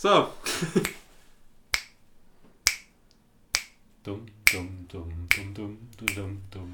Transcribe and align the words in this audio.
So. 0.00 0.32
Dum, 4.02 4.24
dum, 4.50 4.86
dum, 4.88 5.12
dum, 5.28 5.52
dum, 5.52 5.76
dum, 5.98 6.16
dum, 6.16 6.40
dum, 6.50 6.70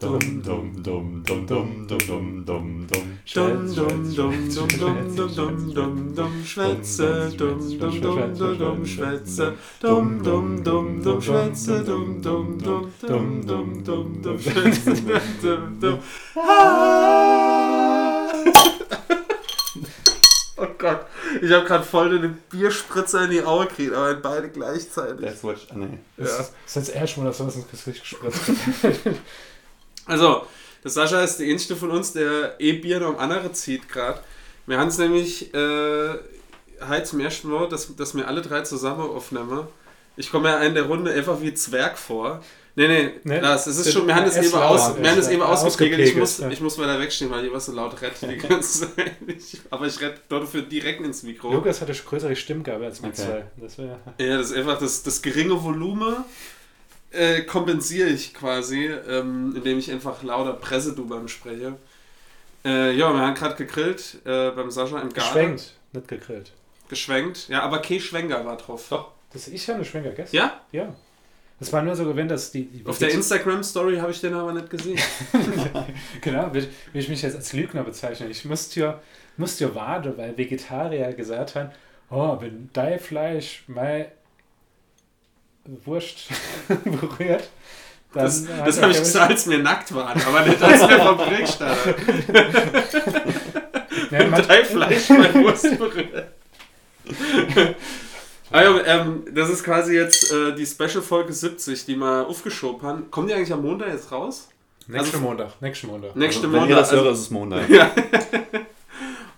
dum, 0.00 0.40
dum, 0.40 0.82
dum, 0.82 0.82
dum, 0.82 1.22
dum, 1.22 1.44
dum, 1.44 1.86
dum, 1.86 2.44
dum, 2.46 2.86
dum. 2.86 3.18
Dum, 3.34 3.74
dum, 3.74 4.14
dum, 4.16 4.48
dum, 4.48 4.68
dum, 4.80 5.14
dum, 5.14 5.34
dum, 5.34 5.74
dum, 5.74 6.14
dum, 6.14 6.44
Schwätze, 6.46 7.36
dum, 7.36 7.60
dum, 7.78 8.00
dum, 8.00 8.34
dum, 8.34 8.58
dum, 8.58 8.86
Schwätze, 8.86 9.56
dum, 9.82 10.22
dum, 10.22 10.64
dum, 10.64 11.02
dum, 11.02 11.20
Schwätze, 11.20 11.84
dum, 11.84 12.22
dum, 12.22 12.58
dum, 12.58 12.90
dum, 12.98 13.42
dum, 13.46 13.84
dum, 13.84 14.22
dum, 14.22 14.38
Schwätze, 14.38 14.94
dum, 15.04 15.20
dum, 15.42 15.80
dum. 15.80 16.00
Ah! 16.36 16.94
Oh 20.56 20.73
Gott, 20.84 21.06
ich 21.40 21.50
habe 21.50 21.64
gerade 21.64 21.82
voll 21.82 22.14
eine 22.14 22.28
Bierspritzer 22.28 23.24
in 23.24 23.30
die 23.30 23.42
Augen 23.42 23.68
gekriegt, 23.68 23.94
aber 23.94 24.10
in 24.10 24.20
beide 24.20 24.50
gleichzeitig. 24.50 25.26
That's 25.26 25.42
what, 25.42 25.56
ah, 25.70 25.76
nee. 25.76 25.98
Ja. 26.18 26.24
Das 26.24 26.52
ist 26.66 26.76
jetzt 26.76 26.94
eher 26.94 27.06
schon 27.06 27.24
mal 27.24 27.30
das 27.30 27.40
was 27.40 27.56
ins 27.56 27.70
Gesicht 27.70 28.02
gespritzt. 28.02 28.40
Also, 30.06 30.46
der 30.82 30.90
Sascha 30.90 31.22
ist 31.22 31.38
der 31.38 31.48
einzige 31.48 31.76
von 31.76 31.90
uns, 31.90 32.12
der 32.12 32.60
eh 32.60 32.74
Bier 32.74 33.00
noch 33.00 33.08
am 33.08 33.16
andere 33.16 33.52
zieht 33.52 33.88
gerade. 33.88 34.20
Wir 34.66 34.78
haben 34.78 34.88
es 34.88 34.98
nämlich 34.98 35.54
äh, 35.54 36.08
heute 36.86 37.04
zum 37.04 37.20
ersten 37.20 37.48
Mal, 37.48 37.70
dass, 37.70 37.96
dass 37.96 38.14
wir 38.14 38.28
alle 38.28 38.42
drei 38.42 38.60
zusammen 38.60 39.00
aufnehmen. 39.00 39.66
Ich 40.18 40.30
komme 40.30 40.50
ja 40.50 40.58
in 40.58 40.74
der 40.74 40.82
Runde 40.82 41.10
einfach 41.10 41.40
wie 41.40 41.54
Zwerg 41.54 41.96
vor. 41.96 42.42
Nee, 42.76 42.88
nee, 42.88 43.10
Nee, 43.22 43.38
Lars, 43.38 43.68
es 43.68 43.78
ist 43.78 43.92
schon, 43.92 44.06
wir 44.06 44.16
haben 44.16 44.24
das 44.24 44.36
ist 44.36 44.46
eben, 44.46 44.60
aus, 44.60 44.96
wir 44.96 45.08
haben 45.08 45.18
ist 45.18 45.26
das 45.26 45.32
eben 45.32 45.42
ausgepegelt. 45.42 46.08
Ich 46.08 46.16
muss, 46.16 46.38
ja. 46.38 46.48
ich 46.50 46.60
muss 46.60 46.76
weiter 46.76 46.98
wegstehen, 46.98 47.30
weil 47.30 47.44
ich 47.44 47.52
was 47.52 47.66
so 47.66 47.72
laut 47.72 48.00
rette 48.02 48.26
die 48.26 48.36
ganze 48.36 48.94
Zeit. 48.94 49.12
Aber 49.70 49.86
ich 49.86 50.00
rette 50.00 50.20
dafür 50.28 50.62
direkt 50.62 51.00
ins 51.00 51.22
Mikro. 51.22 51.52
Lukas 51.52 51.80
hatte 51.80 51.92
größere 51.92 52.34
Stimmgabe 52.34 52.84
als 52.86 53.00
wir 53.00 53.10
Okay. 53.10 53.16
zwei. 53.16 53.44
Das 53.56 53.78
wäre. 53.78 54.00
Ja, 54.18 54.38
das 54.38 54.50
ist 54.50 54.56
einfach 54.56 54.78
das, 54.78 55.04
das 55.04 55.22
geringe 55.22 55.62
Volumen 55.62 56.16
äh, 57.14 57.42
kompensiere 57.42 58.08
ich 58.08 58.34
quasi, 58.34 58.86
ähm, 58.86 59.54
indem 59.56 59.78
ich 59.78 59.90
einfach 59.90 60.22
lauter 60.22 60.54
Presse 60.54 60.94
du 60.94 61.06
beim 61.06 61.28
spreche. 61.28 61.76
Äh, 62.64 62.96
ja, 62.96 63.12
wir 63.12 63.20
haben 63.20 63.34
gerade 63.34 63.54
gegrillt 63.54 64.18
äh, 64.24 64.50
beim 64.50 64.70
Sascha 64.70 65.00
im 65.00 65.12
Garten. 65.12 65.30
Geschwenkt, 65.30 65.74
nicht 65.92 66.08
gegrillt. 66.08 66.52
Geschwenkt. 66.88 67.48
Ja, 67.48 67.62
aber 67.62 67.80
kein 67.80 68.00
Schwenker 68.00 68.44
war 68.44 68.56
drauf. 68.56 68.86
Doch, 68.90 69.12
das 69.32 69.48
ich 69.48 69.68
habe 69.68 69.76
eine 69.76 69.84
Schwenker 69.84 70.10
gegessen. 70.10 70.34
Ja? 70.34 70.60
Ja. 70.72 70.94
Das 71.64 71.72
war 71.72 71.80
nur 71.80 71.96
so 71.96 72.04
gewinnt, 72.04 72.30
dass 72.30 72.50
die. 72.52 72.66
die 72.66 72.84
Auf 72.84 72.98
der 72.98 73.10
Instagram-Story 73.10 73.96
habe 73.96 74.10
ich 74.12 74.20
den 74.20 74.34
aber 74.34 74.52
nicht 74.52 74.68
gesehen. 74.68 74.98
Genau, 76.20 76.52
will, 76.52 76.68
will 76.92 77.00
ich 77.00 77.08
mich 77.08 77.22
jetzt 77.22 77.36
als 77.36 77.54
Lügner 77.54 77.82
bezeichnen. 77.84 78.30
Ich 78.30 78.44
musste 78.44 78.80
ja, 78.80 79.00
musste 79.38 79.64
ja 79.64 79.74
warten, 79.74 80.12
weil 80.18 80.36
Vegetarier 80.36 81.14
gesagt 81.14 81.54
haben, 81.54 81.70
oh, 82.10 82.36
wenn 82.38 82.68
dein 82.74 82.98
Fleisch 82.98 83.64
mein 83.66 84.06
Wurst 85.86 86.28
berührt, 86.84 87.48
dann... 88.12 88.24
Das, 88.24 88.44
das 88.44 88.82
habe 88.82 88.92
ich 88.92 88.98
gesagt, 88.98 89.30
als 89.30 89.48
wir 89.48 89.58
nackt 89.60 89.94
waren, 89.94 90.20
aber 90.20 90.44
nicht 90.44 90.62
als 90.62 90.86
wir 90.86 90.98
vom 90.98 91.18
Krieg 91.18 91.48
standen. 91.48 91.94
Ja, 94.10 94.28
Drei 94.28 94.64
Fleisch 94.64 95.08
bei 95.08 95.34
Wurst 95.34 95.78
berührt. 95.78 96.26
Also, 98.54 98.80
ähm, 98.84 99.24
das 99.32 99.50
ist 99.50 99.64
quasi 99.64 99.94
jetzt 99.96 100.32
äh, 100.32 100.54
die 100.54 100.64
Special-Folge 100.64 101.32
70, 101.32 101.86
die 101.86 101.96
wir 101.96 102.26
aufgeschoben 102.26 102.82
haben. 102.82 103.10
Kommt 103.10 103.28
die 103.28 103.34
eigentlich 103.34 103.52
am 103.52 103.62
Montag 103.62 103.88
jetzt 103.88 104.12
raus? 104.12 104.48
Nächsten 104.86 105.16
Also- 105.16 105.18
Montag, 105.26 105.60
nächsten 105.60 105.86
Montag. 105.88 106.14
Nächste 106.14 106.46
Also, 106.46 106.52
wenn 106.52 106.60
ihr 106.62 106.66
Montag. 106.66 106.78
das 106.78 106.90
Also, 106.90 107.04
hört, 107.04 107.14
ist 107.14 107.20
es 107.20 107.30
Montag. 107.30 107.68
ja. 107.70 107.90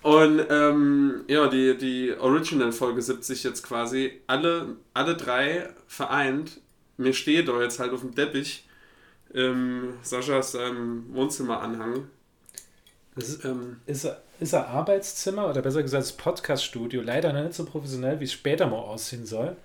Und 0.02 0.44
ähm, 0.50 1.24
ja, 1.28 1.48
die, 1.48 1.76
die 1.78 2.12
Original-Folge 2.18 3.00
70 3.02 3.42
jetzt 3.42 3.62
quasi. 3.62 4.20
Alle, 4.26 4.76
alle 4.94 5.16
drei 5.16 5.70
vereint. 5.88 6.60
Mir 6.96 7.12
steht 7.12 7.48
da 7.48 7.60
jetzt 7.62 7.78
halt 7.80 7.92
auf 7.92 8.00
dem 8.02 8.14
Teppich. 8.14 8.68
Ähm, 9.34 9.94
Saschas 10.02 10.54
ähm, 10.54 11.06
Wohnzimmeranhang. 11.12 12.08
Das 13.16 13.28
ist, 13.30 13.44
Ähm, 13.44 13.80
ist, 13.86 14.04
er- 14.04 14.20
ist 14.40 14.54
ein 14.54 14.64
Arbeitszimmer 14.64 15.48
oder 15.48 15.62
besser 15.62 15.82
gesagt 15.82 16.02
das 16.02 16.12
Podcast-Studio. 16.12 17.00
Leider 17.02 17.32
noch 17.32 17.42
nicht 17.42 17.54
so 17.54 17.64
professionell, 17.64 18.20
wie 18.20 18.24
es 18.24 18.32
später 18.32 18.66
mal 18.66 18.76
aussehen 18.78 19.24
soll. 19.26 19.56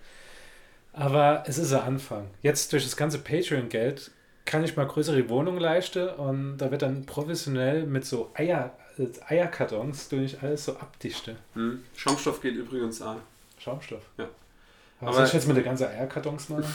Aber 0.94 1.44
es 1.48 1.58
ist 1.58 1.74
ein 1.74 1.82
Anfang. 1.84 2.28
Jetzt 2.42 2.74
durch 2.74 2.84
das 2.84 2.98
ganze 2.98 3.20
Patreon-Geld 3.20 4.12
kann 4.46 4.64
ich 4.64 4.76
mal 4.76 4.88
größere 4.88 5.30
Wohnungen 5.30 5.60
leisten 5.60 6.10
und 6.10 6.58
da 6.58 6.72
wird 6.72 6.82
dann 6.82 7.06
professionell 7.06 7.86
mit 7.86 8.06
so 8.06 8.32
Eier, 8.34 8.76
Eierkartons 9.28 10.10
durch 10.10 10.42
alles 10.42 10.66
so 10.66 10.74
abdichte. 10.78 11.36
hm. 11.54 11.84
Schaumstoff 11.96 12.42
geht 12.42 12.56
übrigens 12.56 13.02
an. 13.02 13.18
Schaumstoff. 13.58 14.02
Ja. 14.18 14.26
Aber 15.00 15.08
Aber- 15.10 15.14
soll 15.18 15.26
ich 15.28 15.34
jetzt 15.34 15.48
mit 15.48 15.56
der 15.58 15.64
ganzen 15.64 15.88
Eierkartons 15.88 16.50
machen? 16.50 16.66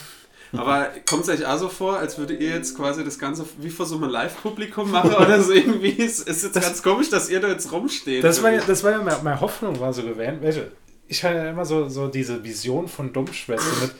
Aber 0.52 0.90
kommt 1.08 1.22
es 1.22 1.28
euch 1.28 1.46
auch 1.46 1.58
so 1.58 1.68
vor, 1.68 1.98
als 1.98 2.18
würdet 2.18 2.40
ihr 2.40 2.50
jetzt 2.50 2.76
quasi 2.76 3.04
das 3.04 3.18
Ganze 3.18 3.46
wie 3.58 3.70
vor 3.70 3.86
so 3.86 3.96
einem 3.96 4.10
Live-Publikum 4.10 4.90
machen 4.90 5.14
oder 5.20 5.42
so 5.42 5.52
irgendwie? 5.52 6.02
Es 6.02 6.20
ist 6.20 6.44
jetzt 6.44 6.60
ganz 6.60 6.82
komisch, 6.82 7.10
dass 7.10 7.28
ihr 7.28 7.40
da 7.40 7.48
jetzt 7.48 7.70
rumsteht. 7.72 8.22
Das 8.22 8.42
war 8.42 8.52
ja, 8.52 8.60
das 8.66 8.84
war 8.84 8.92
ja 8.92 8.98
meine, 8.98 9.18
meine 9.22 9.40
Hoffnung, 9.40 9.78
war 9.80 9.92
so. 9.92 10.02
Welche? 10.16 10.72
Ich 11.08 11.22
hatte 11.24 11.36
ja 11.36 11.50
immer 11.50 11.64
so, 11.64 11.88
so 11.88 12.08
diese 12.08 12.42
Vision 12.42 12.88
von 12.88 13.12
Dummschwester 13.12 13.80
mit, 13.80 13.92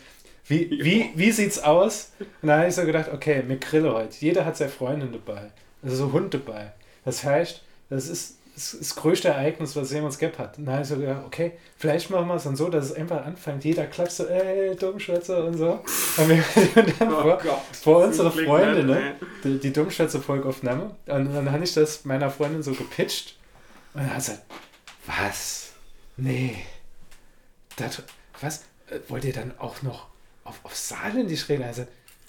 wie, 0.49 0.71
wie, 0.83 1.11
wie 1.15 1.31
sieht's 1.31 1.59
aus? 1.59 2.13
Und 2.43 2.49
da 2.49 2.59
habe 2.59 2.69
ich 2.69 2.75
so 2.75 2.85
gedacht, 2.85 3.11
okay, 3.13 3.43
wir 3.47 3.57
grillen 3.57 3.93
heute. 3.93 4.17
Jeder 4.21 4.45
hat 4.45 4.57
seine 4.57 4.71
Freundin 4.71 5.13
dabei. 5.13 5.51
Also 5.83 5.97
so 5.97 6.13
Hund 6.13 6.35
dabei. 6.35 6.73
Das 7.05 7.25
heißt, 7.25 7.63
das 7.91 8.09
ist 8.09 8.39
das, 8.57 8.75
das 8.79 8.97
größte 8.97 9.29
Ereignis, 9.29 9.77
was 9.77 9.93
jemals 9.93 10.19
gehabt 10.19 10.39
hat. 10.39 10.57
Und 10.57 10.65
da 10.65 10.73
habe 10.73 10.83
ich 10.83 10.89
so 10.89 10.97
gedacht, 10.97 11.23
okay, 11.27 11.53
vielleicht 11.77 12.09
machen 12.09 12.27
wir 12.27 12.37
es 12.37 12.45
dann 12.45 12.57
so, 12.57 12.71
dass 12.71 12.87
es 12.87 12.93
einfach 12.95 13.25
anfängt. 13.25 13.65
Jeder 13.65 13.85
klatscht 13.87 14.17
so, 14.17 14.27
ey, 14.27 14.75
Dummschwätzer 14.75 15.45
und 15.45 15.59
so. 15.59 15.73
Und 16.17 16.29
wir 16.31 16.43
und 16.83 17.01
dann 17.01 17.13
Oh 17.13 17.21
vor, 17.21 17.39
Gott. 17.39 17.77
vor 17.83 18.13
Freundin, 18.33 18.87
nett, 18.87 19.21
ne? 19.21 19.29
die, 19.45 19.59
die 19.59 19.73
Dummschwätzer-Folge 19.75 20.49
aufnahme. 20.49 20.97
Und 21.07 21.35
dann 21.35 21.53
habe 21.53 21.65
ich 21.65 21.75
das 21.75 22.07
meiner 22.07 22.31
Freundin 22.31 22.63
so 22.63 22.73
gepitcht. 22.73 23.37
Und 23.93 24.01
dann 24.05 24.15
hat 24.15 24.23
sie 24.23 24.31
gesagt, 24.33 24.47
was? 25.07 25.73
Nee. 26.17 26.57
Das, 27.77 28.03
was? 28.41 28.63
Äh, 28.89 29.01
Wollt 29.09 29.25
ihr 29.27 29.35
dann 29.35 29.53
auch 29.59 29.83
noch 29.83 30.07
auf, 30.45 30.61
auf 30.63 30.75
Saarländisch 30.75 31.51
reden? 31.51 31.65
Also, 31.65 31.87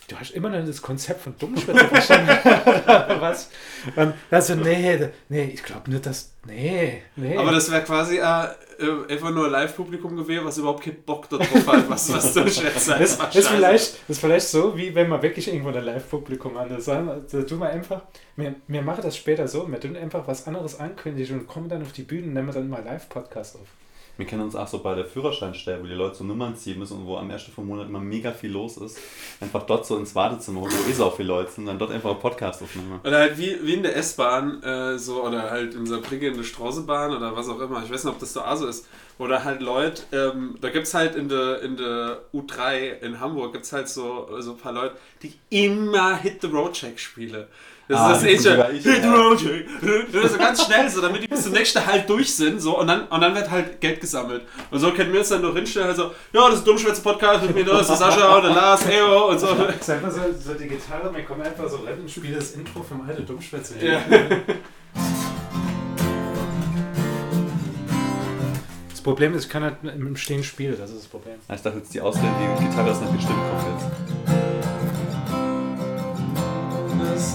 du 0.08 0.16
hast 0.16 0.32
immer 0.32 0.50
noch 0.50 0.66
das 0.66 0.82
Konzept 0.82 1.22
von 1.22 1.36
Dummschwätzer 1.38 1.88
verstanden. 1.88 2.30
was? 3.22 3.50
Und 3.96 4.14
also, 4.32 4.56
nee, 4.56 5.10
nee, 5.30 5.52
ich 5.54 5.64
glaube 5.64 5.90
nicht, 5.92 6.06
dass. 6.06 6.34
Nee, 6.46 7.04
nee. 7.16 7.36
Aber 7.36 7.52
das 7.52 7.70
wäre 7.70 7.84
quasi 7.84 8.18
äh, 8.18 8.22
äh, 8.22 9.12
einfach 9.12 9.32
nur 9.32 9.46
ein 9.46 9.52
Live-Publikum 9.52 10.16
gewesen, 10.16 10.46
was 10.46 10.58
überhaupt 10.58 10.84
keinen 10.84 11.02
Bock 11.04 11.28
darauf 11.30 11.68
hat, 11.68 11.90
was, 11.90 12.12
was 12.14 12.34
du 12.36 12.50
schätzt. 12.50 12.88
Das 12.88 13.36
ist 13.36 13.48
vielleicht, 13.48 13.94
das 13.94 14.10
ist 14.10 14.20
vielleicht 14.20 14.48
so, 14.48 14.78
wie 14.78 14.96
wenn 14.96 15.10
man 15.10 15.22
wirklich 15.22 15.48
irgendwo 15.50 15.70
ein 15.70 15.84
Live-Publikum 15.84 16.56
an 16.56 16.70
ist. 16.72 16.88
Da 16.88 17.04
tun 17.48 17.60
wir 17.60 17.70
einfach, 17.70 18.04
wir, 18.38 18.56
wir 18.68 18.82
machen 18.82 19.02
das 19.04 19.18
später 19.18 19.48
so, 19.48 19.70
wir 19.70 19.80
tun 19.80 19.98
einfach 19.98 20.26
was 20.28 20.48
anderes 20.48 20.80
ankündigen 20.80 21.40
und 21.40 21.48
kommen 21.48 21.68
dann 21.68 21.82
auf 21.82 21.92
die 21.92 22.04
Bühne 22.04 22.28
und 22.28 22.34
nehmen 22.34 22.52
dann 22.54 22.70
mal 22.70 22.84
Live-Podcast 22.84 23.56
auf. 23.56 23.68
Wir 24.18 24.26
kennen 24.26 24.42
uns 24.42 24.56
auch 24.56 24.68
so 24.68 24.80
bei 24.80 24.96
der 24.96 25.06
Führerscheinstelle, 25.06 25.82
wo 25.82 25.86
die 25.86 25.94
Leute 25.94 26.16
so 26.16 26.24
Nummern 26.24 26.56
ziehen 26.56 26.80
müssen 26.80 26.98
und 26.98 27.06
wo 27.06 27.18
am 27.18 27.30
ersten 27.30 27.52
vom 27.52 27.68
Monat 27.68 27.88
immer 27.88 28.00
mega 28.00 28.32
viel 28.32 28.52
los 28.52 28.78
ist. 28.78 28.98
Einfach 29.40 29.64
dort 29.64 29.86
so 29.86 29.98
ins 29.98 30.16
Wartezimmer, 30.16 30.62
wo 30.62 30.68
eh 30.68 30.94
so 30.94 31.12
viele 31.12 31.28
Leute 31.30 31.52
sind, 31.52 31.68
dann 31.68 31.78
dort 31.78 31.92
einfach 31.92 32.10
einen 32.10 32.20
Podcast 32.20 32.62
aufnehmen. 32.64 33.00
Oder 33.04 33.20
halt 33.20 33.38
wie, 33.38 33.58
wie 33.62 33.76
in 33.76 33.84
der 33.84 33.96
S-Bahn, 33.96 34.64
äh, 34.64 34.98
so, 34.98 35.24
oder 35.24 35.52
halt 35.52 35.76
in 35.76 35.86
Saarbrücken 35.86 36.30
in 36.30 36.38
der 36.38 36.44
Straßenbahn 36.44 37.16
oder 37.16 37.36
was 37.36 37.48
auch 37.48 37.60
immer. 37.60 37.84
Ich 37.84 37.92
weiß 37.92 38.06
nicht, 38.06 38.14
ob 38.14 38.20
das 38.20 38.34
so 38.34 38.42
auch 38.42 38.56
so 38.56 38.68
ist. 38.68 38.88
Oder 39.20 39.44
halt 39.44 39.62
Leute, 39.62 40.04
ähm, 40.12 40.56
da 40.62 40.70
gibt 40.70 40.88
es 40.88 40.94
halt 40.94 41.16
in 41.16 41.30
der 41.30 41.62
in 41.62 41.78
der 41.78 42.22
U3 42.34 43.00
in 43.02 43.20
Hamburg, 43.20 43.54
gibt 43.54 43.66
es 43.66 43.74
halt 43.74 43.90
so, 43.90 44.28
so 44.40 44.52
ein 44.52 44.58
paar 44.58 44.74
Leute, 44.74 44.96
die 45.22 45.34
immer 45.50 46.18
Hit 46.18 46.42
the 46.42 46.48
Road 46.48 46.74
Check 46.74 47.00
spielen. 47.00 47.48
Das 47.90 48.00
Ah, 48.00 48.12
ist 48.12 48.24
das 48.24 48.44
das 48.44 48.46
eh 48.46 48.50
schon, 48.50 49.82
ja. 50.22 50.30
So 50.30 50.38
ganz 50.38 50.66
schnell, 50.66 50.90
so, 50.90 51.00
damit 51.02 51.24
die 51.24 51.28
bis 51.28 51.44
zum 51.44 51.54
nächsten 51.54 51.86
Halt 51.86 52.10
durch 52.10 52.36
sind. 52.36 52.60
So, 52.60 52.78
und, 52.80 52.88
dann, 52.88 53.08
und 53.08 53.22
dann 53.22 53.34
wird 53.34 53.50
halt 53.50 53.80
Geld 53.80 54.02
gesammelt. 54.02 54.42
Und 54.70 54.80
so 54.80 54.92
können 54.92 55.14
wir 55.14 55.20
uns 55.20 55.30
dann 55.30 55.42
noch 55.42 55.56
hinstellen, 55.56 55.88
also, 55.88 56.12
ja, 56.34 56.50
das 56.50 56.60
ist 56.60 56.68
Dummschwätze-Podcast 56.68 57.44
mit 57.44 57.56
mir, 57.56 57.64
das 57.64 57.90
ist 57.90 57.98
Sascha 57.98 58.36
und 58.36 58.44
der 58.44 58.54
Lars, 58.54 58.86
Eyo 58.88 59.30
und 59.30 59.40
so. 59.40 59.48
Das 59.56 59.76
ist 59.78 59.90
einfach 59.90 60.12
so, 60.12 60.20
so 60.38 60.54
die 60.56 60.68
Gitarre, 60.68 61.16
wir 61.16 61.24
kommen 61.24 61.42
einfach 61.44 61.70
so 61.70 61.78
rein 61.78 61.98
und 62.02 62.12
spielen 62.12 62.36
das 62.36 62.52
Intro 62.52 62.84
vom 62.84 63.08
alten 63.08 63.26
Dummschwätze. 63.26 63.76
Ja. 63.80 64.02
Das 68.90 69.02
Problem 69.02 69.34
ist, 69.34 69.46
ich 69.46 69.50
kann 69.50 69.64
halt 69.64 69.76
im 69.84 70.18
Stehen 70.18 70.44
spielen, 70.44 70.76
das 70.78 70.90
ist 70.90 71.00
das 71.04 71.08
Problem. 71.08 71.36
Ich 71.44 71.62
dachte 71.62 71.78
jetzt, 71.78 71.94
die 71.94 72.00
die 72.00 72.66
Gitarre 72.66 72.92
ist 72.92 73.02
nicht 73.02 73.14
gestimmt, 73.14 73.40
kommt 73.50 73.82
jetzt. 73.82 74.17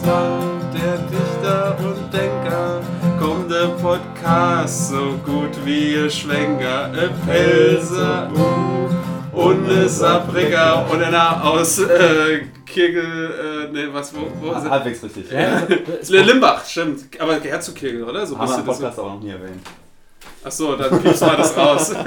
Land 0.06 0.74
der 0.74 0.98
Dichter 0.98 1.76
und 1.78 2.12
Denker 2.12 2.80
kommt 3.20 3.50
der 3.50 3.68
Podcast 3.80 4.88
so 4.90 5.12
gut 5.24 5.50
wie 5.64 5.94
ihr 5.94 6.10
Schwenker, 6.10 6.86
ein 6.86 7.10
Pelzer 7.24 8.28
uh, 8.34 8.88
und 9.36 9.70
ein 9.70 9.88
Saarbrücker 9.88 10.90
und 10.90 11.02
einer 11.02 11.44
aus 11.44 11.78
äh, 11.78 12.46
Kirgel, 12.66 13.68
äh, 13.70 13.72
ne, 13.72 13.94
was, 13.94 14.12
wo, 14.14 14.26
wo 14.40 14.52
ist 14.52 14.64
er? 14.64 14.70
Halbwegs 14.70 15.04
richtig. 15.04 15.30
Ja, 15.30 15.62
Limbach, 16.22 16.64
stimmt, 16.64 17.20
aber 17.20 17.38
gehört 17.38 17.62
zu 17.62 17.72
Kirgel, 17.72 18.02
oder? 18.02 18.26
So 18.26 18.36
Haben 18.36 18.48
wir 18.48 18.58
im 18.58 18.66
das. 18.66 18.78
Podcast 18.78 18.98
aber 18.98 19.10
noch 19.10 19.20
nie 19.20 19.30
erwähnt. 19.30 19.62
Achso, 20.42 20.74
dann 20.74 21.00
piepst 21.00 21.20
mal 21.20 21.36
das 21.36 21.56
raus. 21.56 21.94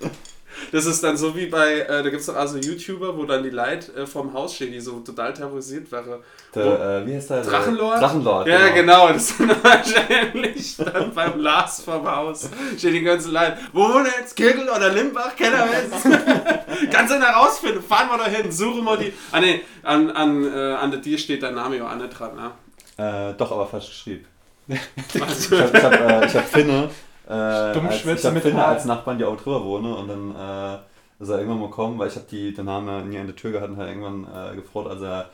Das 0.74 0.86
ist 0.86 1.04
dann 1.04 1.16
so 1.16 1.36
wie 1.36 1.46
bei, 1.46 1.82
äh, 1.82 1.86
da 1.86 2.10
gibt 2.10 2.16
es 2.16 2.26
doch 2.26 2.34
also 2.34 2.58
YouTuber, 2.58 3.16
wo 3.16 3.24
dann 3.26 3.44
die 3.44 3.50
Leute 3.50 3.92
äh, 3.94 4.06
vorm 4.06 4.32
Haus 4.32 4.56
stehen, 4.56 4.72
die 4.72 4.80
so 4.80 4.98
total 4.98 5.32
terrorisiert 5.32 5.92
wären. 5.92 6.20
Der, 6.52 6.64
äh, 6.64 7.06
wie 7.06 7.14
heißt 7.14 7.30
der? 7.30 7.42
Drachenlord? 7.42 8.00
Drachenlord. 8.00 8.48
Ja, 8.48 8.70
genau, 8.70 9.06
das 9.12 9.30
ist 9.30 9.38
dann 9.38 9.50
wahrscheinlich 9.62 10.76
dann 10.78 11.14
beim 11.14 11.38
Lars 11.38 11.80
vorm 11.80 12.10
Haus. 12.10 12.50
Stehen 12.76 12.94
die 12.94 13.02
ganzen 13.02 13.32
Leute. 13.32 13.56
Wo 13.72 13.82
wohnt 13.82 14.08
er 14.08 14.20
jetzt? 14.20 14.34
Kirkel 14.34 14.68
oder 14.68 14.92
Limbach? 14.92 15.36
Keiner 15.36 15.60
weiß. 15.60 16.02
Kannst 16.90 17.12
du 17.12 17.18
denn 17.20 17.24
herausfinden? 17.24 17.80
Fahren 17.80 18.08
wir 18.08 18.18
da 18.18 18.26
hin, 18.26 18.50
suchen 18.50 18.82
wir 18.82 18.96
die. 18.96 19.12
Ah 19.30 19.38
ne, 19.38 19.60
an, 19.84 20.10
an, 20.10 20.44
äh, 20.44 20.72
an 20.74 20.90
der 20.90 21.00
Tier 21.00 21.18
steht 21.18 21.44
dein 21.44 21.54
Name 21.54 21.76
ja 21.76 21.88
auch 21.88 21.94
nicht 21.94 22.18
dran, 22.18 22.32
ne? 22.34 23.30
Äh, 23.30 23.34
doch, 23.34 23.52
aber 23.52 23.68
falsch 23.68 23.90
geschrieben. 23.90 24.24
Ich 24.66 24.80
habe 25.20 25.82
hab, 25.82 25.92
äh, 25.92 26.26
ich 26.26 26.34
hab 26.34 26.48
Finne, 26.48 26.90
äh, 27.28 27.32
als, 27.32 27.76
ich 27.76 27.82
Dummschwätze 27.82 28.28
hab 28.28 28.34
mit 28.34 28.42
Finne 28.42 28.64
als 28.64 28.84
Nachbarn, 28.84 29.18
die 29.18 29.24
auch 29.24 29.36
drüber 29.36 29.64
wohnen 29.64 29.92
und 29.92 30.08
dann 30.08 30.30
äh, 30.34 31.22
ist 31.22 31.28
er 31.28 31.38
irgendwann 31.38 31.60
mal 31.60 31.68
gekommen, 31.68 31.98
weil 31.98 32.08
ich 32.08 32.16
habe 32.16 32.26
den 32.52 32.64
Namen 32.64 33.08
nie 33.08 33.18
an 33.18 33.26
der 33.26 33.36
Tür 33.36 33.52
gehabt 33.52 33.70
und 33.70 33.76
hat 33.76 33.88
irgendwann 33.88 34.24
äh, 34.24 34.56
gefreut, 34.56 34.88
als 34.88 35.02
er 35.02 35.30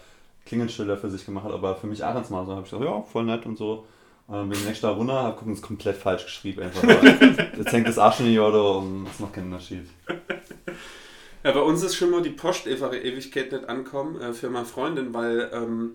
Klingelschilder 0.46 0.96
für 0.96 1.10
sich 1.10 1.24
gemacht 1.24 1.44
hat, 1.44 1.52
aber 1.52 1.76
für 1.76 1.86
mich 1.86 2.04
Ahrens 2.04 2.30
mal 2.30 2.44
so, 2.44 2.52
habe 2.52 2.62
ich 2.64 2.70
gesagt, 2.70 2.84
ja, 2.84 3.02
voll 3.02 3.24
nett 3.24 3.46
und 3.46 3.56
so. 3.56 3.84
Und 4.26 4.36
dann 4.36 4.48
bin 4.48 4.58
ich 4.58 4.64
nächstes 4.64 4.88
Mal 4.88 4.94
runter, 4.94 5.22
hab 5.24 5.38
gucken, 5.38 5.54
ist 5.54 5.62
komplett 5.62 5.96
falsch 5.96 6.24
geschrieben 6.24 6.62
einfach. 6.62 6.82
Jetzt 7.56 7.72
hängt 7.72 7.88
das 7.88 7.98
Arsch 7.98 8.20
in 8.20 8.26
die 8.26 8.34
Jodo 8.34 8.78
und 8.78 9.06
ist 9.06 9.20
noch 9.20 9.32
kein 9.32 9.44
Unterschied. 9.44 9.88
Ja, 11.42 11.52
bei 11.52 11.60
uns 11.60 11.82
ist 11.82 11.96
schon 11.96 12.10
mal 12.10 12.22
die 12.22 12.30
Post 12.30 12.68
einfach 12.68 12.92
Ewigkeit 12.92 13.50
nicht 13.50 13.68
ankommen 13.68 14.20
äh, 14.20 14.32
für 14.32 14.50
meine 14.50 14.66
Freundin, 14.66 15.14
weil 15.14 15.50
ähm, 15.52 15.92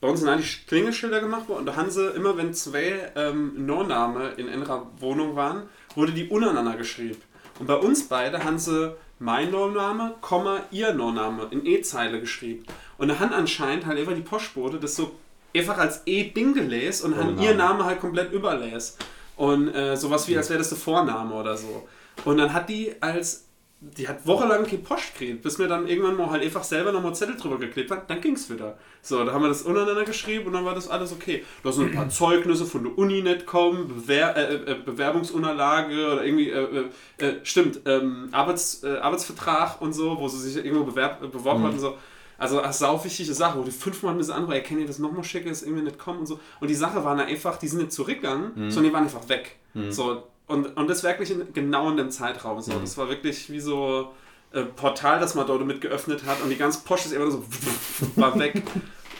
bei 0.00 0.08
uns 0.08 0.20
sind 0.20 0.28
eigentlich 0.28 0.66
Klingelschilder 0.66 1.20
gemacht 1.20 1.48
worden 1.48 1.60
und 1.60 1.66
da 1.66 1.76
haben 1.76 1.90
sie 1.90 2.08
immer, 2.10 2.36
wenn 2.36 2.54
zwei 2.54 3.10
ähm, 3.16 3.66
No-Name 3.66 4.30
in 4.36 4.48
einer 4.48 4.86
Wohnung 4.98 5.34
waren, 5.34 5.64
wurde 5.94 6.12
die 6.12 6.28
untereinander 6.28 6.76
geschrieben. 6.76 7.20
Und 7.58 7.66
bei 7.66 7.74
uns 7.74 8.08
beide 8.08 8.44
haben 8.44 8.58
sie 8.58 8.94
mein 9.18 9.50
No-Name, 9.50 10.14
Komma, 10.20 10.60
ihr 10.70 10.94
No-Name 10.94 11.48
in 11.50 11.66
E-Zeile 11.66 12.20
geschrieben. 12.20 12.64
Und 12.98 13.08
da 13.08 13.18
haben 13.18 13.32
anscheinend 13.32 13.86
halt 13.86 13.98
einfach 13.98 14.14
die 14.14 14.20
Postbote 14.20 14.78
das 14.78 14.94
so 14.94 15.16
einfach 15.56 15.78
als 15.78 16.02
E-Ding 16.06 16.54
gelesen 16.54 17.06
und 17.06 17.18
haben 17.18 17.30
Ohne 17.30 17.42
ihr 17.44 17.54
Name. 17.54 17.78
Name 17.78 17.84
halt 17.86 18.00
komplett 18.00 18.32
überlesen. 18.32 18.94
Und 19.36 19.74
äh, 19.74 19.96
sowas 19.96 20.28
wie, 20.28 20.36
als 20.36 20.48
wäre 20.50 20.58
das 20.58 20.68
der 20.68 20.78
Vorname 20.78 21.34
oder 21.34 21.56
so. 21.56 21.88
Und 22.24 22.38
dann 22.38 22.52
hat 22.52 22.68
die 22.68 22.94
als 23.00 23.47
die 23.80 24.08
hat 24.08 24.26
wochenlang 24.26 24.64
keine 24.64 24.78
Post 24.78 25.12
gekriegt, 25.12 25.40
bis 25.42 25.58
mir 25.58 25.68
dann 25.68 25.86
irgendwann 25.86 26.16
mal 26.16 26.30
halt 26.30 26.42
einfach 26.42 26.64
selber 26.64 26.90
nochmal 26.90 27.14
Zettel 27.14 27.36
drüber 27.36 27.58
geklebt 27.58 27.90
hat, 27.92 28.10
dann 28.10 28.20
ging's 28.20 28.50
wieder. 28.50 28.76
So, 29.02 29.24
da 29.24 29.32
haben 29.32 29.42
wir 29.42 29.48
das 29.48 29.62
untereinander 29.62 30.04
geschrieben 30.04 30.46
und 30.48 30.54
dann 30.54 30.64
war 30.64 30.74
das 30.74 30.88
alles 30.88 31.12
okay. 31.12 31.44
Da 31.62 31.70
sind 31.70 31.90
ein 31.90 31.94
paar 31.94 32.08
Zeugnisse 32.08 32.66
von 32.66 32.82
der 32.82 32.98
Uni 32.98 33.22
nicht 33.22 33.46
kommen, 33.46 33.86
Bewer 33.86 34.36
äh, 34.36 34.54
äh, 34.72 34.74
Bewerbungsunterlage 34.84 35.94
oder 36.12 36.24
irgendwie, 36.24 36.50
äh, 36.50 36.86
äh, 37.20 37.24
äh, 37.24 37.34
stimmt, 37.44 37.80
ähm, 37.86 38.28
Arbeits, 38.32 38.82
äh, 38.82 38.96
Arbeitsvertrag 38.98 39.80
und 39.80 39.92
so, 39.92 40.18
wo 40.18 40.28
sie 40.28 40.38
sich 40.38 40.64
irgendwo 40.64 40.84
bewerb, 40.84 41.22
äh, 41.22 41.28
beworben 41.28 41.60
Mhm. 41.62 41.66
hat 41.66 41.72
und 41.74 41.80
so. 41.80 41.96
Also 42.36 42.60
eine 42.60 42.72
sau 42.72 43.02
wichtige 43.04 43.34
Sache, 43.34 43.58
wo 43.58 43.62
die 43.64 43.70
fünfmal 43.72 44.14
müssen 44.14 44.30
andere, 44.32 44.54
ey, 44.56 44.62
kann 44.62 44.78
ihr 44.78 44.86
das 44.86 44.98
nochmal 45.00 45.24
schicken, 45.24 45.48
ist 45.50 45.62
irgendwie 45.62 45.82
nicht 45.82 45.98
kommen 45.98 46.20
und 46.20 46.26
so. 46.26 46.38
Und 46.60 46.68
die 46.68 46.74
Sache 46.74 47.02
war 47.04 47.16
dann 47.16 47.26
einfach, 47.26 47.58
die 47.58 47.66
sind 47.66 47.78
nicht 47.80 47.92
zurückgegangen, 47.92 48.52
Mhm. 48.54 48.70
sondern 48.70 48.90
die 48.90 48.94
waren 48.94 49.04
einfach 49.04 49.28
weg. 49.28 49.56
So, 49.90 50.24
und, 50.48 50.76
und 50.76 50.88
das 50.88 51.02
wirklich 51.02 51.30
in, 51.30 51.52
genau 51.52 51.90
in 51.90 51.96
dem 51.96 52.10
Zeitraum. 52.10 52.60
So. 52.60 52.72
Mhm. 52.72 52.80
Das 52.80 52.96
war 52.96 53.08
wirklich 53.08 53.50
wie 53.50 53.60
so 53.60 54.12
äh, 54.52 54.62
Portal, 54.62 55.20
das 55.20 55.34
man 55.34 55.46
dort 55.46 55.64
mit 55.64 55.80
geöffnet 55.80 56.24
hat 56.26 56.42
und 56.42 56.50
die 56.50 56.56
ganze 56.56 56.80
Post 56.84 57.06
ist 57.06 57.12
immer 57.12 57.30
so 57.30 57.44
war 58.16 58.38
weg 58.38 58.62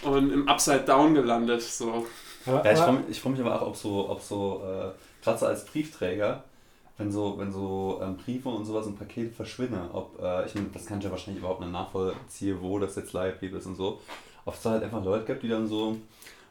und 0.03 0.33
im 0.33 0.49
Upside 0.49 0.81
Down 0.81 1.15
gelandet. 1.15 1.63
So. 1.63 2.07
Ja, 2.47 2.65
ich 2.65 2.79
freue 2.79 2.93
mich, 2.95 3.05
ich 3.11 3.21
freu 3.21 3.31
mich 3.31 3.41
aber 3.41 3.61
auch, 3.61 3.69
ob 3.69 3.77
so, 3.77 4.09
ob 4.09 4.23
so 4.23 4.63
äh, 4.65 4.91
gerade 5.23 5.39
so 5.39 5.47
als 5.47 5.67
Briefträger, 5.67 6.45
wenn 6.97 7.13
so, 7.13 7.37
wenn 7.39 7.53
so 7.53 8.01
ähm, 8.03 8.17
Briefe 8.17 8.49
und 8.49 8.65
sowas 8.65 8.87
und 8.87 8.99
Pakete 8.99 9.31
verschwinden, 9.35 9.81
ob, 9.93 10.19
äh, 10.23 10.47
ich 10.47 10.55
meine, 10.55 10.69
das 10.73 10.87
kann 10.87 10.99
ich 10.99 11.05
ja 11.05 11.11
wahrscheinlich 11.11 11.41
überhaupt 11.41 11.61
nicht 11.61 11.73
nachvollziehen, 11.73 12.59
wo 12.61 12.79
das 12.79 12.97
jetzt 12.97 13.13
Leihbrief 13.13 13.53
ist 13.53 13.67
und 13.67 13.77
so, 13.77 14.01
ob 14.45 14.55
es 14.55 14.63
da 14.63 14.71
halt 14.71 14.83
einfach 14.83 15.05
Leute 15.05 15.27
gibt, 15.27 15.43
die 15.43 15.49
dann 15.49 15.67
so, 15.67 15.97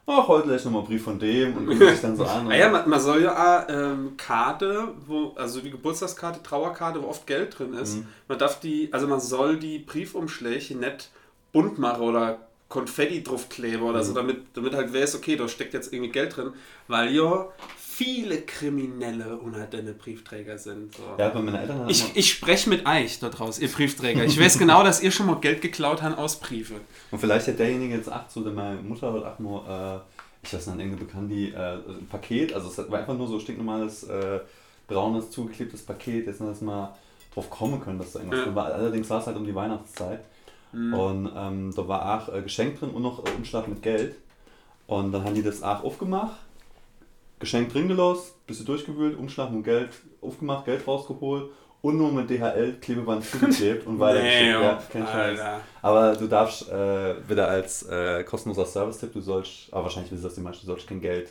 ach, 0.08 0.26
heute 0.28 0.54
ich 0.56 0.64
nochmal 0.64 0.80
einen 0.80 0.88
Brief 0.88 1.04
von 1.04 1.18
dem 1.18 1.56
und 1.56 1.78
sich 1.78 2.00
dann 2.00 2.16
so 2.16 2.24
an. 2.24 2.46
Und 2.46 2.52
Ah 2.52 2.68
man, 2.70 2.88
man 2.88 3.00
soll 3.00 3.22
ja 3.22 3.32
auch, 3.62 3.68
ähm, 3.68 4.16
Karte, 4.16 4.88
wo, 5.06 5.32
also 5.36 5.60
die 5.60 5.70
Geburtstagskarte, 5.70 6.42
Trauerkarte, 6.42 7.02
wo 7.02 7.06
oft 7.08 7.26
Geld 7.26 7.58
drin 7.58 7.74
ist, 7.74 7.96
Mhm. 7.96 8.06
man 8.26 8.38
darf 8.38 8.58
die, 8.60 8.88
also 8.92 9.06
man 9.06 9.20
soll 9.20 9.58
die 9.58 9.78
Briefumschläge 9.78 10.74
nicht 10.76 11.10
bunt 11.52 11.78
machen 11.78 12.02
oder 12.02 12.38
Konfetti 12.68 13.22
draufkleben 13.22 13.82
oder 13.82 14.02
so, 14.02 14.12
Mhm. 14.12 14.16
damit, 14.16 14.36
damit 14.54 14.74
halt 14.74 14.92
weiß, 14.92 15.14
okay, 15.16 15.36
da 15.36 15.48
steckt 15.48 15.72
jetzt 15.74 15.92
irgendwie 15.92 16.12
Geld 16.12 16.36
drin, 16.36 16.52
weil 16.86 17.14
ja 17.14 17.46
viele 17.98 18.42
Kriminelle 18.42 19.36
unter 19.38 19.66
deine 19.66 19.92
Briefträger 19.92 20.56
sind. 20.56 20.94
So. 20.94 21.02
ja, 21.18 21.30
bei 21.30 21.40
meinen 21.42 21.56
Eltern 21.56 21.80
haben 21.80 21.90
Ich, 21.90 22.14
ich 22.14 22.30
spreche 22.30 22.70
mit 22.70 22.86
euch 22.86 23.18
da 23.18 23.28
draußen, 23.28 23.60
ihr 23.60 23.68
Briefträger. 23.68 24.24
Ich 24.24 24.40
weiß 24.40 24.56
genau, 24.56 24.84
dass 24.84 25.02
ihr 25.02 25.10
schon 25.10 25.26
mal 25.26 25.40
Geld 25.40 25.60
geklaut 25.60 26.00
habt 26.00 26.16
aus 26.16 26.38
Briefe. 26.38 26.74
Und 27.10 27.18
vielleicht 27.18 27.48
hat 27.48 27.58
derjenige 27.58 27.96
jetzt 27.96 28.08
acht, 28.08 28.30
so, 28.30 28.44
der 28.44 28.52
meine 28.52 28.80
Mutter 28.82 29.12
hat 29.12 29.24
acht 29.24 29.40
nur, 29.40 29.66
äh, 29.68 30.46
ich 30.46 30.54
weiß 30.54 30.68
nicht, 30.68 30.78
irgendwie 30.78 31.04
bekannt, 31.04 31.28
die 31.28 31.50
äh, 31.50 31.74
ein 31.74 32.06
Paket, 32.08 32.52
also 32.52 32.68
es 32.68 32.78
war 32.88 33.00
einfach 33.00 33.16
nur 33.18 33.26
so 33.26 33.40
stinknormales, 33.40 34.04
äh, 34.04 34.38
braunes, 34.86 35.32
zugeklebtes 35.32 35.82
Paket, 35.82 36.28
jetzt 36.28 36.40
dass 36.40 36.60
mal 36.60 36.94
drauf 37.34 37.50
kommen 37.50 37.80
können, 37.80 37.98
dass 37.98 38.12
da 38.12 38.20
irgendwas 38.20 38.38
Ja. 38.38 38.44
drin 38.44 38.54
war. 38.54 38.66
Allerdings 38.66 39.10
war 39.10 39.20
es 39.20 39.26
halt 39.26 39.36
um 39.36 39.44
die 39.44 39.54
Weihnachtszeit. 39.54 40.20
Mhm. 40.72 40.94
Und 40.94 41.32
ähm, 41.36 41.72
da 41.74 41.88
war 41.88 42.22
auch 42.22 42.32
äh, 42.32 42.42
Geschenk 42.42 42.78
drin 42.78 42.90
und 42.90 43.02
noch 43.02 43.24
äh, 43.26 43.30
Umschlag 43.36 43.66
mit 43.66 43.82
Geld. 43.82 44.14
Und 44.86 45.10
dann 45.12 45.24
haben 45.24 45.34
die 45.34 45.42
das 45.42 45.62
auch 45.62 45.82
aufgemacht, 45.82 46.36
Geschenk 47.38 47.72
drin 47.72 47.88
gelassen, 47.88 48.32
bisschen 48.46 48.66
durchgewühlt, 48.66 49.16
Umschlag 49.18 49.50
mit 49.52 49.64
Geld 49.64 49.90
aufgemacht, 50.20 50.64
Geld 50.64 50.86
rausgeholt 50.86 51.50
und 51.80 51.96
nur 51.96 52.10
mit 52.10 52.28
DHL-Klebeband 52.28 53.24
zugeklebt 53.24 53.86
und 53.86 54.00
weitergeschickt. 54.00 54.42
Nee, 54.42 54.50
ja, 54.50 54.82
kein 54.92 55.06
Scheiß. 55.06 55.40
Aber 55.82 56.16
du 56.16 56.26
darfst 56.26 56.68
äh, 56.68 57.28
wieder 57.28 57.48
als 57.48 57.84
äh, 57.84 58.24
kostenloser 58.24 58.66
Service-Tipp, 58.66 59.12
du 59.12 59.20
sollst, 59.20 59.72
aber 59.72 59.84
wahrscheinlich 59.84 60.10
wissen 60.12 60.24
das 60.24 60.34
die 60.34 60.40
meisten, 60.40 60.66
du 60.66 60.72
sollst 60.72 60.88
kein 60.88 61.00
Geld 61.00 61.30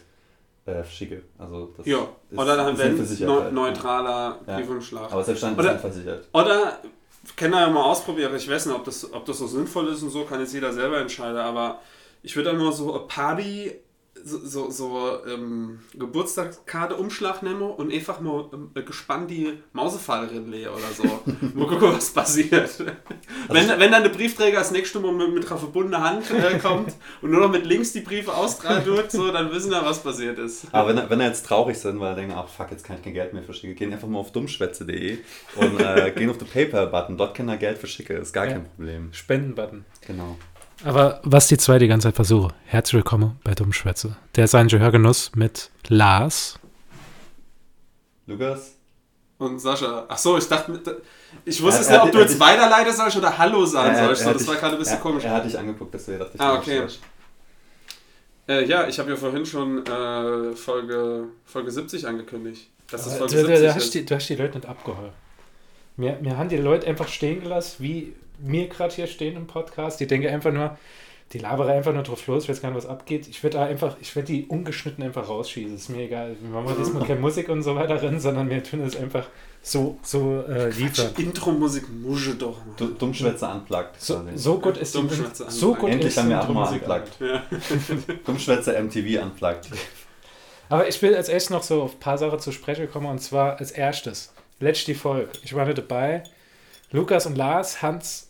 äh, 0.66 0.84
schicken. 0.86 1.22
Also 1.38 1.74
das 1.76 1.86
Ja, 1.86 1.98
ist- 2.30 2.38
oder 2.40 2.56
dann 2.56 2.74
ist 2.74 2.80
wenn 3.22 3.30
halt, 3.30 3.54
neutraler 3.54 4.40
Ja. 4.48 4.58
Briefumschlag. 4.58 5.12
Aber 5.12 5.24
selbst 5.24 5.44
dann 5.44 5.54
ist 5.54 5.60
Oder- 5.60 5.72
nicht 5.74 5.82
versichert. 5.82 6.28
Oder, 6.34 6.80
kann 7.36 7.52
er 7.52 7.62
ja 7.62 7.70
mal 7.70 7.84
ausprobieren, 7.84 8.34
ich 8.36 8.50
weiß 8.50 8.68
nicht, 8.68 8.76
ob 8.76 8.86
das, 8.86 9.12
ob 9.14 9.26
das 9.26 9.38
so 9.40 9.48
sinnvoll 9.48 9.90
ist 9.90 10.02
und 10.02 10.12
so, 10.12 10.24
kann 10.24 10.40
jetzt 10.40 10.54
jeder 10.54 10.72
selber 10.72 11.00
entscheiden, 11.00 11.38
aber 11.38 11.82
ich 12.24 12.34
würde 12.38 12.52
dann 12.52 12.58
mal 12.60 12.72
so 12.72 12.94
eine 12.94 13.04
Party, 13.06 13.74
so, 14.24 14.40
so, 14.46 14.70
so 14.70 15.26
ähm, 15.26 15.80
Geburtstagskarte 15.94 16.96
Umschlag 16.96 17.44
nehmen 17.44 17.62
und 17.62 17.94
einfach 17.94 18.20
mal 18.20 18.50
ähm, 18.54 18.72
gespannt 18.86 19.30
die 19.32 19.54
Mausefalle 19.74 20.30
reinlegen 20.30 20.70
oder 20.70 20.88
so. 20.96 21.04
mal 21.54 21.68
gucken, 21.68 21.94
was 21.94 22.10
passiert. 22.12 22.80
wenn, 23.50 23.68
wenn 23.80 23.92
dann 23.92 24.04
der 24.04 24.10
Briefträger 24.10 24.60
das 24.60 24.72
nächste 24.72 25.00
Mal 25.00 25.12
mit, 25.14 25.34
mit 25.34 25.48
einer 25.48 25.58
verbundenen 25.60 26.02
Hand 26.04 26.30
äh, 26.32 26.58
kommt 26.60 26.94
und 27.22 27.32
nur 27.32 27.42
noch 27.42 27.52
mit 27.52 27.66
links 27.66 27.94
die 27.94 28.02
Briefe 28.02 28.34
austragen 28.34 28.86
tut, 28.86 29.12
so, 29.12 29.32
dann 29.32 29.52
wissen 29.52 29.72
wir, 29.72 29.84
was 29.84 30.02
passiert 30.04 30.38
ist. 30.40 30.68
Aber 30.72 30.90
wenn, 30.96 31.10
wenn 31.10 31.20
er 31.20 31.28
jetzt 31.28 31.46
traurig 31.46 31.78
sind, 31.78 32.00
weil 32.00 32.10
er 32.12 32.16
denkt, 32.16 32.34
ach 32.36 32.48
fuck, 32.48 32.72
jetzt 32.72 32.84
kann 32.86 32.98
ich 32.98 33.04
kein 33.04 33.14
Geld 33.14 33.34
mehr 33.34 33.44
verschicken, 33.44 33.76
gehen 33.76 33.94
einfach 33.94 34.08
mal 34.08 34.20
auf 34.20 34.32
dummschwätze.de 34.32 35.18
und 35.56 35.80
äh, 35.80 36.12
gehen 36.12 36.30
auf 36.30 36.38
den 36.38 36.48
PayPal-Button. 36.48 37.18
Dort 37.18 37.36
kann 37.36 37.50
er 37.50 37.58
Geld 37.58 37.78
verschicken, 37.78 38.18
ist 38.18 38.34
gar 38.34 38.46
Ja. 38.46 38.54
kein 38.54 38.66
Problem. 38.66 39.10
Spendenbutton. 39.14 39.86
Genau. 40.06 40.38
Aber 40.84 41.20
was 41.24 41.48
die 41.48 41.58
zwei 41.58 41.80
die 41.80 41.88
ganze 41.88 42.08
Zeit 42.08 42.16
versuchen, 42.16 42.54
herzlich 42.66 42.94
willkommen 42.98 43.40
bei 43.44 43.56
Dummschwätze. 43.56 44.16
Der 44.36 44.46
ist 44.46 44.54
ein 44.56 44.68
Gehörgenuss 44.68 45.32
mit 45.36 45.72
Lars. 45.88 46.60
Lukas? 48.28 48.74
Und 49.40 49.60
Sascha, 49.60 50.06
ach 50.08 50.18
so, 50.18 50.38
ich 50.38 50.48
dachte, 50.48 51.02
ich 51.46 51.62
wusste 51.62 51.82
es 51.82 51.90
nicht, 51.90 52.02
ob 52.02 52.12
du 52.12 52.20
jetzt 52.20 52.40
weiterleiten 52.40 52.92
sollst 52.94 53.18
oder 53.18 53.38
Hallo 53.38 53.66
sagen 53.66 53.94
Er- 53.96 54.06
sollst. 54.06 54.22
er 54.24 54.28
So, 54.34 54.34
das 54.34 54.48
war 54.48 54.56
gerade 54.56 54.76
ein 54.76 54.80
bisschen 54.80 55.00
komisch. 55.00 55.24
Er 55.24 55.32
hat 55.32 55.46
dich 55.46 55.58
angeguckt, 55.58 55.94
deswegen 55.94 56.20
dachte 56.20 56.32
ich, 56.36 56.42
Ah, 56.42 56.54
du 56.54 56.60
okay. 56.60 56.88
Äh, 58.50 58.66
ja, 58.66 58.88
ich 58.88 58.98
habe 58.98 59.10
ja 59.12 59.16
vorhin 59.16 59.46
schon 59.46 59.86
äh, 59.86 60.56
Folge, 60.56 61.26
Folge 61.46 61.70
70 61.72 62.08
angekündigt. 62.08 62.70
Das 62.90 63.06
ist 63.06 63.14
Du, 63.16 63.20
Folge 63.28 63.34
du, 63.36 63.40
70 63.48 63.60
du, 63.60 63.76
hast 63.76 63.84
ist. 63.84 63.94
die, 63.94 64.06
du 64.06 64.16
hast 64.16 64.28
die 64.30 64.36
Leute 64.36 64.58
nicht 64.58 64.68
abgeholt. 64.68 65.12
Mir, 65.98 66.18
mir 66.22 66.38
haben 66.38 66.50
die 66.50 66.58
Leute 66.58 66.88
einfach 66.88 67.08
stehen 67.08 67.42
gelassen, 67.42 67.76
wie 67.80 68.14
mir 68.40 68.68
gerade 68.68 68.94
hier 68.94 69.08
stehen 69.08 69.36
im 69.36 69.48
Podcast. 69.48 70.00
Die 70.00 70.08
denken 70.08 70.28
einfach 70.28 70.52
nur, 70.52 70.78
die 71.34 71.40
labere 71.40 71.74
einfach 71.74 71.94
nur 71.94 72.04
drauf 72.04 72.26
los, 72.28 72.44
ich 72.44 72.50
weiß 72.50 72.62
gar 72.62 72.70
nicht, 72.70 72.78
was 72.78 72.86
abgeht. 72.86 73.28
Ich 73.28 73.44
werde 73.44 73.58
da 73.58 73.66
einfach, 73.66 73.98
ich 74.00 74.16
werde 74.16 74.28
die 74.28 74.46
ungeschnitten 74.46 75.04
einfach 75.04 75.28
rausschießen. 75.28 75.76
Ist 75.76 75.90
mir 75.90 76.04
egal. 76.04 76.38
Wir 76.40 76.50
machen 76.50 76.76
diesmal 76.80 77.06
keine 77.06 77.20
Musik 77.20 77.50
und 77.50 77.64
so 77.64 77.76
weiter 77.76 77.98
drin, 77.98 78.20
sondern 78.20 78.50
wir 78.50 78.64
tun 78.64 78.82
es 78.82 78.96
einfach 78.96 79.28
so, 79.62 79.98
so 80.02 80.42
äh, 80.48 80.70
liefern. 80.70 81.10
Intro-Musik 81.18 81.84
musche 81.90 82.36
doch. 82.36 82.58
Du, 82.78 82.88
Dummschwätze 82.88 83.46
unplugged. 83.48 84.00
So, 84.00 84.22
so 84.36 84.60
gut 84.60 84.78
ist 84.78 84.96
die, 84.96 85.02
so 85.50 85.76
gut 85.76 85.90
Endlich 85.90 86.08
ist 86.08 86.18
haben 86.18 86.30
die 86.30 86.36
wir 86.36 86.42
auch 86.42 86.48
mal 86.50 86.74
Intro-Musik 86.74 87.20
unplugged. 87.20 87.20
Ja. 87.20 88.16
Dummschwätze 88.26 88.82
MTV 88.82 89.24
unplugged. 89.24 89.68
Aber 90.70 90.88
ich 90.88 91.02
will 91.02 91.16
als 91.16 91.30
erstes 91.30 91.50
noch 91.50 91.64
so 91.64 91.82
auf 91.84 91.96
ein 91.96 92.00
paar 92.00 92.18
Sachen 92.18 92.40
zu 92.40 92.52
sprechen 92.52 92.90
kommen 92.90 93.08
und 93.08 93.20
zwar 93.20 93.58
als 93.58 93.72
erstes. 93.72 94.34
Letzte 94.60 94.96
Folge. 94.96 95.30
Ich 95.44 95.54
war 95.56 95.66
nicht 95.66 95.78
dabei. 95.78 96.24
Lukas 96.92 97.26
und 97.26 97.38
Lars, 97.38 97.82
Hans, 97.82 98.27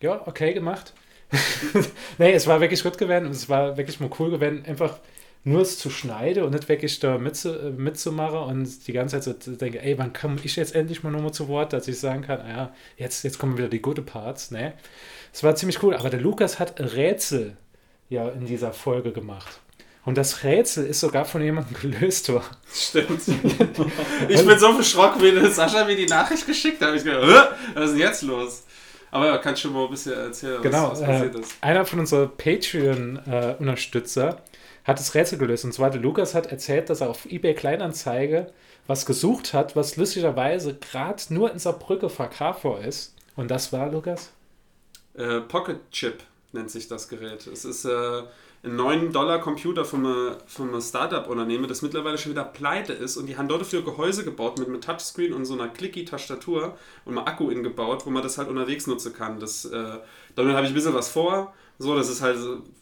ja, 0.00 0.26
okay 0.26 0.52
gemacht. 0.52 0.92
nee, 2.18 2.32
es 2.32 2.46
war 2.46 2.60
wirklich 2.60 2.82
gut 2.82 2.98
gewesen 2.98 3.26
und 3.26 3.32
es 3.32 3.48
war 3.48 3.76
wirklich 3.76 4.00
mal 4.00 4.10
cool 4.18 4.30
gewesen, 4.30 4.64
einfach 4.66 4.98
nur 5.44 5.62
es 5.62 5.78
zu 5.78 5.88
schneiden 5.88 6.42
und 6.44 6.52
nicht 6.52 6.68
wirklich 6.68 6.98
da 7.00 7.16
mitzu, 7.18 7.50
äh, 7.50 7.70
mitzumachen 7.70 8.38
und 8.38 8.86
die 8.86 8.92
ganze 8.92 9.20
Zeit 9.20 9.42
so 9.42 9.52
denke, 9.52 9.80
ey, 9.80 9.96
wann 9.98 10.12
komme 10.12 10.36
ich 10.42 10.56
jetzt 10.56 10.74
endlich 10.74 11.02
mal 11.02 11.10
nochmal 11.10 11.32
zu 11.32 11.48
Wort, 11.48 11.72
dass 11.72 11.88
ich 11.88 11.98
sagen 11.98 12.22
kann, 12.22 12.46
ja, 12.46 12.74
jetzt, 12.96 13.24
jetzt 13.24 13.38
kommen 13.38 13.56
wieder 13.56 13.68
die 13.68 13.80
gute 13.80 14.02
Parts, 14.02 14.50
ne? 14.50 14.74
Es 15.32 15.42
war 15.42 15.54
ziemlich 15.54 15.82
cool, 15.82 15.94
aber 15.94 16.10
der 16.10 16.20
Lukas 16.20 16.58
hat 16.58 16.78
Rätsel 16.80 17.56
ja 18.08 18.28
in 18.28 18.44
dieser 18.46 18.72
Folge 18.72 19.12
gemacht. 19.12 19.60
Und 20.04 20.18
das 20.18 20.44
Rätsel 20.44 20.86
ist 20.86 21.00
sogar 21.00 21.24
von 21.24 21.42
jemandem 21.42 21.76
gelöst 21.80 22.28
worden. 22.30 22.56
Stimmt. 22.72 23.22
Ich 24.28 24.46
bin 24.46 24.58
so 24.58 24.72
verschrocken, 24.74 25.22
wie 25.22 25.50
Sascha 25.50 25.84
mir 25.84 25.96
die 25.96 26.06
Nachricht 26.06 26.46
geschickt 26.46 26.82
hat. 26.82 26.94
Ich 26.94 27.04
gedacht, 27.04 27.22
"Hä? 27.24 27.54
was 27.74 27.84
ist 27.86 27.90
denn 27.92 28.00
jetzt 28.00 28.22
los? 28.22 28.64
Aber 29.10 29.26
ja, 29.26 29.38
kannst 29.38 29.62
schon 29.62 29.72
mal 29.72 29.84
ein 29.84 29.90
bisschen 29.90 30.12
erzählen, 30.14 30.56
was, 30.58 30.62
Genau, 30.62 30.90
was 30.92 31.00
äh, 31.00 31.06
passiert 31.06 31.34
ist. 31.36 31.56
einer 31.62 31.84
von 31.84 32.00
unseren 32.00 32.30
Patreon-Unterstützer 32.36 34.42
hat 34.84 34.98
das 34.98 35.14
Rätsel 35.14 35.38
gelöst. 35.38 35.64
Und 35.64 35.72
zwar 35.72 35.90
der 35.90 36.00
Lukas 36.00 36.34
hat 36.34 36.46
erzählt, 36.46 36.90
dass 36.90 37.00
er 37.00 37.10
auf 37.10 37.26
eBay 37.26 37.54
Kleinanzeige 37.54 38.52
was 38.86 39.06
gesucht 39.06 39.54
hat, 39.54 39.76
was 39.76 39.96
lustigerweise 39.96 40.74
gerade 40.74 41.22
nur 41.28 41.52
in 41.52 41.58
Saarbrücke 41.58 42.08
verkaufbar 42.08 42.82
ist. 42.84 43.14
Und 43.36 43.50
das 43.50 43.72
war, 43.72 43.90
Lukas? 43.90 44.32
Äh, 45.14 45.40
Pocket 45.42 45.78
Chip 45.92 46.22
nennt 46.52 46.70
sich 46.70 46.88
das 46.88 47.08
Gerät. 47.08 47.46
Es 47.46 47.64
ist 47.64 47.84
äh, 48.62 48.68
ein 48.68 48.76
9-Dollar-Computer 48.76 49.84
von 49.84 50.06
einem, 50.06 50.36
einem 50.58 50.80
Startup-Unternehmen, 50.80 51.68
das 51.68 51.82
mittlerweile 51.82 52.18
schon 52.18 52.32
wieder 52.32 52.44
pleite 52.44 52.92
ist. 52.92 53.16
Und 53.16 53.26
die 53.26 53.36
haben 53.36 53.48
dort 53.48 53.62
dafür 53.62 53.82
Gehäuse 53.82 54.24
gebaut 54.24 54.58
mit 54.58 54.68
einem 54.68 54.80
Touchscreen 54.80 55.32
und 55.32 55.44
so 55.44 55.54
einer 55.54 55.68
Clicky-Tastatur 55.68 56.76
und 57.04 57.16
einem 57.16 57.26
Akku 57.26 57.50
ingebaut, 57.50 58.04
wo 58.06 58.10
man 58.10 58.22
das 58.22 58.38
halt 58.38 58.48
unterwegs 58.48 58.86
nutzen 58.86 59.12
kann. 59.12 59.40
Das, 59.40 59.64
äh, 59.64 59.98
damit 60.34 60.54
habe 60.54 60.64
ich 60.64 60.72
ein 60.72 60.74
bisschen 60.74 60.94
was 60.94 61.08
vor. 61.08 61.54
So, 61.82 61.96
das 61.96 62.10
ist 62.10 62.20
halt, 62.20 62.36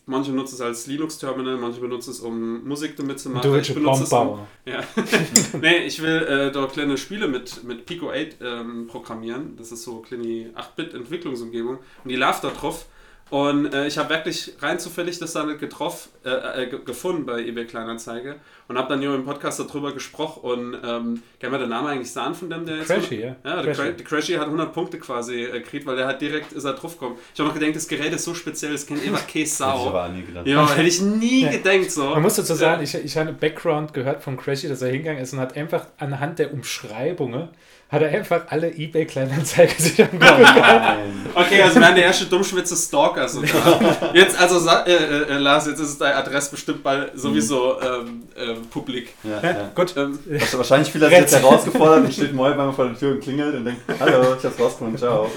manche 0.06 0.32
benutzen 0.32 0.56
es 0.56 0.60
als 0.60 0.88
Linux-Terminal, 0.88 1.56
manche 1.56 1.80
benutzen 1.80 2.10
es, 2.10 2.18
um 2.18 2.66
Musik 2.66 2.96
damit 2.96 3.20
zu 3.20 3.30
machen. 3.30 3.42
Du 3.42 3.52
willst 3.52 3.70
Ich 3.70 3.76
benutze 3.76 4.02
es, 4.02 4.12
um, 4.12 4.40
ja. 4.64 4.82
nee, 5.60 5.86
ich 5.86 6.02
will 6.02 6.16
äh, 6.24 6.50
da 6.50 6.66
kleine 6.66 6.98
Spiele 6.98 7.28
mit, 7.28 7.62
mit 7.62 7.86
Pico 7.86 8.10
8 8.10 8.38
ähm, 8.40 8.88
programmieren. 8.88 9.56
Das 9.56 9.70
ist 9.70 9.84
so 9.84 9.98
eine 9.98 10.02
kleine 10.02 10.50
8-Bit-Entwicklungsumgebung. 10.50 11.76
Und 11.76 12.10
die 12.10 12.16
läuft 12.16 12.42
da 12.42 12.50
drauf. 12.50 12.86
Und 13.30 13.74
äh, 13.74 13.86
ich 13.86 13.98
habe 13.98 14.08
wirklich 14.10 14.54
rein 14.60 14.78
zufällig 14.78 15.18
das 15.18 15.32
dann 15.34 15.58
getroffen, 15.58 16.08
äh, 16.24 16.62
äh, 16.62 16.66
ge- 16.70 16.80
gefunden 16.84 17.26
bei 17.26 17.40
eBay 17.44 17.66
Kleinanzeige 17.66 18.36
und 18.68 18.78
habe 18.78 18.88
dann 18.88 19.00
hier 19.00 19.14
im 19.14 19.24
Podcast 19.24 19.60
darüber 19.60 19.92
gesprochen 19.92 20.40
und 20.42 20.74
ähm, 20.82 21.22
kann 21.40 21.50
man 21.50 21.60
den 21.60 21.68
Namen 21.68 21.88
eigentlich 21.88 22.10
sagen 22.10 22.34
von 22.34 22.48
dem, 22.48 22.64
der 22.64 22.76
jetzt... 22.78 22.88
Crashy, 22.88 23.20
ja. 23.20 23.36
Ja, 23.44 23.62
der 23.62 23.74
Crashy. 23.74 23.92
Der 23.92 24.04
Crashy 24.06 24.32
hat 24.34 24.44
100 24.46 24.72
Punkte 24.72 24.98
quasi 24.98 25.42
äh, 25.44 25.52
gekriegt, 25.60 25.84
weil 25.86 25.96
der 25.96 26.06
hat 26.06 26.20
direkt 26.22 26.52
ist 26.52 26.64
er 26.64 26.72
drauf 26.72 26.98
gekommen. 26.98 27.16
Ich 27.34 27.38
habe 27.40 27.48
noch 27.50 27.58
gedacht, 27.58 27.76
das 27.76 27.86
Gerät 27.86 28.12
ist 28.14 28.24
so 28.24 28.32
speziell, 28.34 28.72
das 28.72 28.86
kennt 28.86 29.04
immer 29.04 29.18
keine 29.18 29.26
Hätte 29.28 29.38
ich 29.40 29.52
Sau. 29.54 29.88
aber 29.88 30.08
nie 30.08 30.22
gedacht. 30.22 30.46
Ja, 30.46 30.68
hätte 30.74 30.88
ich 30.88 31.00
nie 31.02 31.42
Ja. 31.42 31.50
gedacht 31.50 31.90
so. 31.90 32.04
Man 32.04 32.22
muss 32.22 32.36
dazu 32.36 32.54
sagen, 32.54 32.82
ich, 32.82 32.94
ich 32.94 33.16
habe 33.18 33.28
einen 33.28 33.38
Background 33.38 33.92
gehört 33.92 34.22
von 34.22 34.36
Crashy, 34.38 34.68
dass 34.68 34.80
er 34.80 34.88
hingegangen 34.88 35.22
ist 35.22 35.34
und 35.34 35.40
hat 35.40 35.54
einfach 35.56 35.86
anhand 35.98 36.38
der 36.38 36.52
Umschreibungen, 36.54 37.48
hat 37.90 38.02
er 38.02 38.10
einfach 38.10 38.42
alle 38.48 38.70
eBay 38.70 39.06
Kleinanzeigen 39.06 39.78
sich 39.78 40.02
angeguckt. 40.02 40.40
Nein. 40.40 41.26
Okay, 41.34 41.62
also 41.62 41.80
wir 41.80 41.86
haben 41.86 41.94
der 41.94 42.04
erste 42.04 42.26
Dummschwitze 42.26 42.76
Stalker 42.76 43.26
sogar. 43.28 44.14
Jetzt, 44.14 44.38
also 44.38 44.68
äh, 44.68 44.92
äh, 44.92 45.22
äh, 45.22 45.38
Lars, 45.38 45.66
jetzt 45.66 45.80
ist 45.80 45.98
deine 45.98 46.16
Adresse 46.16 46.50
bestimmt 46.50 46.82
bald 46.82 47.18
sowieso 47.18 47.80
ähm, 47.80 48.24
ähm, 48.36 48.66
publik. 48.70 49.14
Ja, 49.22 49.40
Ja, 49.42 49.70
gut. 49.74 49.94
Ähm, 49.96 50.18
Wahrscheinlich 50.52 50.92
viele 50.92 51.06
hat 51.06 51.12
jetzt 51.12 51.34
herausgefordert 51.34 52.04
und 52.04 52.12
steht 52.12 52.34
morgen 52.34 52.56
beim 52.56 52.74
vor 52.74 52.86
der 52.86 52.98
Tür 52.98 53.12
und 53.12 53.20
klingelt 53.20 53.54
und 53.54 53.64
denkt, 53.64 53.80
hallo, 53.98 54.34
ich 54.38 54.44
hab's 54.44 54.60
rausgefunden, 54.60 54.98
ciao. 54.98 55.30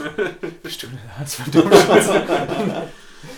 Stimmt, 0.67 0.97
Hans 1.17 1.35
von 1.35 1.51
Dummschwitz. 1.51 2.09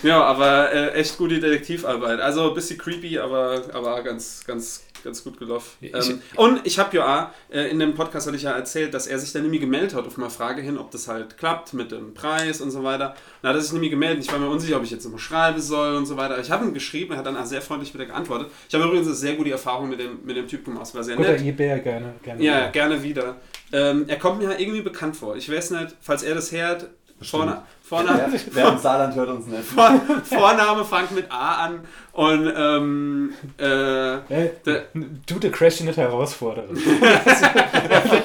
ja, 0.02 0.22
aber 0.24 0.72
äh, 0.72 0.90
echt 0.94 1.16
gute 1.18 1.38
Detektivarbeit. 1.38 2.18
Also 2.20 2.48
ein 2.48 2.54
bisschen 2.54 2.78
creepy, 2.78 3.18
aber, 3.18 3.62
aber 3.72 4.02
ganz, 4.02 4.42
ganz, 4.44 4.82
ganz 5.04 5.22
gut 5.22 5.38
gelaufen. 5.38 5.70
Ich- 5.80 5.94
Ähm, 5.94 6.20
und 6.36 6.60
ich 6.66 6.78
habe 6.78 6.96
ja 6.96 7.30
auch, 7.50 7.54
äh, 7.54 7.68
in 7.70 7.78
dem 7.78 7.94
Podcast 7.94 8.26
hatte 8.26 8.36
ich 8.36 8.42
ja 8.42 8.52
erzählt, 8.52 8.92
dass 8.94 9.06
er 9.06 9.18
sich 9.18 9.32
dann 9.32 9.42
nämlich 9.42 9.60
gemeldet 9.60 9.94
hat 9.94 10.06
auf 10.06 10.16
meine 10.16 10.30
Frage 10.30 10.62
hin, 10.62 10.78
ob 10.78 10.90
das 10.90 11.06
halt 11.06 11.36
klappt 11.38 11.74
mit 11.74 11.92
dem 11.92 12.14
Preis 12.14 12.60
und 12.60 12.70
so 12.70 12.82
weiter. 12.82 13.14
Hat 13.42 13.54
er 13.54 13.60
sich 13.60 13.72
nämlich 13.72 13.90
gemeldet. 13.90 14.24
Ich 14.24 14.32
war 14.32 14.38
mir 14.40 14.48
unsicher, 14.48 14.76
ob 14.78 14.82
ich 14.82 14.90
jetzt 14.90 15.04
immer 15.04 15.18
schreiben 15.18 15.60
soll 15.60 15.94
und 15.96 16.06
so 16.06 16.16
weiter. 16.16 16.38
Ich 16.40 16.50
habe 16.50 16.64
ihm 16.64 16.74
geschrieben, 16.74 17.12
er 17.12 17.18
hat 17.18 17.26
dann 17.26 17.36
auch 17.36 17.44
sehr 17.46 17.62
freundlich 17.62 17.94
wieder 17.94 18.06
geantwortet. 18.06 18.48
Ich 18.68 18.74
habe 18.74 18.84
übrigens 18.84 19.06
eine 19.06 19.14
sehr 19.16 19.34
gute 19.34 19.50
Erfahrung 19.50 19.88
mit 19.90 20.00
dem, 20.00 20.18
mit 20.24 20.36
dem 20.36 20.48
Typ 20.48 20.64
gemacht. 20.64 20.92
War 20.94 21.04
sehr 21.04 21.16
Guter 21.16 21.32
nett. 21.32 21.42
eBay, 21.42 21.80
gerne. 21.80 22.14
gerne 22.22 22.42
Ja, 22.42 22.68
gerne 22.70 23.02
wieder. 23.02 23.36
Ähm, 23.72 24.04
er 24.08 24.16
kommt 24.18 24.40
mir 24.40 24.48
halt 24.48 24.60
irgendwie 24.60 24.82
bekannt 24.82 25.16
vor. 25.16 25.36
Ich 25.36 25.50
weiß 25.50 25.70
nicht, 25.72 25.94
falls 26.00 26.22
er 26.22 26.34
das 26.34 26.50
hört, 26.52 26.88
vorne, 27.30 27.62
vorne, 27.82 28.08
Wer, 28.30 28.40
wer 28.52 28.68
im 28.72 28.78
Saarland 28.78 29.14
hört 29.14 29.28
uns 29.30 29.46
nicht. 29.46 29.64
vor, 29.64 29.90
Vorname 30.24 30.84
fängt 30.84 31.10
mit 31.12 31.30
A 31.30 31.64
an 31.66 31.80
und 32.12 32.52
ähm, 32.56 33.32
äh, 33.58 33.64
Der- 33.64 34.84
du, 35.26 35.38
der 35.38 35.50
Crashy 35.50 35.84
nicht 35.84 35.96
herausfordern. 35.96 36.66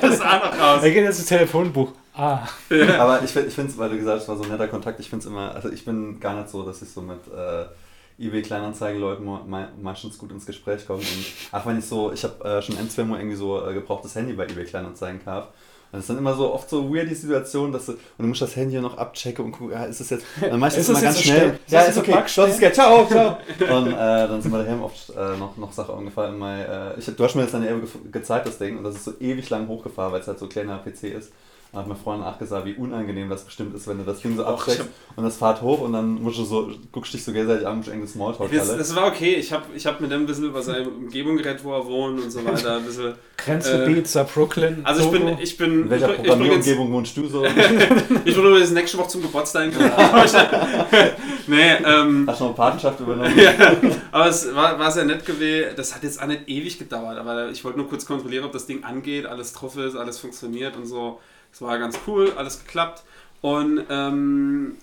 das 0.02 0.22
A 0.22 0.38
noch 0.38 0.60
raus. 0.60 0.84
Er 0.84 0.92
geht 0.92 1.04
jetzt 1.04 1.20
ins 1.20 1.28
Telefonbuch. 1.28 1.92
Ah, 2.16 2.40
Aber 3.00 3.22
ich, 3.24 3.32
find- 3.32 3.48
ich 3.48 3.54
finde 3.56 3.72
es, 3.72 3.78
weil 3.78 3.90
du 3.90 3.98
gesagt 3.98 4.18
hast, 4.18 4.24
es 4.24 4.30
war 4.30 4.36
so 4.38 4.44
ein 4.44 4.50
netter 4.50 4.68
Kontakt, 4.68 5.00
ich 5.00 5.10
finde 5.10 5.24
es 5.26 5.32
immer, 5.32 5.56
also 5.56 5.70
ich 5.70 5.86
bin 5.86 6.20
gar 6.20 6.36
nicht 6.36 6.50
so, 6.50 6.64
dass 6.64 6.82
ich 6.82 6.90
so 6.90 7.02
mit 7.02 7.20
äh, 7.34 7.66
eBay 8.26 8.42
Kleinanzeigen-Leuten 8.42 9.24
me- 9.24 9.40
me- 9.48 9.70
meistens 9.82 10.18
gut 10.18 10.30
ins 10.32 10.46
Gespräch 10.46 10.86
komme. 10.86 11.00
Und 11.00 11.26
auch 11.58 11.66
wenn 11.66 11.80
ich 11.80 11.86
so, 11.86 12.12
ich 12.12 12.22
habe 12.26 12.44
äh, 12.44 12.62
schon 12.62 12.78
ein, 12.78 12.90
zwei 12.90 13.04
Mal 13.04 13.20
irgendwie 13.20 13.38
so 13.38 13.66
äh, 13.66 13.74
gebrauchtes 13.74 14.16
Handy 14.16 14.34
bei 14.34 14.44
eBay 14.46 14.66
Kleinanzeigen 14.66 15.24
gehabt. 15.24 15.54
Es 15.92 16.02
ist 16.02 16.10
dann 16.10 16.20
immer 16.20 16.36
so 16.36 16.54
oft 16.54 16.70
so 16.70 16.94
weird 16.94 17.10
die 17.10 17.16
Situation, 17.16 17.72
dass 17.72 17.88
du, 17.88 17.94
und 17.94 18.00
du 18.20 18.28
musst 18.28 18.42
das 18.42 18.56
Handy 18.56 18.80
noch 18.80 18.98
abchecken 18.98 19.46
und 19.46 19.52
gucken, 19.54 19.72
ja, 19.72 19.86
ist 19.86 20.02
es 20.02 20.12
jetzt, 20.12 20.26
dann 20.40 20.60
mach 20.60 20.68
ich 20.68 20.76
das 20.76 20.84
Ist 20.84 20.90
immer 20.90 21.02
ganz 21.02 21.20
schnell. 21.20 21.48
Ist 21.66 21.72
Ja, 21.72 21.80
das 21.80 21.90
ist 21.90 21.96
jetzt 21.96 22.10
okay, 22.10 22.14
hast 22.14 22.38
es 22.38 22.60
gehört, 22.60 22.76
ciao, 22.76 23.08
ciao. 23.08 23.38
Und 23.60 23.88
äh, 23.88 23.96
dann 23.96 24.42
sind 24.42 24.52
wir 24.52 24.64
daheim 24.64 24.84
oft 24.84 25.10
äh, 25.10 25.38
noch, 25.38 25.58
noch 25.58 25.72
Sachen 25.72 25.96
umgefallen. 25.96 26.38
Mein, 26.38 26.60
äh, 26.60 27.00
ich, 27.00 27.06
du 27.06 27.24
hast 27.24 27.36
mir 27.36 27.42
jetzt 27.42 27.56
eine 27.56 27.70
Ewig 27.70 27.90
gezeigt, 28.12 28.48
das 28.48 28.60
Ding, 28.60 28.78
und 28.78 28.84
das 28.84 28.96
ist 28.96 29.06
so 29.06 29.14
ewig 29.20 29.50
lang 29.50 29.68
hochgefahren, 29.68 30.14
weil 30.14 30.22
es 30.22 30.28
halt 30.28 30.38
so 30.38 30.46
ein 30.46 30.50
kleiner 30.50 30.78
PC 30.78 31.06
ist. 31.06 31.32
Da 31.72 31.80
hat 31.80 31.88
meine 31.88 32.00
Freundin 32.00 32.26
auch 32.26 32.40
gesagt, 32.40 32.66
wie 32.66 32.74
unangenehm 32.74 33.30
das 33.30 33.44
bestimmt 33.44 33.76
ist, 33.76 33.88
wenn 33.88 34.00
du 34.00 34.04
das 34.04 34.22
Ding 34.22 34.36
so 34.36 34.44
absteckst 34.44 34.80
hab- 34.80 35.18
und 35.18 35.24
das 35.24 35.38
fährt 35.38 35.62
hoch 35.62 35.82
und 35.82 35.94
dann 35.94 36.16
musst 36.16 36.40
du 36.40 36.44
so, 36.44 36.72
guckst 36.92 37.14
dich 37.14 37.24
so 37.24 37.32
gegenseitig 37.32 37.68
an, 37.68 37.78
musst 37.78 37.90
irgendein 37.90 38.12
Smalltalk 38.12 38.52
Das, 38.52 38.76
das 38.76 38.96
war 38.96 39.06
okay. 39.06 39.36
Ich 39.36 39.54
habe 39.54 39.66
ich 39.76 39.86
hab 39.86 40.02
mit 40.02 40.12
dem 40.12 40.22
ein 40.22 40.26
bisschen 40.26 40.46
über 40.46 40.64
seine 40.64 40.90
Umgebung 40.90 41.38
geredet, 41.38 41.64
wo 41.64 41.74
er 41.74 41.86
wohnt 41.86 42.24
und 42.24 42.32
so 42.32 42.44
weiter. 42.44 42.78
Ein 42.78 42.86
bisschen, 42.86 43.14
Grenzgebiet, 43.38 44.16
äh, 44.16 44.26
Brooklyn. 44.34 44.82
also 44.84 45.04
ich 45.04 45.12
bin, 45.12 45.38
ich 45.40 45.58
bin, 45.58 45.84
In 45.84 45.90
welcher 45.92 46.08
Programmierumgebung 46.10 46.92
wohnst 46.92 47.16
du 47.16 47.28
so? 47.28 47.46
ich 48.26 48.36
bin 48.36 48.46
übrigens 48.46 48.72
nächste 48.72 48.98
Woche 48.98 49.10
zum 49.10 49.22
Geburtstag. 49.22 49.70
nee, 51.48 51.72
ähm, 51.86 52.26
Hast 52.28 52.40
du 52.40 52.46
noch 52.46 52.50
eine 52.50 52.54
Patenschaft 52.56 53.00
übernommen? 53.00 53.32
ja, 53.38 53.54
aber 54.12 54.28
es 54.28 54.56
war, 54.56 54.80
war 54.80 54.92
sehr 54.92 55.06
nett 55.06 55.24
gewesen. 55.24 55.70
Das 55.76 55.94
hat 55.94 56.02
jetzt 56.02 56.20
auch 56.20 56.28
nicht 56.28 56.50
ewig 56.50 56.80
gedauert, 56.80 57.20
aber 57.20 57.50
ich 57.52 57.64
wollte 57.64 57.78
nur 57.78 57.88
kurz 57.88 58.08
kontrollieren, 58.08 58.46
ob 58.46 58.54
das 58.54 58.66
Ding 58.66 58.84
angeht, 58.84 59.28
alles 59.28 59.54
drauf 59.54 59.78
ist, 59.78 59.96
alles 59.96 60.18
funktioniert 60.18 60.76
und 60.76 60.88
so. 60.88 61.20
Es 61.52 61.62
war 61.62 61.78
ganz 61.80 61.98
cool, 62.08 62.32
alles 62.38 62.64
geklappt. 62.64 63.04
Und 63.42 63.86
ähm, 63.90 64.78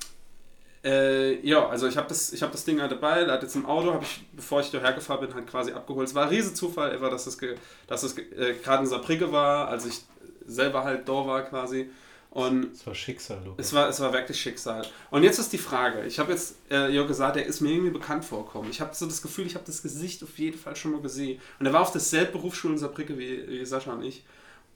äh, 0.84 1.40
ja, 1.46 1.68
also 1.68 1.88
ich 1.88 1.96
habe 1.96 2.08
das, 2.08 2.32
ich 2.32 2.42
hab 2.42 2.52
das 2.52 2.64
Ding 2.64 2.80
halt 2.80 2.92
dabei, 2.92 3.22
er 3.22 3.32
hat 3.32 3.42
jetzt 3.42 3.56
im 3.56 3.66
Auto, 3.66 3.92
habe 3.92 4.04
ich, 4.04 4.24
bevor 4.32 4.60
ich 4.60 4.68
hierher 4.68 4.92
gefahren 4.92 5.20
bin, 5.20 5.34
halt 5.34 5.46
quasi 5.46 5.72
abgeholt. 5.72 6.08
Es 6.08 6.14
war 6.14 6.24
ein 6.24 6.28
Riesenzufall, 6.28 6.94
ever, 6.94 7.10
dass 7.10 7.26
es, 7.26 7.38
dass 7.86 8.02
es 8.02 8.16
äh, 8.16 8.54
gerade 8.62 8.84
in 8.84 8.88
Saarbrücke 8.88 9.32
war, 9.32 9.68
als 9.68 9.84
ich 9.84 10.00
selber 10.46 10.84
halt 10.84 11.08
da 11.08 11.26
war 11.26 11.42
quasi. 11.42 11.90
Und 12.30 12.72
Das 12.72 12.86
war 12.86 12.94
Schicksal, 12.94 13.40
Lukas. 13.44 13.66
es 13.66 13.72
war, 13.72 13.88
es 13.88 13.98
war 13.98 14.12
wirklich 14.12 14.38
Schicksal. 14.38 14.86
Und 15.10 15.22
jetzt 15.22 15.38
ist 15.38 15.52
die 15.52 15.58
Frage. 15.58 16.04
Ich 16.04 16.18
habe 16.18 16.32
jetzt 16.32 16.56
äh, 16.70 16.94
ja 16.94 17.02
gesagt, 17.04 17.36
er 17.36 17.46
ist 17.46 17.62
mir 17.62 17.70
irgendwie 17.70 17.90
bekannt 17.92 18.24
vorgekommen. 18.26 18.70
Ich 18.70 18.80
habe 18.80 18.94
so 18.94 19.06
das 19.06 19.22
Gefühl, 19.22 19.46
ich 19.46 19.54
habe 19.54 19.64
das 19.64 19.82
Gesicht 19.82 20.22
auf 20.22 20.38
jeden 20.38 20.58
Fall 20.58 20.76
schon 20.76 20.92
mal 20.92 21.00
gesehen. 21.00 21.40
Und 21.58 21.66
er 21.66 21.72
war 21.72 21.80
auf 21.80 21.92
derselben 21.92 22.32
Berufsschule 22.32 22.74
in 22.74 22.78
Saarbrücke 22.78 23.18
wie, 23.18 23.48
wie 23.48 23.64
Sascha 23.64 23.92
und 23.92 24.02
ich. 24.02 24.22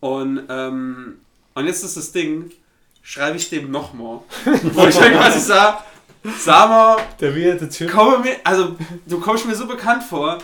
Und, 0.01 0.43
ähm, 0.49 1.21
und 1.55 1.67
jetzt 1.67 1.83
ist 1.85 1.97
das 1.97 2.13
Ding, 2.13 2.51
schreibe 3.03 3.37
ich 3.37 3.49
dem 3.51 3.71
nochmal. 3.71 4.21
Wo 4.45 4.87
ich 4.87 4.97
dann 4.97 5.13
quasi 5.13 5.41
sage, 5.41 5.79
sag 6.39 6.69
mal, 6.69 6.99
Der 7.21 7.35
weirde 7.37 7.69
Typ. 7.69 7.91
komme 7.91 8.19
mir, 8.19 8.37
also 8.45 8.77
du 9.07 9.21
kommst 9.21 9.47
mir 9.47 9.55
so 9.55 9.67
bekannt 9.67 10.03
vor. 10.03 10.39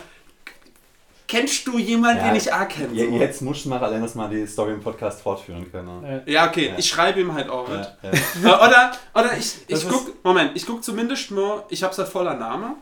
Kennst 1.27 1.67
du 1.67 1.77
jemanden, 1.77 2.19
Ja, 2.21 2.27
den 2.29 2.37
ich 2.37 2.53
auch 2.53 2.67
kenne? 2.69 2.93
Ja, 2.93 3.05
so? 3.05 3.17
jetzt 3.17 3.41
musst 3.41 3.65
du 3.65 3.69
mal 3.69 3.83
allein 3.83 4.01
das 4.01 4.15
mal 4.15 4.29
die 4.29 4.47
Story 4.47 4.71
im 4.71 4.79
Podcast 4.81 5.21
fortführen 5.21 5.69
können. 5.69 6.01
Äh, 6.25 6.31
Ja, 6.31 6.47
okay, 6.47 6.69
Ja. 6.69 6.75
ich 6.77 6.87
schreibe 6.87 7.19
ihm 7.19 7.33
halt 7.33 7.49
auch 7.49 7.67
mit. 7.67 7.79
Ja, 7.79 8.11
ja. 8.43 8.63
Äh, 8.63 8.67
Oder, 8.67 8.91
oder 9.13 9.37
ich, 9.37 9.55
ich 9.67 9.89
guck, 9.89 10.23
Moment, 10.23 10.51
ich 10.55 10.65
guck 10.65 10.81
zumindest 10.85 11.31
mal, 11.31 11.63
ich 11.67 11.83
hab's 11.83 11.97
halt 11.97 12.07
voller 12.07 12.35
Name. 12.35 12.75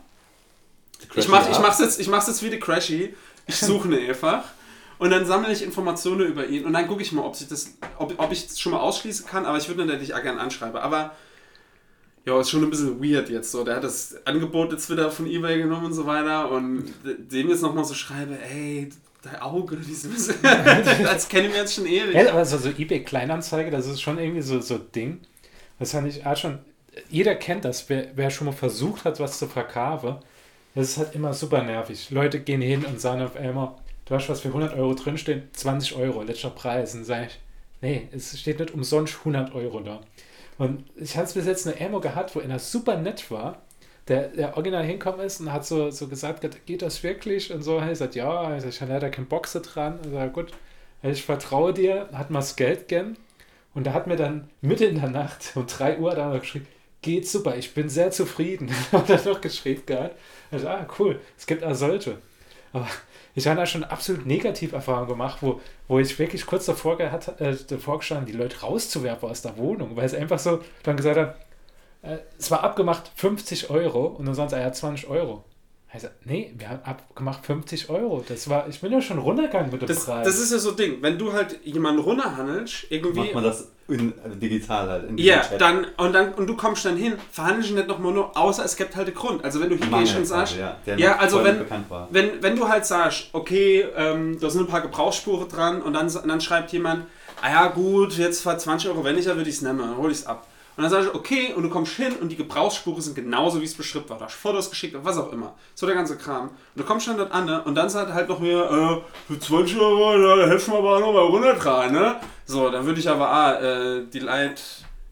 Ich, 1.15 1.27
mach, 1.27 1.49
ich, 1.49 1.57
mach's 1.59 1.79
jetzt, 1.79 1.99
ich 1.99 2.07
mach's 2.07 2.27
jetzt 2.27 2.43
wie 2.43 2.51
die 2.51 2.59
Crashy. 2.59 3.15
Ich 3.47 3.55
suche 3.57 3.87
ihn 3.87 4.09
einfach. 4.09 4.43
Und 4.97 5.09
dann 5.09 5.25
sammle 5.25 5.51
ich 5.51 5.63
Informationen 5.63 6.27
über 6.27 6.47
ihn 6.47 6.65
und 6.65 6.73
dann 6.73 6.87
gucke 6.87 7.01
ich 7.01 7.11
mal, 7.11 7.23
ob 7.23 7.35
ich 7.35 7.47
das, 7.47 7.77
ob, 7.97 8.13
ob 8.17 8.31
ich 8.31 8.47
das 8.47 8.59
schon 8.59 8.71
mal 8.71 8.79
ausschließen 8.79 9.25
kann, 9.25 9.45
aber 9.45 9.57
ich 9.57 9.67
würde 9.67 9.85
natürlich 9.85 10.13
auch 10.13 10.21
gerne 10.21 10.39
anschreiben. 10.39 10.77
Aber 10.77 11.11
ja, 12.25 12.39
ist 12.39 12.49
schon 12.49 12.63
ein 12.63 12.69
bisschen 12.69 13.03
weird 13.03 13.29
jetzt 13.29 13.51
so. 13.51 13.63
Der 13.63 13.75
hat 13.75 13.83
das 13.83 14.15
Angebot 14.25 14.71
jetzt 14.71 14.89
wieder 14.89 15.11
von 15.11 15.27
Ebay 15.27 15.59
genommen 15.59 15.85
und 15.85 15.93
so 15.93 16.05
weiter 16.05 16.49
und 16.49 16.91
dem 17.03 17.49
jetzt 17.49 17.61
nochmal 17.61 17.85
so 17.85 17.93
schreibe, 17.93 18.37
ey, 18.41 18.89
dein 19.21 19.41
Auge, 19.41 19.77
dieses, 19.87 20.33
als 20.43 21.27
kennen 21.27 21.51
wir 21.51 21.59
jetzt 21.59 21.75
schon 21.75 21.85
ewig. 21.85 22.15
Ja, 22.15 22.31
aber 22.31 22.45
so, 22.45 22.57
so 22.57 22.69
eBay 22.69 23.03
Kleinanzeige, 23.03 23.69
das 23.69 23.87
ist 23.87 24.01
schon 24.01 24.17
irgendwie 24.17 24.41
so 24.41 24.59
so 24.61 24.77
Ding. 24.77 25.19
Das 25.77 25.91
fand 25.91 26.07
ich 26.07 26.25
auch 26.25 26.37
schon. 26.37 26.59
Jeder 27.09 27.35
kennt 27.35 27.65
das, 27.65 27.89
wer, 27.89 28.07
wer 28.15 28.29
schon 28.29 28.45
mal 28.45 28.53
versucht 28.53 29.03
hat, 29.03 29.19
was 29.19 29.37
zu 29.37 29.47
verkaufen. 29.47 30.15
Das 30.73 30.89
ist 30.89 30.97
halt 30.97 31.15
immer 31.15 31.33
super 31.33 31.61
nervig. 31.61 32.09
Leute 32.09 32.39
gehen 32.39 32.61
hin 32.61 32.85
und 32.85 33.01
sagen 33.01 33.21
auf 33.21 33.35
einmal, 33.35 33.75
du 34.05 34.15
hast 34.15 34.29
was 34.29 34.41
für 34.41 34.49
100 34.49 34.75
Euro 34.75 34.93
drinstehen, 34.93 35.49
20 35.53 35.95
Euro, 35.95 36.23
letzter 36.23 36.49
Preis. 36.49 36.95
Und 36.95 37.03
sage 37.03 37.27
ich, 37.27 37.39
nee, 37.81 38.07
es 38.11 38.39
steht 38.39 38.59
nicht 38.59 38.73
umsonst 38.73 39.17
100 39.19 39.53
Euro 39.53 39.79
da. 39.81 40.01
Und 40.57 40.85
ich 40.95 41.17
hatte 41.17 41.33
bis 41.33 41.45
jetzt 41.45 41.67
eine 41.67 41.85
Ammo 41.85 41.99
gehabt, 41.99 42.35
wo 42.35 42.39
einer 42.39 42.59
super 42.59 42.97
nett 42.97 43.29
war, 43.29 43.61
der, 44.07 44.29
der 44.29 44.55
original 44.55 44.83
hinkommen 44.83 45.21
ist 45.21 45.39
und 45.39 45.51
hat 45.51 45.65
so, 45.65 45.89
so 45.89 46.07
gesagt, 46.07 46.47
geht 46.65 46.81
das 46.81 47.03
wirklich? 47.03 47.51
Und 47.51 47.63
so, 47.63 47.77
er 47.77 47.95
sagt, 47.95 48.15
ja, 48.15 48.55
ich 48.57 48.81
habe 48.81 48.93
leider 48.93 49.09
keinen 49.09 49.27
Boxer 49.27 49.61
dran. 49.61 49.99
Und 49.99 50.13
sage, 50.13 50.31
gut, 50.31 50.51
ich 51.01 51.23
vertraue 51.23 51.73
dir, 51.73 52.09
hat 52.13 52.29
mal 52.29 52.39
das 52.39 52.55
Geld 52.55 52.87
gern. 52.87 53.17
Und 53.73 53.85
da 53.85 53.93
hat 53.93 54.07
mir 54.07 54.15
dann 54.15 54.49
mitten 54.61 54.83
in 54.83 55.01
der 55.01 55.09
Nacht 55.09 55.51
um 55.55 55.67
3 55.67 55.99
Uhr 55.99 56.15
da 56.15 56.37
geschrieben, 56.37 56.67
geht 57.01 57.27
super, 57.27 57.57
ich 57.57 57.73
bin 57.73 57.89
sehr 57.89 58.11
zufrieden. 58.11 58.69
hat 58.91 59.09
er 59.09 59.23
noch 59.25 59.41
geschrieben 59.41 59.83
gehabt. 59.85 60.17
Also, 60.51 60.67
ah, 60.67 60.87
cool, 60.97 61.19
es 61.37 61.45
gibt 61.45 61.63
auch 61.63 61.75
solche. 61.75 62.17
Aber 62.75 62.87
ich 63.35 63.47
habe 63.47 63.57
da 63.57 63.65
schon 63.65 63.85
absolut 63.85 64.25
Negativerfahrungen 64.25 65.07
gemacht, 65.07 65.37
wo, 65.39 65.61
wo 65.87 65.97
ich 65.97 66.19
wirklich 66.19 66.45
kurz 66.45 66.65
davor, 66.65 66.97
gehabt, 66.97 67.39
äh, 67.39 67.55
davor 67.69 68.01
die 68.25 68.33
Leute 68.33 68.59
rauszuwerfen 68.59 69.29
aus 69.29 69.41
der 69.41 69.57
Wohnung, 69.57 69.95
weil 69.95 70.05
es 70.05 70.13
einfach 70.13 70.39
so 70.39 70.59
dann 70.83 70.97
gesagt 70.97 71.17
hat, 71.17 71.35
äh, 72.01 72.17
es 72.37 72.51
war 72.51 72.65
abgemacht 72.65 73.09
50 73.15 73.69
Euro 73.69 74.07
und 74.07 74.25
dann 74.25 74.35
sonst 74.35 74.51
er 74.51 74.65
hat 74.65 74.75
20 74.75 75.07
Euro. 75.07 75.45
Also, 75.95 76.09
nee, 76.25 76.53
wir 76.57 76.67
haben 76.67 76.81
abgemacht 76.83 77.45
50 77.45 77.89
Euro. 77.89 78.21
Das 78.27 78.49
war, 78.49 78.67
ich 78.67 78.81
bin 78.81 78.91
ja 78.91 79.01
schon 79.01 79.17
runtergegangen 79.17 79.71
mit 79.71 79.81
dem 79.81 79.87
das, 79.87 80.03
Preis. 80.03 80.27
Das 80.27 80.37
ist 80.37 80.51
ja 80.51 80.57
so 80.57 80.71
ein 80.71 80.75
Ding. 80.75 80.97
Wenn 80.99 81.17
du 81.17 81.31
halt 81.31 81.57
jemanden 81.63 82.01
runterhandelst, 82.01 82.87
irgendwie. 82.89 83.19
Macht 83.21 83.33
man 83.33 83.43
das 83.45 83.69
in, 83.87 84.13
also 84.21 84.35
digital 84.35 84.89
halt. 84.89 85.09
In 85.09 85.17
ja, 85.17 85.39
Chat. 85.39 85.61
dann 85.61 85.85
und, 85.95 86.11
dann 86.11 86.33
und 86.33 86.47
du 86.47 86.57
kommst 86.57 86.83
dann 86.83 86.97
hin, 86.97 87.13
verhandelst 87.31 87.71
nicht 87.71 87.87
nochmal 87.87 88.11
nur, 88.11 88.35
außer 88.35 88.65
es 88.65 88.75
gibt 88.75 88.97
halt 88.97 89.07
einen 89.07 89.15
Grund. 89.15 89.45
Also 89.45 89.61
wenn 89.61 89.69
du 89.69 89.77
hingehst 89.77 90.17
und 90.17 90.25
sagst, 90.25 90.57
ja, 90.57 90.77
ja 90.97 91.15
also 91.15 91.41
wenn, 91.45 91.61
wenn, 92.09 92.43
wenn 92.43 92.55
du 92.57 92.67
halt 92.67 92.85
sagst, 92.85 93.29
okay, 93.31 93.85
ähm, 93.95 94.37
da 94.37 94.49
sind 94.49 94.63
ein 94.63 94.67
paar 94.67 94.81
Gebrauchsspuren 94.81 95.47
dran 95.47 95.81
und 95.81 95.93
dann, 95.93 96.11
dann 96.27 96.41
schreibt 96.41 96.73
jemand, 96.73 97.05
ah 97.41 97.49
ja 97.49 97.67
gut, 97.67 98.17
jetzt 98.17 98.41
für 98.41 98.57
20 98.57 98.89
Euro 98.89 99.05
weniger 99.05 99.37
würde 99.37 99.49
ich 99.49 99.55
es 99.55 99.61
nehmen, 99.61 99.79
dann 99.79 99.95
hole 99.95 100.11
ich 100.11 100.17
es 100.17 100.25
ab. 100.27 100.45
Und 100.77 100.83
dann 100.83 100.91
sage 100.91 101.07
ich, 101.07 101.15
okay, 101.15 101.53
und 101.55 101.63
du 101.63 101.69
kommst 101.69 101.93
hin 101.93 102.13
und 102.19 102.29
die 102.29 102.35
Gebrauchsspuren 102.35 103.01
sind 103.01 103.15
genauso, 103.15 103.61
wie 103.61 103.65
es 103.65 103.73
beschrieben 103.73 104.09
war. 104.09 104.17
Da 104.17 104.25
hast 104.25 104.35
Fotos 104.35 104.69
geschickt, 104.69 104.95
was 105.01 105.17
auch 105.17 105.31
immer. 105.31 105.53
So 105.73 105.85
der 105.85 105.95
ganze 105.95 106.17
Kram. 106.17 106.49
Und 106.49 106.51
du 106.75 106.83
kommst 106.83 107.07
dann 107.07 107.17
dort 107.17 107.31
an 107.31 107.45
ne? 107.45 107.63
und 107.63 107.75
dann 107.75 107.89
sagt 107.89 108.13
halt 108.13 108.27
noch 108.27 108.39
mir, 108.39 109.03
äh, 109.29 109.33
für 109.33 109.39
20 109.39 109.79
Euro, 109.79 110.17
da 110.17 110.47
helfen 110.47 110.73
wir 110.73 110.79
aber 110.79 110.99
noch 110.99 111.13
mal 111.13 111.21
runtertragen, 111.21 111.93
ne? 111.93 112.17
So, 112.45 112.69
dann 112.69 112.85
würde 112.85 112.99
ich 112.99 113.09
aber, 113.09 113.29
ah, 113.29 113.53
äh, 113.53 114.05
die 114.11 114.19
Leute 114.19 114.61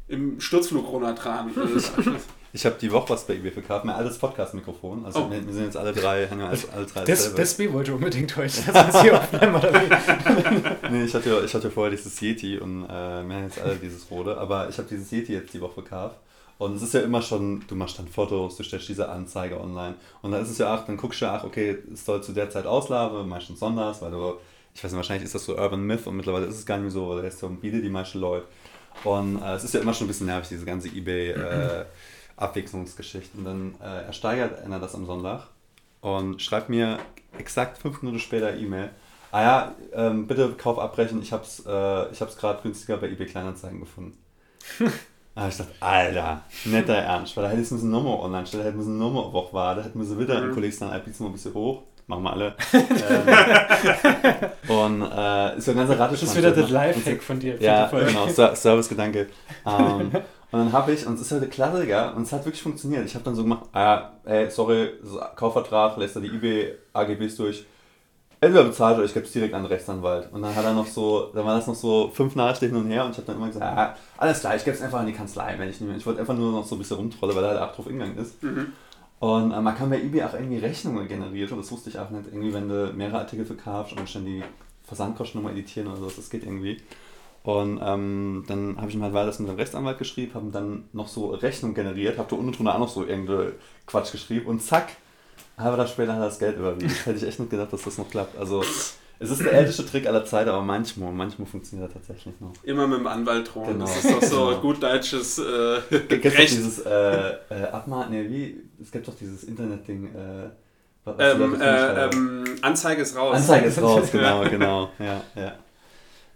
im 0.10 0.40
Sturzflug 0.40 0.88
runtertragen. 0.88 1.52
Ich 2.56 2.68
habe 2.68 2.76
die 2.80 2.92
Woche 2.92 3.10
was 3.10 3.26
bei 3.26 3.34
eBay 3.34 3.52
verkauft, 3.52 3.84
mein 3.84 3.96
altes 3.96 4.20
Podcast-Mikrofon. 4.20 5.04
Also 5.06 5.26
oh. 5.26 5.32
wir, 5.32 5.44
wir, 5.44 5.54
sind 5.54 5.64
jetzt 5.66 5.78
alle 5.78 5.92
drei, 5.92 6.28
haben 6.28 6.40
alle, 6.40 6.56
alle 6.72 6.86
drei 6.86 7.04
Das, 7.04 7.34
das 7.34 7.56
B 7.56 7.74
wollte 7.74 7.96
unbedingt 7.96 8.38
heute. 8.38 8.62
Das 8.72 9.02
hier 9.02 9.20
aufnehmen, 9.20 9.56
oder 9.56 9.74
wie? 9.74 10.92
nee, 10.92 11.04
ich 11.06 11.16
hatte, 11.16 11.42
ich 11.44 11.52
hatte 11.52 11.72
vorher 11.72 11.90
dieses 11.90 12.22
Yeti 12.22 12.60
und 12.60 12.84
äh, 12.84 12.90
wir 12.90 13.36
haben 13.36 13.44
jetzt 13.46 13.60
alle 13.60 13.76
dieses 13.78 14.10
Rode, 14.12 14.38
aber 14.38 14.70
ich 14.70 14.78
habe 14.78 14.88
dieses 14.88 15.12
Yeti 15.12 15.34
jetzt 15.34 15.52
die 15.52 15.62
Woche 15.62 15.74
verkauft. 15.74 16.18
Und 16.60 16.76
es 16.76 16.84
ist 16.84 16.94
ja 16.94 17.00
immer 17.00 17.24
schon, 17.24 17.64
du 17.68 17.74
machst 17.74 17.98
dann 17.98 18.08
Fotos, 18.08 18.56
du 18.58 18.64
stellst 18.64 18.88
diese 18.88 19.10
Anzeige 19.10 19.60
online. 19.60 19.96
Und 20.22 20.32
dann 20.32 20.44
ist 20.44 20.52
es 20.52 20.60
ja 20.60 20.76
auch, 20.76 20.86
dann 20.86 20.96
guckst 20.96 21.22
du 21.22 21.26
ja 21.26 21.40
auch, 21.40 21.44
okay, 21.46 21.80
es 21.92 22.06
soll 22.06 22.22
zu 22.22 22.34
der 22.34 22.52
Zeit 22.52 22.68
auslaufen, 22.68 23.28
meistens 23.28 23.60
sonntags, 23.60 24.00
weil 24.04 24.12
du, 24.12 24.36
ich 24.76 24.84
weiß 24.84 24.92
nicht, 24.92 24.98
wahrscheinlich 24.98 25.26
ist 25.26 25.34
das 25.34 25.44
so 25.44 25.58
Urban 25.58 25.82
Myth 25.82 26.06
und 26.06 26.18
mittlerweile 26.18 26.46
ist 26.46 26.60
es 26.60 26.68
gar 26.68 26.78
nicht 26.78 26.84
mehr 26.84 26.92
so, 26.92 27.10
weil 27.10 27.22
der 27.22 27.30
ist 27.30 27.40
so 27.40 27.50
bietet 27.50 27.84
die 27.84 27.90
meisten 27.90 28.20
Leute. 28.20 28.46
Und 29.04 29.42
äh, 29.42 29.56
es 29.56 29.64
ist 29.64 29.74
ja 29.74 29.80
immer 29.80 29.96
schon 29.96 30.06
ein 30.06 30.10
bisschen 30.10 30.28
nervig, 30.28 30.50
diese 30.50 30.66
ganze 30.66 30.90
Ebay. 30.90 31.32
Äh, 31.32 31.86
Abwechslungsgeschichten. 32.44 33.44
Dann 33.44 33.76
äh, 33.82 34.06
ersteigert 34.06 34.64
einer 34.64 34.80
das 34.80 34.96
am 34.96 35.06
Sonntag 35.06 35.48
und 36.02 36.42
schreibt 36.42 36.70
mir 36.70 37.00
exakt 37.38 37.78
fünf 37.78 38.02
Minuten 38.02 38.20
später 38.20 38.56
E-Mail. 38.56 38.90
Ah 39.32 39.42
ja, 39.42 39.76
ähm, 39.94 40.28
bitte 40.28 40.52
Kauf 40.52 40.78
abbrechen, 40.78 41.22
ich 41.22 41.32
hab's, 41.32 41.64
äh, 41.66 42.12
ich 42.12 42.22
hab's 42.22 42.38
gerade 42.38 42.62
günstiger 42.62 42.98
bei 42.98 43.08
eBay 43.08 43.26
Kleinanzeigen 43.26 43.80
gefunden. 43.80 44.18
Ah, 45.36 45.48
ich 45.48 45.58
dachte, 45.58 45.72
Alter, 45.80 46.42
netter 46.66 46.94
Ernst, 46.94 47.36
weil 47.36 47.46
da 47.46 47.50
hätte 47.50 47.62
ich 47.62 47.72
eine 47.72 47.82
Nummer 47.82 48.20
online 48.20 48.46
stellen, 48.46 48.64
da 48.64 48.70
hätten 48.70 48.80
wir 48.80 48.86
eine 48.86 48.98
Nummer 48.98 49.34
Woche 49.34 49.52
war, 49.52 49.74
da 49.74 49.82
hätten 49.82 49.98
wir 49.98 50.06
so 50.06 50.20
wieder 50.20 50.40
mhm. 50.40 50.50
im 50.50 50.54
Kollegen 50.54 50.76
dann 50.80 50.92
ein 50.92 51.04
bisschen 51.04 51.26
ein 51.26 51.54
hoch. 51.56 51.82
Machen 52.06 52.24
wir 52.24 52.34
alle. 52.34 52.56
ähm, 52.74 54.50
und 54.68 55.02
äh, 55.02 55.58
ist 55.58 55.66
so 55.66 55.72
ein 55.72 55.78
ganzer 55.78 55.98
Rattenschwanz. 55.98 56.20
Das 56.20 56.30
ist 56.30 56.38
wieder 56.38 56.52
das 56.52 56.70
Lifehack 56.70 57.24
von 57.24 57.40
dir. 57.40 57.60
Ja, 57.62 57.88
genau, 57.88 58.28
Servicegedanke. 58.28 59.30
Ähm, 59.66 60.12
und 60.54 60.60
dann 60.60 60.72
habe 60.72 60.92
ich, 60.92 61.08
und 61.08 61.16
es 61.16 61.22
ist 61.22 61.32
ja 61.32 61.40
der 61.40 61.50
Klassiker, 61.50 62.16
und 62.16 62.22
es 62.22 62.32
hat 62.32 62.46
wirklich 62.46 62.62
funktioniert. 62.62 63.04
Ich 63.08 63.16
habe 63.16 63.26
dann 63.26 63.34
so 63.34 63.42
gemacht, 63.42 63.64
ah, 63.74 64.12
ey, 64.24 64.52
sorry, 64.52 64.92
Kaufvertrag, 65.36 65.98
lässt 65.98 66.16
er 66.16 66.22
die 66.22 66.28
eBay 66.28 66.76
AGBs 66.94 67.38
durch. 67.38 67.66
Entweder 68.40 68.66
bezahlt 68.66 68.98
oder 68.98 69.06
ich 69.06 69.16
gebe 69.16 69.26
es 69.26 69.32
direkt 69.32 69.56
an 69.56 69.64
den 69.64 69.72
Rechtsanwalt. 69.72 70.32
Und 70.32 70.44
dann 70.44 70.56
hat 70.56 70.64
er 70.64 70.74
noch 70.74 70.86
so, 70.86 71.32
dann 71.34 71.44
war 71.44 71.56
das 71.56 71.66
noch 71.66 71.74
so 71.74 72.12
fünf 72.14 72.36
Nachrichten 72.36 72.68
hin 72.68 72.76
und 72.76 72.86
her 72.86 73.04
und 73.04 73.12
ich 73.12 73.18
habe 73.18 73.26
dann 73.26 73.38
immer 73.38 73.48
gesagt, 73.48 73.66
ah, 73.66 73.96
alles 74.16 74.42
klar, 74.42 74.56
ich 74.56 74.64
gebe 74.64 74.78
es 74.78 74.84
einfach 74.84 75.00
an 75.00 75.08
die 75.08 75.14
Kanzlei, 75.14 75.56
wenn 75.58 75.70
ich 75.70 75.82
nicht 75.82 75.90
mehr. 75.90 75.98
Ich 75.98 76.06
wollte 76.06 76.20
einfach 76.20 76.36
nur 76.36 76.52
noch 76.52 76.66
so 76.68 76.76
ein 76.76 76.78
bisschen 76.78 76.98
rumtrollen, 76.98 77.36
weil 77.36 77.46
er 77.46 77.50
halt 77.50 77.62
auch 77.62 77.76
drauf 77.76 77.88
hingegangen 77.88 78.20
ist. 78.20 78.44
Mhm. 78.44 78.74
Und 79.22 79.52
äh, 79.54 79.60
man 79.60 79.76
kann 79.76 79.90
bei 79.90 80.00
eBay 80.00 80.22
auch 80.22 80.36
irgendwie 80.36 80.60
Rechnungen 80.60 81.08
generieren, 81.08 81.54
und 81.54 81.64
das 81.64 81.72
wusste 81.72 81.90
ich 81.90 81.98
auch 81.98 82.12
nicht, 82.12 82.28
irgendwie, 82.28 82.54
wenn 82.54 82.70
du 82.70 82.94
mehrere 82.94 83.22
Artikel 83.22 83.46
verkaufst 83.46 83.98
und 83.98 84.14
dann 84.14 84.26
die 84.26 84.44
Versandkosten 84.84 85.42
nochmal 85.42 85.58
editieren 85.58 85.88
oder 85.88 85.98
so, 85.98 86.12
das 86.16 86.30
geht 86.30 86.44
irgendwie. 86.44 86.78
Und 87.44 87.82
ähm, 87.84 88.46
dann 88.48 88.78
habe 88.78 88.90
ich 88.90 88.96
ihm 88.96 89.04
halt 89.04 89.14
weiter 89.14 89.42
mit 89.42 89.50
dem 89.50 89.58
Rechtsanwalt 89.58 89.98
geschrieben, 89.98 90.34
habe 90.34 90.50
dann 90.52 90.86
noch 90.94 91.10
so 91.10 91.32
Rechnung 91.32 91.74
generiert, 91.74 92.18
habe 92.18 92.30
da 92.30 92.38
unten 92.38 92.54
drunter 92.54 92.76
auch 92.76 92.80
noch 92.80 92.90
so 92.90 93.06
irgendeine 93.06 93.54
Quatsch 93.86 94.14
geschrieben 94.14 94.48
und 94.48 94.62
zack, 94.62 94.94
halber 95.58 95.76
Tag 95.76 95.90
später 95.90 96.14
hat 96.14 96.22
er 96.22 96.26
das 96.28 96.40
Geld 96.40 96.58
überwiesen. 96.58 96.96
Hätte 97.04 97.18
ich 97.18 97.28
echt 97.28 97.40
nicht 97.40 97.52
gedacht, 97.52 97.74
dass 97.74 97.84
das 97.84 97.98
noch 97.98 98.10
klappt. 98.10 98.38
Also 98.38 98.64
es 99.20 99.30
ist 99.30 99.44
der 99.44 99.54
älteste 99.54 99.86
Trick 99.86 100.08
aller 100.08 100.26
Zeiten, 100.26 100.50
aber 100.50 100.62
manchmal, 100.62 101.12
manchmal 101.12 101.48
funktioniert 101.48 101.90
er 101.90 101.94
tatsächlich 101.94 102.34
noch. 102.40 102.54
Immer 102.64 102.88
mit 102.88 103.00
dem 103.00 103.08
Anwalt 103.08 103.54
drohen. 103.54 103.74
Genau. 103.74 103.86
Das 103.86 104.04
ist 104.04 104.12
doch 104.14 104.24
so 104.24 104.48
genau. 104.48 104.62
gut 104.62 104.82
deutsches 104.82 105.38
äh, 105.38 105.44
Recht. 105.92 106.52
dieses 106.52 106.80
äh, 106.80 107.34
äh, 107.50 107.68
Abmachen, 107.72 108.12
nee, 108.12 108.30
wie, 108.30 108.62
es 108.82 108.92
gibt 108.92 109.08
doch 109.08 109.16
dieses 109.16 109.44
Internet-Ding, 109.44 110.16
äh, 110.16 110.50
ähm, 111.20 111.62
äh, 111.62 112.06
ähm, 112.06 112.44
Anzeige 112.62 113.02
ist 113.02 113.18
raus. 113.18 113.36
Anzeige 113.36 113.68
ist 113.68 113.82
raus, 113.82 114.10
genau, 114.12 114.44
genau. 114.50 114.90
Ja, 115.00 115.22
ja. 115.36 115.54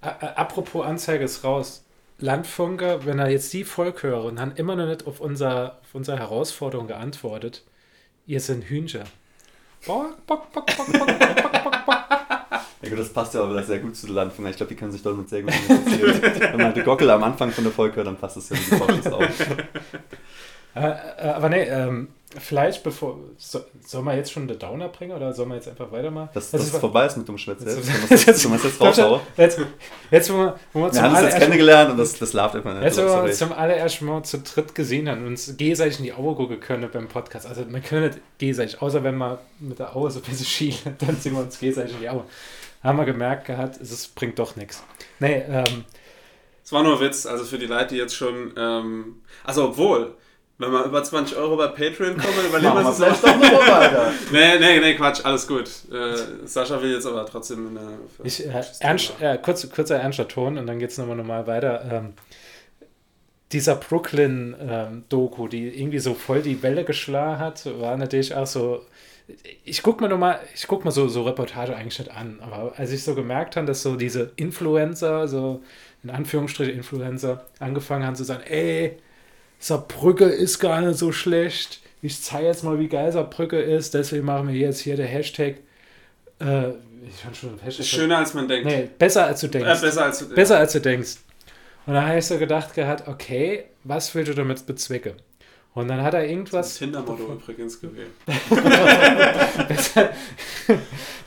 Apropos 0.07 0.85
Anzeige 0.85 1.25
ist 1.25 1.43
raus. 1.43 1.83
Landfunker, 2.19 3.05
wenn 3.05 3.19
er 3.19 3.29
jetzt 3.29 3.53
die 3.53 3.63
Volk 3.63 4.03
höre 4.03 4.23
und 4.23 4.39
haben 4.39 4.53
immer 4.55 4.75
noch 4.75 4.87
nicht 4.87 5.05
auf, 5.05 5.19
unser, 5.19 5.77
auf 5.83 5.93
unsere 5.93 6.17
Herausforderung 6.17 6.87
geantwortet, 6.87 7.63
ihr 8.25 8.39
sind 8.39 8.63
Hühner. 8.63 9.03
Bock, 9.85 10.25
bock, 10.25 10.51
bock, 10.51 10.65
bock, 10.65 10.87
bock, 10.87 11.07
bock, 11.07 11.63
bock, 11.63 11.85
bock. 11.85 11.97
Ja 12.79 12.89
gut, 12.89 12.99
das 12.99 13.11
passt 13.11 13.33
ja 13.33 13.41
aber 13.41 13.61
sehr 13.63 13.79
gut 13.79 13.95
zu 13.95 14.05
den 14.05 14.15
Landfunker. 14.15 14.51
Ich 14.51 14.57
glaube, 14.57 14.69
die 14.69 14.79
können 14.79 14.91
sich 14.91 15.01
damit 15.01 15.27
sehr 15.27 15.41
gut 15.41 15.51
identifizieren. 15.51 16.51
wenn 16.53 16.57
man 16.57 16.73
die 16.73 16.83
Gockel 16.83 17.09
am 17.09 17.23
Anfang 17.23 17.51
von 17.51 17.63
der 17.63 17.73
Folge 17.73 17.97
hört, 17.97 18.07
dann 18.07 18.17
passt 18.17 18.37
das 18.37 18.49
ja 18.49 18.77
Porsches 18.77 19.07
auch. 19.11 19.21
Äh, 19.21 20.89
äh, 20.89 21.29
aber 21.29 21.49
nee, 21.49 21.63
ähm, 21.63 22.09
vielleicht 22.39 22.83
bevor. 22.83 23.17
So, 23.37 23.61
soll 23.85 24.01
man 24.01 24.17
jetzt 24.17 24.31
schon 24.31 24.47
den 24.47 24.57
Downer 24.59 24.89
bringen 24.89 25.15
oder 25.15 25.33
soll 25.33 25.45
man 25.45 25.57
jetzt 25.57 25.67
einfach 25.67 25.91
weitermachen? 25.91 26.29
Dass 26.33 26.51
das, 26.51 26.61
das 26.61 26.73
ist 26.73 26.79
vorbei 26.79 27.05
ist 27.05 27.17
mit 27.17 27.27
dem 27.27 27.37
Schwätze. 27.37 27.65
Jetzt, 27.65 27.77
jetzt, 28.09 28.27
jetzt, 28.27 28.43
jetzt 28.45 28.81
raushauen. 28.81 29.21
Jetzt, 29.35 29.59
jetzt, 30.11 30.33
wo 30.33 30.37
wir, 30.37 30.59
wo 30.73 30.81
wir, 30.81 30.93
wir 30.93 31.01
haben 31.01 31.15
uns 31.15 31.21
jetzt 31.23 31.37
kennengelernt 31.37 31.91
und 31.91 31.97
das, 31.97 32.17
das 32.17 32.33
läuft 32.33 32.55
einfach 32.55 32.73
nicht. 32.73 32.83
Jetzt, 32.83 32.97
wo 32.97 33.03
wir 33.03 33.23
uns 33.23 33.37
zum 33.37 33.51
allerersten 33.51 34.05
Mal 34.05 34.23
zu 34.23 34.39
dritt 34.39 34.75
gesehen 34.75 35.09
haben 35.09 35.21
und 35.21 35.27
uns 35.27 35.55
gegenseitig 35.57 35.99
in 35.99 36.05
die 36.05 36.13
Augen 36.13 36.35
gucken 36.35 36.59
können 36.59 36.89
beim 36.91 37.07
Podcast. 37.07 37.47
Also, 37.47 37.63
man 37.67 37.83
kann 37.83 38.01
nicht 38.01 38.19
gegenseitig, 38.37 38.81
außer 38.81 39.03
wenn 39.03 39.17
man 39.17 39.37
mit 39.59 39.79
der 39.79 39.95
Auge 39.95 40.11
so 40.11 40.19
ein 40.19 40.23
bisschen 40.23 40.45
schielen, 40.45 40.95
dann 40.99 41.15
sehen 41.17 41.33
wir 41.33 41.41
uns 41.41 41.59
gegenseitig 41.59 41.93
in 41.93 42.01
die 42.01 42.09
Augen. 42.09 42.23
Haben 42.83 42.97
wir 42.97 43.05
gemerkt 43.05 43.45
gehabt, 43.45 43.81
es 43.81 44.07
bringt 44.07 44.39
doch 44.39 44.55
nichts. 44.55 44.83
Nee, 45.19 45.43
ähm. 45.49 45.85
Es 46.63 46.71
war 46.71 46.83
nur 46.83 46.99
Witz, 46.99 47.25
also 47.25 47.45
für 47.45 47.57
die 47.57 47.65
Leute, 47.65 47.95
die 47.95 47.95
jetzt 47.95 48.15
schon. 48.15 48.53
Ähm, 48.57 49.21
also, 49.43 49.69
obwohl. 49.69 50.15
Wenn 50.59 50.71
wir 50.71 50.85
über 50.85 51.03
20 51.03 51.37
Euro 51.37 51.55
bei 51.55 51.67
Patreon 51.67 52.17
kommen, 52.17 52.47
überlegen 52.47 52.73
wir 52.73 52.89
es 52.89 52.95
vielleicht 52.95 53.23
doch 53.23 53.35
noch 53.35 53.67
weiter. 53.67 54.11
nee, 54.31 54.57
nee, 54.59 54.79
nee, 54.79 54.95
Quatsch, 54.95 55.23
alles 55.23 55.47
gut. 55.47 55.69
Äh, 55.91 56.47
Sascha 56.47 56.81
will 56.81 56.93
jetzt 56.93 57.05
aber 57.05 57.27
trotzdem 57.27 57.77
eine. 57.77 57.99
Ich, 58.23 58.43
äh, 58.43 58.63
ernst, 58.79 59.13
äh, 59.19 59.37
kurz, 59.37 59.69
kurzer 59.69 59.97
ernster 59.97 60.27
Ton 60.27 60.57
und 60.57 60.65
dann 60.65 60.79
geht 60.79 60.89
es 60.89 60.97
nochmal 60.97 61.15
normal 61.15 61.45
weiter. 61.45 61.85
Ähm, 61.91 62.13
dieser 63.51 63.75
Brooklyn-Doku, 63.75 65.43
ähm, 65.43 65.49
die 65.49 65.79
irgendwie 65.79 65.99
so 65.99 66.15
voll 66.15 66.41
die 66.41 66.61
Welle 66.63 66.83
geschlagen 66.83 67.39
hat, 67.39 67.65
war 67.79 67.95
natürlich 67.95 68.33
auch 68.33 68.47
so. 68.47 68.83
Ich 69.63 69.83
gucke 69.83 70.01
mir 70.01 70.09
nochmal, 70.09 70.39
ich 70.55 70.65
guck 70.67 70.85
mal 70.85 70.91
so, 70.91 71.07
so 71.07 71.23
Reportage 71.23 71.75
eigentlich 71.75 71.99
nicht 71.99 72.11
an, 72.11 72.39
aber 72.41 72.73
als 72.77 72.91
ich 72.91 73.03
so 73.03 73.13
gemerkt 73.13 73.57
habe, 73.57 73.67
dass 73.67 73.83
so 73.83 73.97
diese 73.97 74.31
Influencer, 74.37 75.27
so 75.27 75.61
in 76.01 76.09
Anführungsstrichen 76.09 76.73
Influencer, 76.73 77.45
angefangen 77.59 78.05
haben 78.05 78.15
zu 78.15 78.23
sagen, 78.23 78.43
ey, 78.47 78.97
Saarbrücke 79.59 80.25
ist 80.25 80.59
gar 80.59 80.81
nicht 80.81 80.97
so 80.97 81.11
schlecht. 81.11 81.81
Ich 82.01 82.21
zeige 82.21 82.47
jetzt 82.47 82.63
mal, 82.63 82.79
wie 82.79 82.87
geil 82.87 83.11
Saarbrücke 83.11 83.59
ist. 83.59 83.93
Deswegen 83.93 84.25
machen 84.25 84.47
wir 84.49 84.55
jetzt 84.55 84.79
hier 84.79 84.95
der 84.95 85.07
Hashtag. 85.07 85.55
Äh, 86.39 86.69
ich 87.07 87.15
fand 87.23 87.35
schon 87.35 87.59
Hashtag. 87.59 87.85
Schöner 87.85 88.17
als 88.19 88.33
man 88.33 88.47
denkt. 88.47 88.65
Nee, 88.65 88.89
besser 88.97 89.25
als 89.25 89.41
du 89.41 89.47
denkst. 89.47 89.67
Äh, 89.67 89.81
besser 89.81 90.05
als 90.05 90.19
du, 90.19 90.29
besser 90.29 90.57
als 90.57 90.73
du 90.73 90.81
denkst. 90.81 91.17
Und 91.85 91.93
da 91.93 92.05
habe 92.05 92.19
ich 92.19 92.25
so 92.25 92.37
gedacht 92.37 92.73
gehabt, 92.73 93.07
okay, 93.07 93.63
was 93.83 94.13
willst 94.13 94.29
du 94.29 94.35
damit 94.35 94.65
bezwecken? 94.65 95.13
Und 95.77 95.89
dann 95.89 96.01
hat 96.01 96.15
er 96.15 96.27
irgendwas. 96.27 96.69
Das 96.69 96.77
Tinder-Motto 96.79 97.33
übrigens 97.33 97.79
gewählt. 97.79 98.09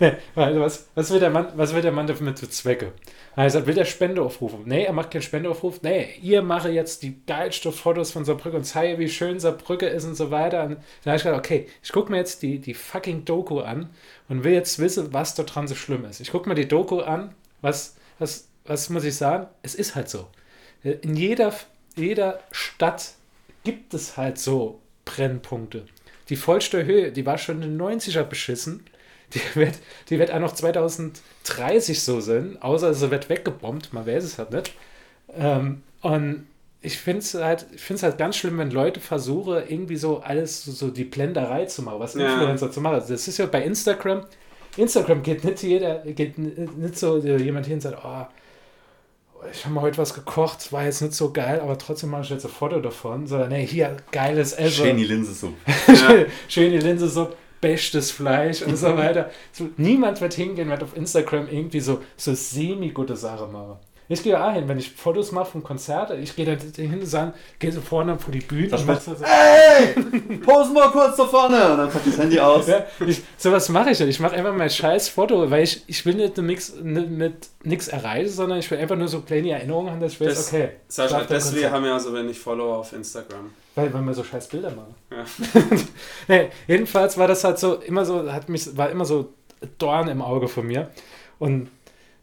nee, 0.00 0.12
also 0.34 0.60
was, 0.60 0.88
was, 0.96 1.12
will 1.12 1.20
der 1.20 1.30
Mann, 1.30 1.52
was 1.54 1.72
will 1.72 1.82
der 1.82 1.92
Mann 1.92 2.08
damit 2.08 2.36
zu 2.36 2.50
Zwecke? 2.50 2.90
Er 3.36 3.44
hat 3.44 3.46
gesagt, 3.46 3.68
will 3.68 3.74
der 3.74 3.84
Spende 3.84 4.22
aufrufen? 4.22 4.62
Nee, 4.64 4.86
er 4.86 4.92
macht 4.92 5.12
keinen 5.12 5.22
Spendeaufruf. 5.22 5.82
Nee, 5.82 6.16
ihr 6.20 6.42
mache 6.42 6.68
jetzt 6.68 7.04
die 7.04 7.24
geilsten 7.28 7.70
Fotos 7.70 8.10
von 8.10 8.24
Saarbrücke 8.24 8.56
und 8.56 8.64
zeige, 8.64 8.98
wie 8.98 9.08
schön 9.08 9.38
Saarbrücke 9.38 9.86
ist 9.86 10.04
und 10.04 10.16
so 10.16 10.32
weiter. 10.32 10.64
Und 10.64 10.78
dann 11.04 11.12
habe 11.12 11.16
ich 11.18 11.22
gesagt, 11.22 11.38
okay, 11.38 11.68
ich 11.80 11.92
gucke 11.92 12.10
mir 12.10 12.18
jetzt 12.18 12.42
die, 12.42 12.58
die 12.58 12.74
fucking 12.74 13.24
Doku 13.24 13.60
an 13.60 13.90
und 14.28 14.42
will 14.42 14.52
jetzt 14.52 14.80
wissen, 14.80 15.12
was 15.12 15.36
da 15.36 15.44
dran 15.44 15.68
so 15.68 15.76
schlimm 15.76 16.04
ist. 16.06 16.18
Ich 16.18 16.32
gucke 16.32 16.48
mir 16.48 16.56
die 16.56 16.66
Doku 16.66 17.02
an, 17.02 17.36
was, 17.60 17.94
was, 18.18 18.48
was 18.64 18.90
muss 18.90 19.04
ich 19.04 19.14
sagen? 19.14 19.46
Es 19.62 19.76
ist 19.76 19.94
halt 19.94 20.08
so. 20.08 20.26
In 20.82 21.14
jeder, 21.14 21.54
jeder 21.94 22.40
Stadt 22.50 23.12
gibt 23.70 23.94
es 23.94 24.16
halt 24.16 24.38
so 24.38 24.80
Brennpunkte. 25.04 25.84
Die 26.28 26.36
vollste 26.36 26.84
Höhe, 26.84 27.12
die 27.12 27.24
war 27.24 27.38
schon 27.38 27.62
in 27.62 27.78
den 27.78 27.80
90er 27.80 28.24
beschissen. 28.24 28.84
Die 29.34 29.40
wird, 29.54 29.74
die 30.08 30.18
wird 30.18 30.32
auch 30.32 30.40
noch 30.40 30.54
2030 30.54 32.02
so 32.02 32.20
sein, 32.20 32.58
außer 32.60 32.94
sie 32.94 33.10
wird 33.12 33.28
weggebombt, 33.28 33.92
man 33.92 34.06
weiß 34.06 34.24
es 34.24 34.38
halt 34.38 34.50
nicht. 34.50 34.72
Ähm, 35.32 35.82
und 36.00 36.46
ich 36.82 36.98
finde 36.98 37.20
es 37.20 37.34
halt, 37.34 37.66
halt 38.02 38.18
ganz 38.18 38.36
schlimm, 38.36 38.58
wenn 38.58 38.70
Leute 38.72 38.98
versuchen, 38.98 39.62
irgendwie 39.68 39.96
so 39.96 40.18
alles, 40.20 40.64
so, 40.64 40.72
so 40.72 40.90
die 40.90 41.04
Blenderei 41.04 41.66
zu 41.66 41.82
machen, 41.82 42.00
was 42.00 42.14
Ja. 42.14 42.32
Influencer 42.32 42.72
zu 42.72 42.80
machen. 42.80 43.02
Das 43.06 43.28
ist 43.28 43.38
ja 43.38 43.46
bei 43.46 43.62
Instagram. 43.62 44.24
Instagram 44.76 45.22
geht 45.22 45.44
nicht 45.44 45.62
jeder, 45.62 45.98
geht 45.98 46.38
nicht 46.38 46.98
so 46.98 47.18
jemand 47.18 47.66
hin 47.66 47.74
und 47.74 47.80
sagt, 47.82 47.98
oh, 48.04 48.26
ich 49.52 49.64
habe 49.64 49.74
mal 49.74 49.82
heute 49.82 49.98
was 49.98 50.14
gekocht, 50.14 50.72
war 50.72 50.84
jetzt 50.84 51.02
nicht 51.02 51.14
so 51.14 51.32
geil, 51.32 51.60
aber 51.60 51.78
trotzdem 51.78 52.10
mache 52.10 52.22
ich 52.22 52.30
jetzt 52.30 52.44
ein 52.44 52.50
Foto 52.50 52.80
davon, 52.80 53.26
sondern 53.26 53.50
nee, 53.50 53.66
hier, 53.66 53.96
geiles 54.12 54.52
Essen. 54.52 54.86
Schöne 54.86 55.04
Linse 55.04 55.32
so. 55.32 55.52
Ja. 55.88 56.24
Schöne 56.48 56.78
Linse, 56.78 57.08
so 57.08 57.32
bestes 57.60 58.10
Fleisch 58.10 58.62
und 58.62 58.76
so 58.76 58.86
weiter. 58.96 59.30
So, 59.52 59.68
niemand 59.76 60.20
wird 60.20 60.34
hingehen, 60.34 60.68
wird 60.68 60.82
auf 60.82 60.96
Instagram 60.96 61.48
irgendwie 61.48 61.80
so, 61.80 62.00
so 62.16 62.34
semi-gute 62.34 63.16
Sachen 63.16 63.52
machen. 63.52 63.78
Ich 64.12 64.24
gehe 64.24 64.42
auch 64.42 64.52
hin, 64.52 64.66
wenn 64.66 64.76
ich 64.78 64.90
Fotos 64.90 65.30
mache 65.30 65.52
von 65.52 65.62
Konzerten, 65.62 66.20
ich 66.20 66.34
gehe 66.34 66.44
da 66.44 66.60
hin 66.76 66.94
und 67.00 67.06
sage, 67.06 67.32
gehe 67.60 67.70
so 67.70 67.80
vorne 67.80 68.18
vor 68.18 68.32
die 68.32 68.40
Bühne 68.40 68.66
Das 68.66 68.80
und 68.80 68.88
mach 68.88 69.00
so, 69.00 69.14
so, 69.14 69.24
Ey! 69.24 69.94
Posen 70.38 70.74
mal 70.74 70.90
kurz 70.90 71.16
da 71.16 71.24
vorne! 71.26 71.70
Und 71.70 71.78
dann 71.78 71.90
packt 71.90 72.08
das 72.08 72.18
Handy 72.18 72.40
aus. 72.40 72.66
ja, 72.66 72.84
ich, 73.06 73.22
sowas 73.38 73.68
mache 73.68 73.90
ich 73.90 74.00
nicht. 74.00 74.08
Ich 74.08 74.18
mache 74.18 74.34
einfach 74.34 74.52
mein 74.52 74.68
scheiß 74.68 75.10
Foto, 75.10 75.48
weil 75.50 75.62
ich, 75.62 75.84
ich 75.86 76.04
will 76.04 76.14
nicht 76.14 76.36
nichts 76.38 76.74
nicht, 76.82 77.50
nix 77.62 77.86
erreichen, 77.86 78.30
sondern 78.30 78.58
ich 78.58 78.68
will 78.70 78.78
einfach 78.78 78.96
nur 78.96 79.06
so 79.06 79.20
kleine 79.20 79.50
Erinnerungen 79.52 79.92
haben, 79.92 80.00
dass 80.00 80.12
ich 80.14 80.20
weiß, 80.20 80.28
Das- 80.34 80.48
okay. 80.48 80.70
Sascha, 80.88 81.20
deswegen 81.20 81.52
Konzert. 81.54 81.72
haben 81.72 81.84
wir 81.84 81.90
ja 81.90 82.00
so 82.00 82.12
wenig 82.12 82.36
Follower 82.38 82.78
auf 82.78 82.92
Instagram. 82.92 83.52
Weil, 83.76 83.94
weil 83.94 84.02
wir 84.02 84.14
so 84.14 84.24
scheiß 84.24 84.48
Bilder 84.48 84.72
machen. 84.72 84.94
Ja. 85.12 85.24
nee, 86.26 86.48
jedenfalls 86.66 87.16
war 87.16 87.28
das 87.28 87.44
halt 87.44 87.60
so 87.60 87.76
immer 87.76 88.04
so, 88.04 88.30
hat 88.32 88.48
mich, 88.48 88.76
war 88.76 88.90
immer 88.90 89.04
so 89.04 89.32
Dorn 89.78 90.08
im 90.08 90.20
Auge 90.20 90.48
von 90.48 90.66
mir. 90.66 90.90
Und 91.38 91.70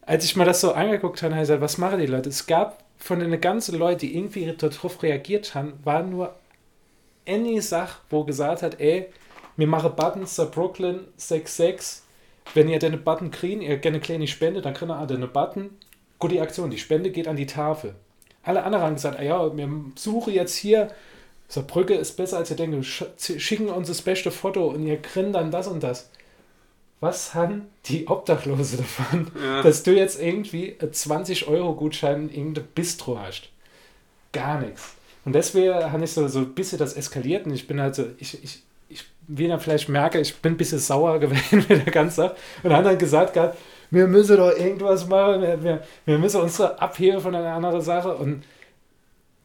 als 0.07 0.25
ich 0.25 0.35
mir 0.35 0.45
das 0.45 0.61
so 0.61 0.71
angeguckt 0.73 1.21
habe, 1.21 1.33
habe 1.35 1.43
ich 1.43 1.47
gesagt, 1.49 1.61
was 1.61 1.77
machen 1.77 1.99
die 1.99 2.05
Leute? 2.07 2.29
Es 2.29 2.47
gab 2.47 2.83
von 2.97 3.19
den 3.19 3.39
ganzen 3.39 3.77
Leuten, 3.77 3.99
die 3.99 4.17
irgendwie 4.17 4.51
darauf 4.57 5.03
reagiert 5.03 5.53
haben, 5.53 5.73
war 5.83 6.01
nur 6.01 6.33
eine 7.27 7.61
Sache, 7.61 7.99
wo 8.09 8.23
gesagt 8.23 8.63
hat, 8.63 8.79
ey, 8.79 9.07
wir 9.57 9.67
machen 9.67 9.95
Buttons 9.95 10.35
der 10.35 10.45
Brooklyn 10.45 11.01
66. 11.17 12.03
Wenn 12.53 12.69
ihr 12.69 12.79
den 12.79 13.03
Button 13.03 13.29
kriegt, 13.31 13.61
ihr 13.61 13.77
gerne 13.77 13.97
eine 13.97 13.99
kleine 14.03 14.27
Spende, 14.27 14.61
dann 14.61 14.73
kriegt 14.73 14.89
ihr 14.89 14.99
auch 14.99 15.07
den 15.07 15.27
Button. 15.31 15.71
Gute 16.19 16.41
Aktion, 16.41 16.69
die 16.69 16.77
Spende 16.77 17.11
geht 17.11 17.27
an 17.27 17.35
die 17.35 17.45
Tafel. 17.45 17.93
Alle 18.43 18.63
anderen 18.63 18.85
haben 18.85 18.95
gesagt, 18.95 19.21
ja, 19.21 19.55
wir 19.55 19.69
suchen 19.95 20.33
jetzt 20.33 20.55
hier, 20.55 20.89
Saarbrücke 21.49 21.93
ist 21.95 22.15
besser 22.15 22.37
als 22.37 22.49
ihr 22.49 22.55
denkt, 22.55 22.85
Sch- 22.85 23.39
schicken 23.39 23.69
uns 23.69 23.89
das 23.89 24.01
beste 24.01 24.31
Foto 24.31 24.67
und 24.67 24.87
ihr 24.87 25.01
kriegt 25.01 25.35
dann 25.35 25.51
das 25.51 25.67
und 25.67 25.83
das. 25.83 26.09
Was 26.99 27.33
haben 27.35 27.67
die 27.85 28.07
Obdachlose 28.07 28.77
davon, 28.77 29.27
Ja. 29.41 29.61
dass 29.61 29.83
du 29.83 29.91
jetzt 29.95 30.19
irgendwie 30.21 30.75
einen 30.79 30.91
20-Euro-Gutschein 30.91 32.29
in 32.29 32.35
irgendein 32.35 32.65
Bistro 32.73 33.19
hast? 33.19 33.49
Gar 34.33 34.61
nichts. 34.61 34.95
Und 35.25 35.33
deswegen 35.33 35.73
habe 35.91 36.03
ich 36.03 36.11
so, 36.11 36.27
so 36.27 36.39
ein 36.39 36.53
bisschen 36.55 36.79
das 36.79 36.93
eskaliert 36.93 37.45
und 37.45 37.53
ich 37.53 37.67
bin 37.67 37.79
halt 37.81 37.95
so, 37.95 38.05
ich, 38.17 38.43
ich, 38.43 38.63
ich, 38.89 39.05
wie 39.27 39.45
ihr 39.47 39.59
vielleicht 39.59 39.89
merke, 39.89 40.19
ich 40.19 40.35
bin 40.37 40.53
ein 40.53 40.57
bisschen 40.57 40.79
sauer 40.79 41.19
gewesen 41.19 41.65
mit 41.69 41.85
der 41.85 41.93
ganzen 41.93 42.15
Sache 42.15 42.35
und 42.63 42.73
haben 42.73 42.85
dann 42.85 42.97
gesagt 42.97 43.33
gehabt, 43.33 43.57
wir 43.91 44.07
müssen 44.07 44.37
doch 44.37 44.57
irgendwas 44.57 45.07
machen, 45.07 45.41
wir, 45.41 45.63
wir, 45.63 45.83
wir 46.05 46.17
müssen 46.17 46.41
uns 46.41 46.57
da 46.57 46.67
abheben 46.75 47.21
von 47.21 47.35
einer 47.35 47.53
anderen 47.53 47.81
Sache 47.81 48.15
und 48.15 48.43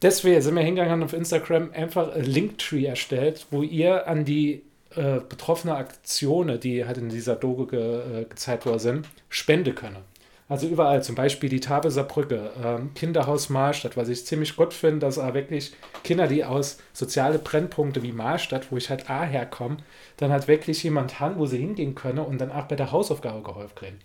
deswegen 0.01 0.41
sind 0.41 0.55
wir 0.55 0.63
hingegangen 0.63 1.01
und 1.01 1.03
auf 1.03 1.13
Instagram 1.13 1.71
einfach 1.73 2.13
ein 2.13 2.23
Linktree 2.25 2.85
erstellt, 2.85 3.45
wo 3.51 3.61
ihr 3.61 4.07
an 4.07 4.25
die 4.25 4.63
äh, 4.95 5.19
betroffene 5.27 5.75
Aktionen, 5.75 6.59
die 6.59 6.85
halt 6.85 6.97
in 6.97 7.09
dieser 7.09 7.35
Doku 7.35 7.65
ge, 7.65 8.21
äh, 8.21 8.25
gezeigt 8.25 8.65
worden 8.65 8.79
sind, 8.79 9.09
spende 9.29 9.73
können. 9.73 10.03
Also 10.49 10.67
überall, 10.67 11.01
zum 11.01 11.15
Beispiel 11.15 11.49
die 11.49 11.61
Tafel 11.61 11.89
Saarbrücke, 11.89 12.51
ähm, 12.63 12.93
Kinderhaus 12.93 13.49
Marstadt, 13.49 13.95
was 13.95 14.09
ich 14.09 14.25
ziemlich 14.25 14.55
gut 14.55 14.73
finde, 14.73 14.99
dass 14.99 15.17
auch 15.17 15.33
wirklich 15.33 15.73
Kinder, 16.03 16.27
die 16.27 16.43
aus 16.43 16.77
soziale 16.91 17.39
Brennpunkte 17.39 18.03
wie 18.03 18.11
Marstadt, 18.11 18.71
wo 18.71 18.77
ich 18.77 18.89
halt 18.89 19.09
A 19.09 19.23
herkomme, 19.23 19.77
dann 20.17 20.31
halt 20.31 20.47
wirklich 20.47 20.83
jemand 20.83 21.19
haben, 21.19 21.37
wo 21.37 21.45
sie 21.45 21.57
hingehen 21.57 21.95
können 21.95 22.19
und 22.19 22.39
dann 22.39 22.51
auch 22.51 22.65
bei 22.65 22.75
der 22.75 22.91
Hausaufgabe 22.91 23.41
geholfen 23.41 23.75
kriegen. 23.75 23.99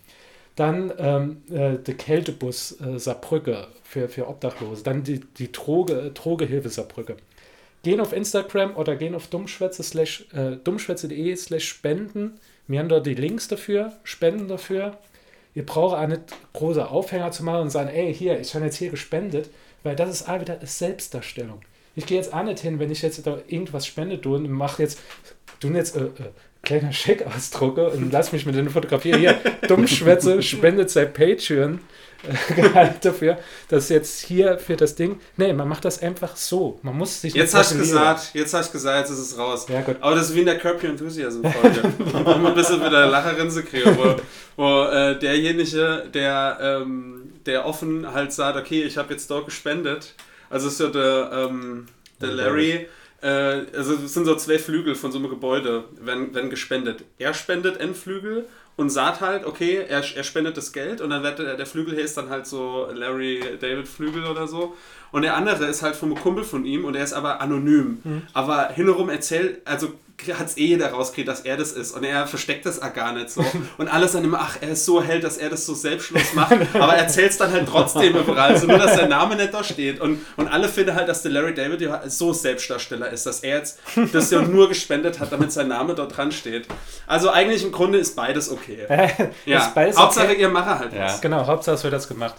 Dann 0.55 0.92
ähm, 0.98 1.42
äh, 1.51 1.77
der 1.79 1.94
Kältebus 1.94 2.81
äh, 2.81 2.98
Saarbrücke 2.98 3.68
für, 3.83 4.09
für 4.09 4.29
Obdachlose. 4.29 4.83
Dann 4.83 5.03
die, 5.03 5.20
die 5.20 5.53
Droge, 5.53 6.12
Drogehilfe 6.14 6.68
Saarbrücke. 6.68 7.16
Gehen 7.83 8.01
auf 8.01 8.12
Instagram 8.12 8.77
oder 8.77 8.97
gehen 8.97 9.14
auf 9.14 9.27
äh, 9.27 10.57
dummschwätze.de 10.64 11.37
slash 11.37 11.69
spenden. 11.69 12.41
Wir 12.67 12.81
haben 12.81 12.88
dort 12.88 13.07
die 13.07 13.14
Links 13.14 13.49
dafür, 13.49 13.93
Spenden 14.03 14.49
dafür. 14.49 14.99
Ihr 15.55 15.64
braucht 15.64 15.97
auch 15.97 16.07
nicht 16.07 16.23
große 16.53 16.88
Aufhänger 16.88 17.31
zu 17.31 17.45
machen 17.45 17.62
und 17.62 17.71
sagen, 17.71 17.88
ey, 17.88 18.12
hier, 18.14 18.38
ich 18.38 18.55
habe 18.55 18.64
jetzt 18.64 18.77
hier 18.77 18.91
gespendet, 18.91 19.51
weil 19.83 19.97
das 19.97 20.11
ist 20.11 20.29
auch 20.29 20.41
wieder 20.41 20.59
Selbstdarstellung. 20.62 21.61
Ich 21.97 22.07
gehe 22.07 22.17
jetzt 22.17 22.33
auch 22.33 22.45
nicht 22.45 22.61
hin, 22.61 22.79
wenn 22.79 22.91
ich 22.91 23.03
jetzt 23.03 23.27
da 23.27 23.38
irgendwas 23.49 23.87
spende 23.87 24.21
und 24.29 24.49
mache 24.51 24.83
jetzt, 24.83 25.01
du 25.61 25.69
jetzt 25.71 25.97
äh, 25.97 26.05
äh, 26.05 26.31
kleiner 26.69 26.93
Scheck 26.93 27.27
ausdrucke 27.27 27.89
und 27.89 28.13
lass 28.13 28.33
mich 28.33 28.45
mit 28.45 28.55
den 28.55 28.69
fotografieren. 28.69 29.21
Hier, 29.21 29.41
Dummschwätze 29.67 30.43
spendet 30.43 30.91
sein 30.91 31.11
Patreon 31.13 31.81
äh, 32.25 32.55
Gehalt 32.55 33.05
dafür, 33.05 33.39
dass 33.69 33.89
jetzt 33.89 34.21
hier 34.21 34.59
für 34.59 34.77
das 34.77 34.95
Ding. 34.95 35.19
Nee, 35.39 35.55
man 35.55 35.67
macht 35.67 35.87
das 35.87 36.03
einfach 36.03 36.37
so. 36.37 36.79
Man 36.83 36.97
muss 36.97 37.23
sich 37.23 37.33
Jetzt 37.33 37.55
nicht 37.55 37.61
hast 37.61 37.73
du 37.73 37.79
gesagt, 37.79 38.31
jetzt 38.35 38.53
hast 38.53 38.69
du 38.69 38.73
gesagt, 38.73 39.09
jetzt 39.09 39.19
ist 39.19 39.33
es 39.33 39.39
raus. 39.39 39.67
Ja, 39.71 39.81
gut. 39.81 39.97
Aber 40.01 40.15
das 40.15 40.29
ist 40.29 40.35
wie 40.35 40.41
in 40.41 40.47
der 40.47 40.59
Curb 40.59 40.83
Your 40.83 40.91
Enthusiasm 40.91 41.43
Folge. 41.43 41.81
um 42.13 42.47
ein 42.47 42.55
bisschen 42.55 42.81
wieder 42.85 43.07
Lacherrinse 43.07 43.63
kriegen, 43.63 43.97
wo, 43.97 44.17
wo 44.63 44.85
äh, 44.91 45.19
derjenige, 45.19 46.05
der, 46.13 46.59
ähm, 46.61 47.33
der 47.47 47.65
offen 47.65 48.13
halt 48.13 48.33
sagt, 48.35 48.59
okay, 48.59 48.83
ich 48.83 48.99
habe 48.99 49.15
jetzt 49.15 49.31
dort 49.31 49.47
gespendet. 49.47 50.15
Also 50.51 50.69
ist 50.69 50.81
ja 50.81 50.89
der, 50.89 51.31
ähm, 51.33 51.87
der 52.21 52.33
Larry, 52.33 52.89
also 53.21 53.95
es 53.95 54.15
sind 54.15 54.27
so 54.27 54.37
zwei 54.37 54.59
Flügel 54.59 54.95
von 54.95 55.11
so 55.11 55.19
einem 55.19 55.29
Gebäude, 55.29 55.85
werden, 56.01 56.35
werden 56.35 56.51
gespendet. 56.51 57.05
Er 57.19 57.35
spendet 57.35 57.81
einen 57.81 57.95
Flügel 57.95 58.47
und 58.77 58.91
sagt 58.91 59.21
halt, 59.21 59.45
okay, 59.45 59.85
er, 59.89 60.05
er 60.15 60.23
spendet 60.23 60.57
das 60.57 60.73
Geld 60.73 61.01
und 61.01 61.11
dann 61.11 61.25
wird 61.25 61.41
der, 61.41 61.57
der 61.57 61.67
Flügel 61.67 62.01
heißt 62.01 62.17
dann 62.17 62.31
halt 62.31 62.47
so 62.47 62.89
Larry 62.95 63.43
David 63.61 63.89
Flügel 63.89 64.25
oder 64.25 64.47
so. 64.47 64.77
Und 65.11 65.23
der 65.23 65.37
andere 65.37 65.67
ist 65.67 65.83
halt 65.83 65.97
vom 65.97 66.15
Kumpel 66.15 66.45
von 66.45 66.65
ihm 66.65 66.85
und 66.85 66.95
er 66.95 67.03
ist 67.03 67.13
aber 67.13 67.41
anonym. 67.41 67.99
Aber 68.35 68.69
hinherum 68.69 69.09
erzählt, 69.09 69.63
also 69.65 69.93
hat 70.37 70.47
es 70.47 70.57
eh 70.57 70.67
jeder 70.67 70.91
rausgekriegt, 70.91 71.29
dass 71.29 71.41
er 71.41 71.57
das 71.57 71.73
ist. 71.73 71.93
Und 71.93 72.05
er 72.05 72.27
versteckt 72.27 72.67
das 72.67 72.83
auch 72.83 72.93
gar 72.93 73.13
nicht 73.13 73.31
so. 73.31 73.45
Und 73.79 73.89
alles 73.89 74.17
an 74.17 74.25
ihm, 74.25 74.35
ach, 74.35 74.57
er 74.61 74.71
ist 74.71 74.85
so 74.85 75.03
hell, 75.03 75.21
dass 75.21 75.37
er 75.39 75.49
das 75.51 75.65
so 75.65 75.75
selbstlos 75.75 76.35
macht. 76.35 76.53
Aber 76.75 76.95
er 76.95 77.03
erzählt 77.03 77.31
es 77.31 77.39
dann 77.39 77.53
halt 77.53 77.69
trotzdem 77.69 78.17
überall. 78.17 78.53
Also 78.53 78.67
nur, 78.67 78.79
dass 78.79 78.97
sein 78.97 79.09
Name 79.09 79.37
nicht 79.37 79.55
da 79.55 79.63
steht. 79.63 80.01
Und, 80.01 80.21
und 80.37 80.49
alle 80.49 80.69
finden 80.69 80.95
halt, 80.95 81.09
dass 81.09 81.23
der 81.23 81.31
Larry 81.33 81.55
David 81.55 81.81
ja 81.81 82.03
so 82.09 82.33
Selbstdarsteller 82.33 83.11
ist, 83.11 83.27
dass 83.27 83.41
er 83.41 83.59
jetzt 83.59 83.79
das 84.13 84.31
ja 84.31 84.43
nur 84.43 84.69
gespendet 84.69 85.21
hat, 85.21 85.31
damit 85.33 85.53
sein 85.53 85.69
Name 85.69 85.95
dort 85.95 86.17
dran 86.17 86.33
steht. 86.33 86.67
Also 87.07 87.31
eigentlich 87.31 87.63
im 87.63 87.73
Grunde 87.73 87.99
ist 87.99 88.17
beides 88.17 88.51
okay. 88.51 88.87
Ja, 89.47 89.59
ist 89.67 89.75
beides 89.75 89.97
Hauptsache 89.97 90.29
okay. 90.33 90.41
ihr 90.41 90.49
mache 90.49 90.79
halt 90.79 90.93
Ja. 90.93 91.05
was. 91.05 91.21
Genau, 91.21 91.47
Hauptsache 91.47 91.77
es 91.77 91.85
wird 91.85 91.95
das 91.95 92.09
gemacht. 92.09 92.35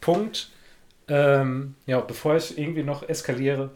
Punkt. 0.00 0.48
Ähm, 1.08 1.74
ja, 1.86 2.00
bevor 2.00 2.36
ich 2.36 2.56
irgendwie 2.58 2.82
noch 2.82 3.08
eskaliere. 3.08 3.70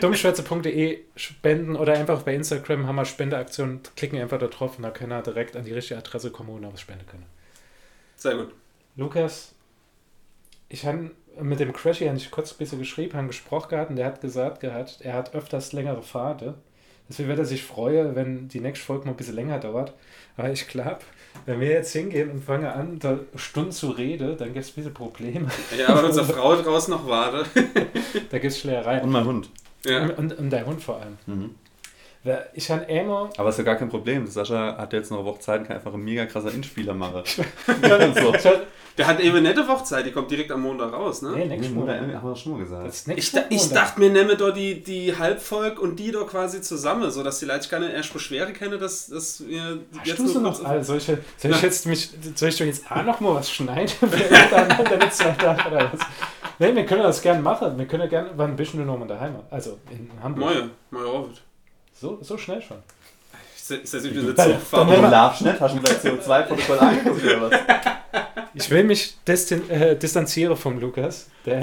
Dummschwätze.de 0.00 1.00
spenden 1.16 1.76
oder 1.76 1.94
einfach 1.94 2.22
bei 2.22 2.34
Instagram 2.34 2.86
haben 2.86 2.96
wir 2.96 3.04
Spendeaktionen. 3.04 3.80
Klicken 3.96 4.20
einfach 4.20 4.38
da 4.38 4.48
drauf 4.48 4.76
und 4.76 4.82
dann 4.82 4.92
können 4.92 5.10
wir 5.10 5.22
direkt 5.22 5.56
an 5.56 5.64
die 5.64 5.72
richtige 5.72 5.98
Adresse 5.98 6.30
kommen 6.30 6.50
und 6.50 6.72
was 6.72 6.80
spenden 6.80 7.06
können. 7.06 7.26
Sehr 8.16 8.36
gut. 8.36 8.52
Lukas, 8.96 9.54
ich 10.68 10.84
habe 10.86 11.10
mit 11.40 11.60
dem 11.60 11.72
Crashy 11.72 12.06
habe 12.06 12.16
ich 12.16 12.30
kurz 12.30 12.52
ein 12.52 12.58
bisschen 12.58 12.78
geschrieben, 12.78 13.14
haben 13.14 13.26
gesprochen 13.26 13.70
gehabt 13.70 13.90
und 13.90 13.96
der 13.96 14.06
hat 14.06 14.20
gesagt 14.20 14.60
gehabt, 14.60 14.98
er 15.00 15.14
hat 15.14 15.34
öfters 15.34 15.72
längere 15.72 16.02
Fahrten. 16.02 16.54
Deswegen 17.08 17.28
wird 17.28 17.38
er 17.38 17.44
sich 17.44 17.62
freuen, 17.62 18.14
wenn 18.14 18.48
die 18.48 18.60
nächste 18.60 18.86
Folge 18.86 19.04
mal 19.04 19.12
ein 19.12 19.16
bisschen 19.16 19.34
länger 19.34 19.58
dauert. 19.58 19.94
Aber 20.36 20.50
ich 20.50 20.68
glaube, 20.68 21.00
wenn 21.46 21.60
wir 21.60 21.68
jetzt 21.68 21.92
hingehen 21.92 22.30
und 22.30 22.44
fangen 22.44 22.66
an, 22.66 22.98
da 22.98 23.18
Stunden 23.36 23.72
zu 23.72 23.90
reden, 23.90 24.36
dann 24.38 24.52
gibt 24.52 24.64
es 24.64 24.72
ein 24.72 24.74
bisschen 24.76 24.94
Probleme. 24.94 25.48
Ja, 25.78 25.88
aber 25.88 26.04
unsere 26.04 26.26
Frau 26.26 26.56
draußen 26.56 26.92
noch 26.92 27.06
warte. 27.06 27.44
Da 28.30 28.38
gibt 28.38 28.52
es 28.52 28.60
Schlägereien. 28.60 29.02
Und 29.02 29.10
mein 29.10 29.24
Hund. 29.24 29.50
Ja. 29.84 30.02
Und, 30.02 30.18
und, 30.18 30.38
und 30.38 30.50
dein 30.50 30.66
Hund 30.66 30.82
vor 30.82 31.00
allem. 31.00 31.18
Mhm. 31.26 31.54
Ich 32.54 32.70
habe 32.70 32.84
immer. 32.84 33.28
Aber 33.36 33.50
ist 33.50 33.58
ja 33.58 33.64
gar 33.64 33.76
kein 33.76 33.88
Problem. 33.90 34.26
Sascha 34.26 34.76
hat 34.78 34.92
jetzt 34.94 35.10
noch 35.10 35.18
eine 35.18 35.26
Woche 35.26 35.40
Zeit 35.40 35.60
und 35.60 35.66
kann 35.66 35.76
einfach 35.76 35.92
ein 35.92 36.00
mega 36.00 36.24
krasser 36.26 36.52
Inspieler 36.52 36.94
machen. 36.94 37.22
so. 37.26 38.32
Der 38.96 39.08
hat 39.08 39.18
eben 39.18 39.42
nette 39.42 39.66
Wochzeit, 39.66 40.06
die 40.06 40.12
kommt 40.12 40.30
direkt 40.30 40.52
am 40.52 40.62
Montag 40.62 40.92
raus, 40.92 41.20
ne? 41.20 41.30
Nee, 41.34 41.46
nächsten 41.46 41.74
Monat. 41.74 42.00
haben 42.00 42.12
wir 42.28 42.36
schon 42.36 42.52
mal 42.52 42.60
gesagt. 42.60 42.86
Das 42.86 43.08
Ich, 43.08 43.32
da, 43.32 43.40
ich 43.50 43.58
Montag. 43.62 43.74
dachte 43.74 44.00
mir, 44.00 44.10
nehme 44.10 44.36
doch 44.36 44.52
die, 44.52 44.84
die 44.84 45.18
Halbvolk 45.18 45.80
und 45.80 45.96
die 45.98 46.12
doch 46.12 46.28
quasi 46.28 46.62
zusammen, 46.62 47.10
sodass 47.10 47.40
die 47.40 47.46
Leute 47.46 47.68
keine 47.68 47.92
erst 47.92 48.12
Beschwerde 48.12 48.52
kennen, 48.52 48.78
dass, 48.78 49.08
dass 49.08 49.42
wir 49.48 49.80
Hast 49.98 50.18
du 50.20 50.26
so 50.28 50.40
kurz- 50.40 50.60
noch 50.60 50.64
alle? 50.64 50.84
Soll 50.84 50.98
ich, 50.98 51.06
soll 51.06 51.50
ich 51.50 51.62
jetzt 51.62 51.86
mich, 51.86 52.10
soll 52.36 52.50
ich 52.50 52.56
doch 52.56 52.66
jetzt 52.66 52.88
auch 52.88 53.02
noch 53.04 53.18
mal 53.18 53.34
was 53.34 53.50
schneiden? 53.50 53.90
Hintereinander 54.00 54.96
mit 54.96 55.12
zwei 55.12 55.34
oder 55.40 55.90
was? 55.92 56.00
Nee, 56.60 56.72
wir 56.76 56.86
können 56.86 57.02
das 57.02 57.20
gerne 57.20 57.42
machen. 57.42 57.76
Wir 57.76 57.86
können 57.86 58.04
ja 58.04 58.08
gerne, 58.08 58.30
wann 58.36 58.54
bist 58.54 58.74
du 58.74 58.78
noch 58.78 58.96
mal 58.96 59.08
daheim? 59.08 59.34
Also 59.50 59.78
in 59.90 60.08
Hamburg. 60.22 60.44
Moje, 60.54 60.70
Moje 60.92 61.06
Orbit. 61.12 61.42
So, 62.00 62.18
so 62.22 62.36
schnell 62.36 62.60
schon. 62.62 62.78
Mich 63.70 64.04
wieder 64.04 64.32
Dann- 64.34 64.50
so 64.52 64.58
fahren. 64.58 64.88
nehmen 64.90 65.02
Du 65.04 65.10
darfst 65.10 65.40
nicht, 65.42 65.58
hast 65.60 65.74
du 65.74 65.80
gleich 65.80 65.96
CO2-Protokoll 65.98 66.78
angeguckt 66.78 67.24
oder 67.24 67.50
was? 67.50 67.60
Ich 68.54 68.70
will 68.70 68.84
mich 68.84 69.16
äh, 69.26 69.96
distanzieren 69.96 70.56
vom 70.56 70.78
Lukas, 70.78 71.28
der, 71.46 71.60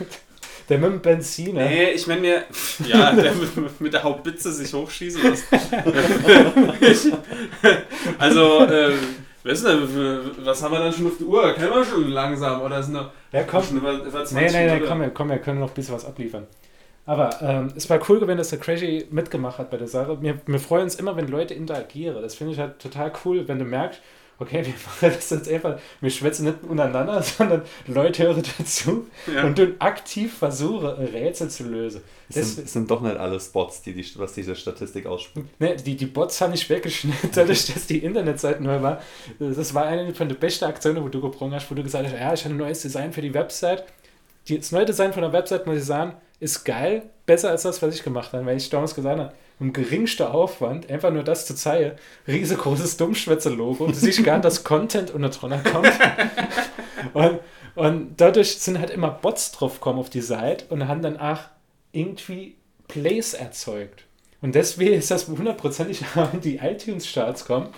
der 0.68 0.78
mit 0.78 0.90
dem 0.92 1.00
Benziner. 1.00 1.64
Nee, 1.64 1.90
ich 1.90 2.06
meine 2.06 2.20
mir, 2.20 2.44
ja, 2.86 3.12
der 3.12 3.34
mit, 3.34 3.80
mit 3.80 3.92
der 3.92 4.02
Hauptbitze 4.04 4.52
sich 4.52 4.72
hochschießen 4.72 5.22
lässt. 5.22 5.44
Also, 8.18 8.60
äh, 8.66 8.92
weißt 9.42 9.64
du, 9.64 10.44
was 10.44 10.62
haben 10.62 10.72
wir 10.72 10.78
dann 10.78 10.92
schon 10.92 11.06
auf 11.08 11.18
der 11.18 11.26
Uhr? 11.26 11.52
Kennen 11.54 11.70
wir 11.70 11.84
schon 11.84 12.08
langsam 12.10 12.62
oder 12.62 12.82
sind 12.82 12.94
noch 12.94 13.10
Ja, 13.32 13.42
komm. 13.42 13.62
schon 13.64 13.76
über, 13.78 13.92
über 13.92 14.24
20 14.24 14.36
Nee, 14.36 14.50
nee, 14.66 14.78
nee, 14.78 14.86
komm, 14.86 15.00
wir, 15.00 15.10
komm, 15.10 15.28
wir 15.30 15.38
können 15.38 15.60
noch 15.60 15.68
ein 15.70 15.74
bisschen 15.74 15.94
was 15.94 16.04
abliefern. 16.04 16.46
Aber 17.06 17.40
ähm, 17.42 17.68
es 17.76 17.88
war 17.90 18.00
cool 18.08 18.18
gewesen, 18.20 18.38
dass 18.38 18.48
der 18.50 18.58
Crazy 18.58 19.06
mitgemacht 19.10 19.58
hat 19.58 19.70
bei 19.70 19.76
der 19.76 19.88
Sache. 19.88 20.20
Wir, 20.22 20.40
wir 20.46 20.58
freuen 20.58 20.84
uns 20.84 20.94
immer, 20.94 21.14
wenn 21.16 21.28
Leute 21.28 21.52
interagieren. 21.54 22.20
Das 22.22 22.34
finde 22.34 22.54
ich 22.54 22.58
halt 22.58 22.78
total 22.78 23.12
cool, 23.24 23.46
wenn 23.46 23.58
du 23.58 23.64
merkst, 23.66 24.00
okay, 24.38 24.64
wir 24.64 24.72
machen 24.86 25.14
das 25.16 25.30
jetzt 25.30 25.48
einfach, 25.50 25.78
wir 26.00 26.10
schwätzen 26.10 26.46
nicht 26.46 26.64
untereinander, 26.66 27.22
sondern 27.22 27.62
Leute 27.86 28.22
hören 28.24 28.42
dazu 28.58 29.06
Ja. 29.32 29.44
und 29.44 29.58
du 29.58 29.74
aktiv 29.80 30.32
versuche, 30.38 30.96
Rätsel 31.12 31.50
zu 31.50 31.64
lösen. 31.64 32.00
Es 32.30 32.36
Das, 32.36 32.54
sind, 32.54 32.64
es 32.64 32.72
sind 32.72 32.90
doch 32.90 33.02
nicht 33.02 33.16
alle 33.16 33.38
Spots, 33.38 33.82
die, 33.82 33.92
die 33.92 34.04
was 34.18 34.32
diese 34.32 34.56
Statistik 34.56 35.04
ausspuckt. 35.06 35.60
ne, 35.60 35.76
die, 35.76 35.96
die 35.96 36.06
Bots 36.06 36.40
haben 36.40 36.52
nicht 36.52 36.68
weggeschnitten, 36.70 37.30
dadurch, 37.34 37.66
dass 37.72 37.86
die 37.86 37.98
Internetseite 37.98 38.62
neu 38.62 38.80
war. 38.80 39.00
Das 39.38 39.74
war 39.74 39.84
eine 39.84 40.14
von 40.14 40.28
den 40.28 40.38
besten 40.38 40.64
Aktionen, 40.64 41.04
wo 41.04 41.08
du 41.08 41.20
gebrochen 41.20 41.52
hast, 41.54 41.70
wo 41.70 41.74
du 41.74 41.82
gesagt 41.82 42.06
hast, 42.06 42.14
ja, 42.18 42.32
ich 42.32 42.44
habe 42.44 42.54
ein 42.54 42.58
neues 42.58 42.80
Design 42.80 43.12
für 43.12 43.20
die 43.22 43.34
Website. 43.34 43.84
Die- 44.48 44.58
Das 44.58 44.72
neue 44.72 44.84
Design 44.84 45.12
von 45.12 45.22
der 45.22 45.32
Website, 45.32 45.66
muss 45.66 45.78
ich 45.78 45.84
sagen, 45.84 46.14
ist 46.40 46.64
geil, 46.64 47.02
besser 47.26 47.50
als 47.50 47.62
das, 47.62 47.80
was 47.82 47.94
ich 47.94 48.02
gemacht 48.02 48.32
habe, 48.32 48.44
weil 48.46 48.56
ich 48.56 48.68
damals 48.70 48.94
gesagt 48.94 49.18
habe, 49.18 49.32
um 49.60 49.72
geringster 49.72 50.34
Aufwand, 50.34 50.90
einfach 50.90 51.10
nur 51.12 51.22
das 51.22 51.46
zu 51.46 51.54
zeigen, 51.54 51.92
riesengroßes 52.26 52.96
Dummschwätze-Logo, 52.96 53.86
du 53.86 53.94
siehst 53.94 54.24
gar 54.24 54.34
nicht, 54.34 54.44
dass 54.44 54.64
Content 54.64 55.12
unter 55.12 55.28
drunter 55.30 55.58
kommt. 55.60 55.92
und, 57.14 57.40
und 57.76 58.14
dadurch 58.20 58.58
sind 58.58 58.78
halt 58.78 58.90
immer 58.90 59.10
Bots 59.10 59.52
drauf 59.52 59.74
gekommen 59.74 59.98
auf 60.00 60.10
die 60.10 60.20
Seite 60.20 60.66
und 60.70 60.88
haben 60.88 61.02
dann 61.02 61.18
auch 61.18 61.38
irgendwie 61.92 62.56
Plays 62.88 63.34
erzeugt. 63.34 64.04
Und 64.42 64.54
deswegen 64.54 64.94
ist 64.94 65.10
das 65.10 65.26
hundertprozentig 65.28 66.02
in 66.32 66.40
die 66.40 66.56
iTunes-Charts 66.56 67.46
kommen. 67.46 67.68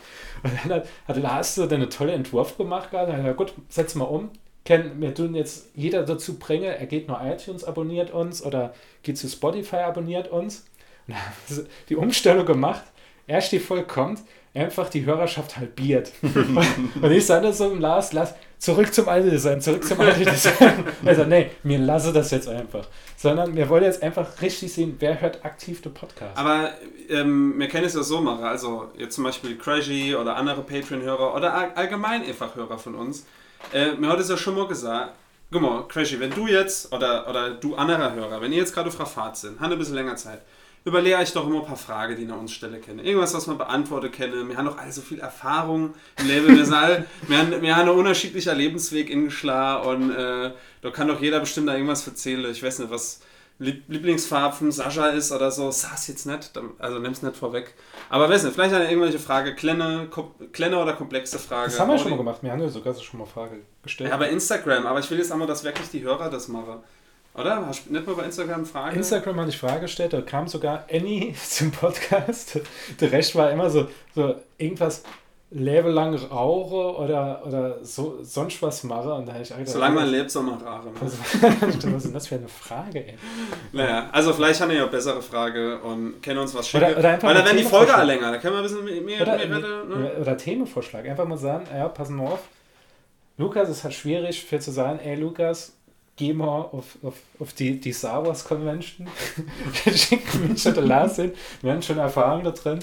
Und 0.43 0.53
dann 0.65 0.73
hat, 0.79 0.89
hat 1.07 1.17
Lars 1.17 1.55
so 1.55 1.69
einen 1.69 1.89
tollen 1.91 2.11
Entwurf 2.15 2.57
gemacht. 2.57 2.89
Dann 2.93 3.03
hat 3.03 3.09
er 3.11 3.35
gesagt, 3.35 3.37
gut, 3.39 3.53
setz 3.69 3.95
mal 3.95 4.05
um. 4.07 4.31
Ken, 4.67 5.01
wir 5.01 5.15
tun 5.15 5.35
jetzt 5.35 5.69
jeder 5.75 6.03
dazu 6.03 6.39
bringen, 6.39 6.65
er 6.65 6.87
geht 6.87 7.09
nur 7.09 7.19
iTunes, 7.25 7.65
abonniert 7.65 8.11
uns 8.11 8.43
oder 8.45 8.75
geht 9.03 9.17
zu 9.17 9.29
Spotify, 9.29 9.77
abonniert 9.77 10.29
uns. 10.29 10.67
Und 11.07 11.15
dann 11.15 11.23
haben 11.23 11.67
die 11.89 11.97
Umstellung 11.97 12.45
gemacht. 12.45 12.83
Erst 13.29 13.51
die 13.53 13.59
Folge 13.59 13.87
kommt, 13.87 14.21
einfach 14.55 14.89
die 14.89 15.05
Hörerschaft 15.05 15.57
halbiert. 15.57 16.13
und 16.23 17.11
ich 17.11 17.27
sage 17.27 17.47
das 17.49 17.59
so 17.59 17.71
im 17.71 17.81
Lars, 17.81 18.13
Lars, 18.13 18.35
zurück 18.59 18.93
zum 18.95 19.09
alten 19.09 19.31
Design, 19.31 19.61
zurück 19.61 19.85
zum 19.85 20.01
alten 20.01 20.25
Design. 20.31 20.85
Also, 21.05 21.25
nee, 21.25 21.51
mir 21.65 21.79
lasse 21.79 22.13
das 22.13 22.31
jetzt 22.31 22.49
einfach. 22.49 22.87
Sondern 23.17 23.57
wir 23.57 23.69
wollen 23.69 23.83
jetzt 23.85 24.01
einfach 24.03 24.41
richtig 24.43 24.73
sehen, 24.73 24.95
wer 25.01 25.21
hört 25.21 25.45
aktiv 25.45 25.81
den 25.83 25.93
Podcast. 25.93 26.37
Aber 26.37 26.71
ähm, 27.09 27.55
wir 27.59 27.67
können 27.69 27.85
es 27.87 27.95
ja 27.95 28.03
so 28.05 28.21
machen, 28.21 28.45
also 28.45 28.91
jetzt 28.97 29.15
zum 29.17 29.25
Beispiel 29.25 29.57
Crashy 29.59 30.15
oder 30.15 30.37
andere 30.37 30.63
Patreon-Hörer 30.63 31.35
oder 31.35 31.53
all- 31.55 31.73
allgemein 31.75 32.23
einfach 32.25 32.55
Hörer 32.55 32.79
von 32.79 32.95
uns. 32.95 33.27
Äh, 33.73 33.93
mir 33.93 34.09
hat 34.09 34.21
es 34.21 34.29
ja 34.29 34.37
schon 34.37 34.55
mal 34.55 34.67
gesagt, 34.67 35.13
guck 35.51 35.63
mal, 35.63 35.87
Crashy, 35.89 36.19
wenn 36.21 36.31
du 36.31 36.47
jetzt, 36.47 36.93
oder, 36.93 37.29
oder 37.29 37.51
du 37.51 37.75
anderer 37.75 38.15
Hörer, 38.15 38.41
wenn 38.41 38.53
ihr 38.53 38.59
jetzt 38.59 38.75
gerade 38.75 38.89
auf 38.89 38.97
der 38.97 39.07
Fahrt 39.07 39.37
sind, 39.37 39.61
habt 39.61 39.73
ein 39.73 39.79
bisschen 39.79 39.95
länger 39.95 40.17
Zeit, 40.17 40.43
überlege 40.85 41.21
ich 41.21 41.33
doch 41.33 41.47
immer 41.47 41.61
ein 41.61 41.67
paar 41.67 41.77
Fragen, 41.77 42.17
die 42.17 42.23
ihr 42.23 42.37
uns 42.37 42.53
stellen 42.53 42.81
können. 42.81 43.01
Irgendwas, 43.01 43.35
was 43.35 43.49
man 43.49 43.59
beantworten 43.59 44.13
können. 44.13 44.49
Wir 44.49 44.57
haben 44.57 44.67
doch 44.67 44.79
alle 44.79 44.93
so 44.93 45.01
viel 45.01 45.19
Erfahrung 45.19 45.95
im 46.19 46.29
Leben. 46.29 46.57
Wir, 46.57 46.65
sind 46.65 46.75
alle, 46.75 47.07
wir, 47.29 47.39
haben, 47.39 47.61
wir 47.61 47.77
haben 47.77 47.89
einen 47.89 47.99
unterschiedlicher 47.99 48.55
Lebensweg 48.55 49.11
ingeschlagen 49.11 49.89
und 49.89 50.11
äh, 50.13 50.53
da 50.83 50.91
kann 50.91 51.09
doch 51.09 51.21
jeder 51.21 51.41
bestimmt 51.41 51.69
da 51.69 51.75
irgendwas 51.75 52.07
erzählen. 52.07 52.49
Ich 52.53 52.63
weiß 52.63 52.79
nicht, 52.79 52.91
was 52.91 53.21
Lieblingsfarbe 53.59 54.55
von 54.55 54.71
Sascha 54.71 55.09
ist 55.09 55.33
oder 55.33 55.51
so. 55.51 55.71
Saß 55.71 56.09
jetzt 56.09 56.27
nicht, 56.27 56.53
also 56.79 56.99
nimm's 56.99 57.23
nicht 57.23 57.37
vorweg. 57.37 57.75
Aber 58.11 58.29
weiß 58.29 58.45
nicht, 58.45 58.55
vielleicht 58.55 58.75
hat 58.75 58.83
er 58.83 58.91
irgendwelche 58.91 59.19
Frage, 59.19 59.55
kleine, 59.55 60.09
kleine 60.53 60.79
oder 60.79 60.93
komplexe 60.93 61.39
Frage. 61.39 61.71
Das 61.71 61.81
haben 61.81 61.91
wir 61.91 61.99
schon 61.99 62.11
mal 62.11 62.17
gemacht. 62.19 62.43
Wir 62.43 62.53
haben 62.53 62.61
ja 62.61 62.69
sogar 62.69 62.93
so 62.93 63.03
schon 63.03 63.21
mal 63.21 63.27
Frage 63.27 63.61
gestellt. 63.83 64.11
Ja, 64.11 64.17
bei 64.17 64.29
Instagram, 64.29 64.87
aber 64.87 65.01
ich 65.01 65.11
will 65.11 65.19
jetzt 65.19 65.33
einmal, 65.33 65.49
dass 65.49 65.65
wirklich 65.65 65.89
die 65.91 66.03
Hörer 66.03 66.29
das 66.29 66.49
machen. 66.49 66.81
Oder? 67.35 67.67
Hast 67.67 67.87
du 67.87 67.93
nicht 67.93 68.07
mal 68.07 68.15
bei 68.15 68.25
Instagram 68.25 68.65
Frage? 68.65 68.97
Instagram 68.97 69.41
hatte 69.41 69.51
ich 69.51 69.59
Frage 69.59 69.81
gestellt, 69.81 70.13
da 70.13 70.23
kam 70.23 70.49
sogar 70.49 70.87
Annie 70.91 71.35
zum 71.49 71.71
Podcast. 71.71 72.61
Der 73.01 73.13
Rest 73.13 73.35
war 73.35 73.51
immer 73.51 73.69
so, 73.71 73.89
so 74.15 74.37
irgendwas 74.59 75.03
lebelang 75.51 76.15
rauche 76.15 76.97
oder, 76.99 77.43
oder 77.47 77.85
so, 77.85 78.19
sonst 78.23 78.61
was 78.63 78.83
mache. 78.83 79.13
Und 79.15 79.27
da 79.27 79.41
ich 79.41 79.49
gedacht, 79.49 79.69
Solange 79.69 79.95
man 79.95 80.09
lebt, 80.11 80.31
soll 80.31 80.43
man 80.43 80.61
rare. 80.61 80.91
was, 81.01 81.13
was 81.43 81.75
ist 81.75 81.83
denn 82.07 82.13
das 82.13 82.27
für 82.27 82.35
eine 82.35 82.49
Frage, 82.49 83.07
ey? 83.07 83.15
Naja, 83.73 84.09
also 84.13 84.33
vielleicht 84.33 84.61
haben 84.61 84.71
wir 84.71 84.77
ja 84.77 84.83
eine 84.83 84.91
bessere 84.91 85.23
Frage 85.23 85.79
und 85.81 86.21
kennen 86.21 86.41
uns 86.41 86.55
was 86.55 86.69
schicken. 86.69 86.85
Oder- 86.87 86.99
oder 86.99 87.09
einfach 87.11 87.29
Weil 87.29 87.35
da 87.35 87.41
mal 87.41 87.47
werden 87.47 87.59
die 87.59 87.65
Folge 87.65 87.93
länger. 88.03 88.33
Da 88.33 88.39
können 88.39 88.55
wir 88.55 88.59
ein 88.59 88.63
bisschen 88.65 89.05
mehr, 89.05 89.23
Oder, 89.23 89.37
mehr 89.37 89.49
ne? 89.59 90.13
oder 90.21 90.37
Themenvorschlag. 90.37 91.07
Einfach 91.07 91.27
mal 91.27 91.39
sagen, 91.39 91.67
ja, 91.73 91.89
passen 91.89 92.17
wir 92.17 92.25
auf. 92.25 92.41
Lukas, 93.39 93.69
es 93.69 93.79
ist 93.79 93.85
halt 93.85 93.95
schwierig 93.95 94.43
für 94.45 94.59
zu 94.59 94.73
sagen, 94.73 94.99
ey 94.99 95.15
Lukas, 95.15 95.76
geh 96.17 96.33
mal 96.33 96.63
auf, 96.63 96.97
auf, 97.03 97.15
auf 97.39 97.53
die, 97.53 97.79
die 97.79 97.93
Star 97.93 98.27
Wars 98.27 98.45
Convention. 98.45 99.07
Schicken 99.95 100.49
mich 100.49 100.67
oder 100.67 100.83
Lars 100.83 101.17
hin. 101.17 101.33
Wir 101.63 101.73
haben 101.73 101.83
schon 101.83 101.99
Erfahrung 101.99 102.43
da 102.45 102.51
drin. 102.51 102.79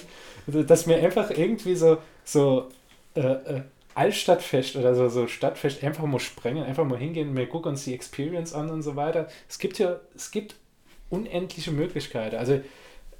Also, 0.47 0.63
Dass 0.63 0.87
wir 0.87 0.97
einfach 0.97 1.31
irgendwie 1.31 1.75
so, 1.75 1.97
so 2.23 2.69
äh, 3.15 3.21
äh, 3.21 3.61
Altstadtfest 3.95 4.75
oder 4.75 4.95
so, 4.95 5.09
so 5.09 5.27
Stadtfest 5.27 5.83
einfach 5.83 6.05
mal 6.05 6.19
sprengen, 6.19 6.63
einfach 6.63 6.85
mal 6.85 6.97
hingehen, 6.97 7.35
wir 7.35 7.47
gucken 7.47 7.71
uns 7.71 7.83
die 7.83 7.93
Experience 7.93 8.53
an 8.53 8.69
und 8.69 8.81
so 8.81 8.95
weiter. 8.95 9.27
Es 9.47 9.59
gibt 9.59 9.79
ja, 9.79 9.99
es 10.15 10.31
gibt 10.31 10.55
unendliche 11.09 11.71
Möglichkeiten. 11.71 12.35
Also 12.35 12.61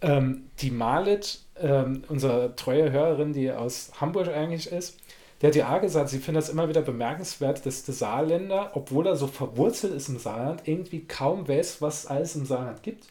ähm, 0.02 0.50
die 0.60 0.72
Malet, 0.72 1.40
ähm, 1.60 2.04
unsere 2.10 2.56
treue 2.56 2.92
Hörerin, 2.92 3.34
die 3.34 3.52
aus 3.52 3.92
Hamburg 4.02 4.28
eigentlich 4.30 4.72
ist, 4.72 5.00
der 5.44 5.50
hat 5.50 5.56
ja 5.58 5.76
auch 5.76 5.82
gesagt, 5.82 6.08
sie 6.08 6.20
findet 6.20 6.44
das 6.44 6.50
immer 6.50 6.70
wieder 6.70 6.82
bemerkenswert, 6.82 7.66
dass 7.66 7.84
der 7.84 7.94
Saarländer, 7.94 8.72
obwohl 8.76 9.06
er 9.08 9.18
so 9.18 9.28
verwurzelt 9.28 9.94
ist 9.94 10.08
im 10.08 10.18
Saarland, 10.18 10.62
irgendwie 10.66 11.06
kaum 11.06 11.46
weiß, 11.46 11.82
was 11.82 12.06
es 12.06 12.08
alles 12.08 12.38
im 12.38 12.46
Saarland 12.46 12.82
gibt. 12.82 13.08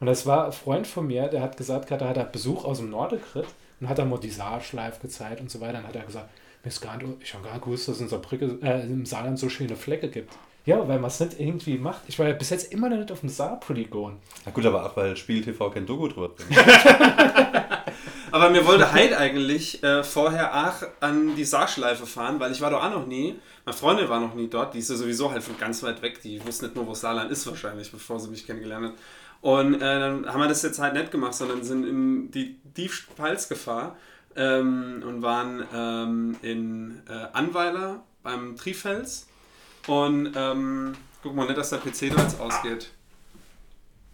Und 0.00 0.06
das 0.06 0.24
war 0.24 0.46
ein 0.46 0.52
Freund 0.52 0.86
von 0.86 1.06
mir, 1.06 1.28
der 1.28 1.42
hat 1.42 1.58
gesagt, 1.58 1.86
gerade 1.86 2.08
hat 2.08 2.16
er 2.16 2.24
Besuch 2.24 2.64
aus 2.64 2.78
dem 2.78 2.88
Norden 2.88 3.18
gekriegt 3.18 3.54
und 3.80 3.88
hat 3.90 3.98
dann 3.98 4.08
mal 4.08 4.18
die 4.18 4.30
Saarschleife 4.30 5.02
gezeigt 5.02 5.42
und 5.42 5.50
so 5.50 5.60
weiter. 5.60 5.74
Dann 5.74 5.86
hat 5.86 5.94
er 5.94 6.04
gesagt, 6.04 6.30
mir 6.64 6.68
ist 6.70 6.80
gar 6.80 6.96
nicht, 6.96 7.06
ich 7.22 7.34
habe 7.34 7.44
gar 7.44 7.52
nicht 7.52 7.64
gewusst, 7.64 7.86
dass 7.86 7.96
es 7.96 8.00
in 8.00 8.08
Saarbrücke, 8.08 8.58
äh, 8.62 8.84
im 8.84 9.04
Saarland 9.04 9.38
so 9.38 9.50
schöne 9.50 9.76
Flecke 9.76 10.08
gibt. 10.08 10.32
Ja, 10.64 10.88
weil 10.88 10.98
man 10.98 11.08
es 11.08 11.20
nicht 11.20 11.38
irgendwie 11.38 11.76
macht. 11.76 12.00
Ich 12.08 12.18
war 12.18 12.26
ja 12.26 12.32
bis 12.32 12.48
jetzt 12.48 12.72
immer 12.72 12.88
noch 12.88 12.96
nicht 12.96 13.12
auf 13.12 13.20
dem 13.20 13.28
Saar-Polygon. 13.28 14.16
Na 14.46 14.52
gut, 14.52 14.64
aber 14.64 14.86
auch 14.86 14.96
weil 14.96 15.14
Spiel 15.18 15.42
TV 15.42 15.68
kein 15.68 15.84
Doku 15.84 16.08
drüber 16.08 16.30
bringt. 16.30 16.50
Aber 18.30 18.50
mir 18.50 18.66
wollte 18.66 18.92
Heid 18.92 19.12
eigentlich 19.12 19.82
äh, 19.82 20.02
vorher 20.02 20.68
auch 20.68 20.86
an 21.00 21.34
die 21.36 21.44
Saarschleife 21.44 22.06
fahren, 22.06 22.40
weil 22.40 22.52
ich 22.52 22.60
war 22.60 22.70
da 22.70 22.78
auch 22.78 22.90
noch 22.90 23.06
nie. 23.06 23.38
Meine 23.64 23.76
Freundin 23.76 24.08
war 24.08 24.20
noch 24.20 24.34
nie 24.34 24.48
dort. 24.48 24.74
Die 24.74 24.78
ist 24.78 24.90
ja 24.90 24.96
sowieso 24.96 25.30
halt 25.30 25.42
von 25.42 25.58
ganz 25.58 25.82
weit 25.82 26.02
weg. 26.02 26.20
Die 26.22 26.44
wusste 26.46 26.66
nicht 26.66 26.76
nur, 26.76 26.86
wo 26.86 26.94
Saarland 26.94 27.30
ist 27.30 27.46
wahrscheinlich, 27.46 27.90
bevor 27.90 28.20
sie 28.20 28.28
mich 28.28 28.46
kennengelernt 28.46 28.86
hat. 28.86 28.94
Und 29.40 29.74
äh, 29.74 29.78
dann 29.78 30.26
haben 30.26 30.40
wir 30.40 30.48
das 30.48 30.62
jetzt 30.62 30.78
halt 30.78 30.94
nicht 30.94 31.10
gemacht, 31.10 31.34
sondern 31.34 31.62
sind 31.62 31.84
in 31.84 32.30
die 32.30 32.58
Diebspalz 32.64 33.48
gefahren 33.48 33.92
ähm, 34.36 35.02
und 35.06 35.22
waren 35.22 35.64
ähm, 35.72 36.36
in 36.42 37.02
äh, 37.08 37.26
Anweiler 37.32 38.02
beim 38.22 38.56
Trifels. 38.56 39.26
Und 39.86 40.32
ähm, 40.34 40.94
guck 41.22 41.34
mal 41.34 41.46
nicht, 41.46 41.56
dass 41.56 41.70
der 41.70 41.78
PC 41.78 42.14
da 42.14 42.22
jetzt 42.22 42.40
ausgeht. 42.40 42.90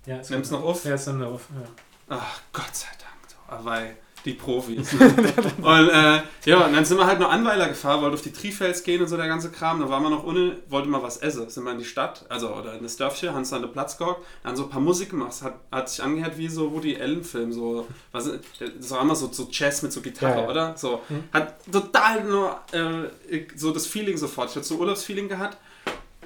Ja, 0.06 0.20
Nimm's 0.28 0.50
noch 0.50 0.62
auf? 0.62 0.84
Ja, 0.84 0.94
es 0.94 1.06
nimmt 1.06 1.20
noch 1.20 1.32
auf. 1.32 1.48
Ja. 1.54 1.68
Ach, 2.16 2.40
Gott 2.52 2.74
sei 2.74 2.88
Dank. 2.98 3.13
Aber 3.48 3.82
Die 4.24 4.32
Profis. 4.32 4.92
und 5.62 5.88
äh, 5.90 6.22
ja, 6.46 6.64
und 6.64 6.72
dann 6.72 6.84
sind 6.84 6.96
wir 6.96 7.06
halt 7.06 7.20
noch 7.20 7.30
Anweiler 7.30 7.68
gefahren, 7.68 8.00
wollten 8.00 8.14
auf 8.14 8.22
die 8.22 8.32
Trifels 8.32 8.82
gehen 8.82 9.02
und 9.02 9.08
so 9.08 9.18
der 9.18 9.28
ganze 9.28 9.50
Kram. 9.50 9.80
Da 9.80 9.88
waren 9.90 10.02
wir 10.02 10.08
noch 10.08 10.24
ohne, 10.24 10.56
wollte 10.68 10.88
mal 10.88 11.02
was 11.02 11.18
essen. 11.18 11.50
Sind 11.50 11.64
wir 11.64 11.72
in 11.72 11.78
die 11.78 11.84
Stadt, 11.84 12.24
also 12.30 12.54
oder 12.54 12.74
in 12.74 12.82
das 12.82 12.96
Dörfchen, 12.96 13.34
haben 13.34 13.48
dann 13.48 13.62
den 13.62 13.72
Platz 13.72 13.98
gehockt, 13.98 14.24
dann 14.42 14.56
so 14.56 14.64
ein 14.64 14.70
paar 14.70 14.80
Musik 14.80 15.10
gemacht. 15.10 15.42
Hat, 15.42 15.54
hat 15.70 15.90
sich 15.90 16.02
angehört 16.02 16.38
wie 16.38 16.48
so 16.48 16.72
Woody 16.72 16.98
Allen-Film. 16.98 17.52
So, 17.52 17.86
was, 18.12 18.30
das 18.58 18.90
war 18.90 19.02
immer 19.02 19.14
so, 19.14 19.30
so 19.30 19.46
Jazz 19.50 19.82
mit 19.82 19.92
so 19.92 20.00
Gitarre, 20.00 20.36
Ja, 20.36 20.42
ja. 20.42 20.48
oder? 20.48 20.76
So, 20.76 21.02
hat 21.32 21.54
total 21.70 22.24
nur 22.24 22.60
äh, 22.72 23.42
so 23.56 23.72
das 23.72 23.86
Feeling 23.86 24.16
sofort. 24.16 24.48
Ich 24.48 24.56
hatte 24.56 24.66
so 24.66 24.76
Urlaubsfeeling 24.76 25.28
gehabt. 25.28 25.58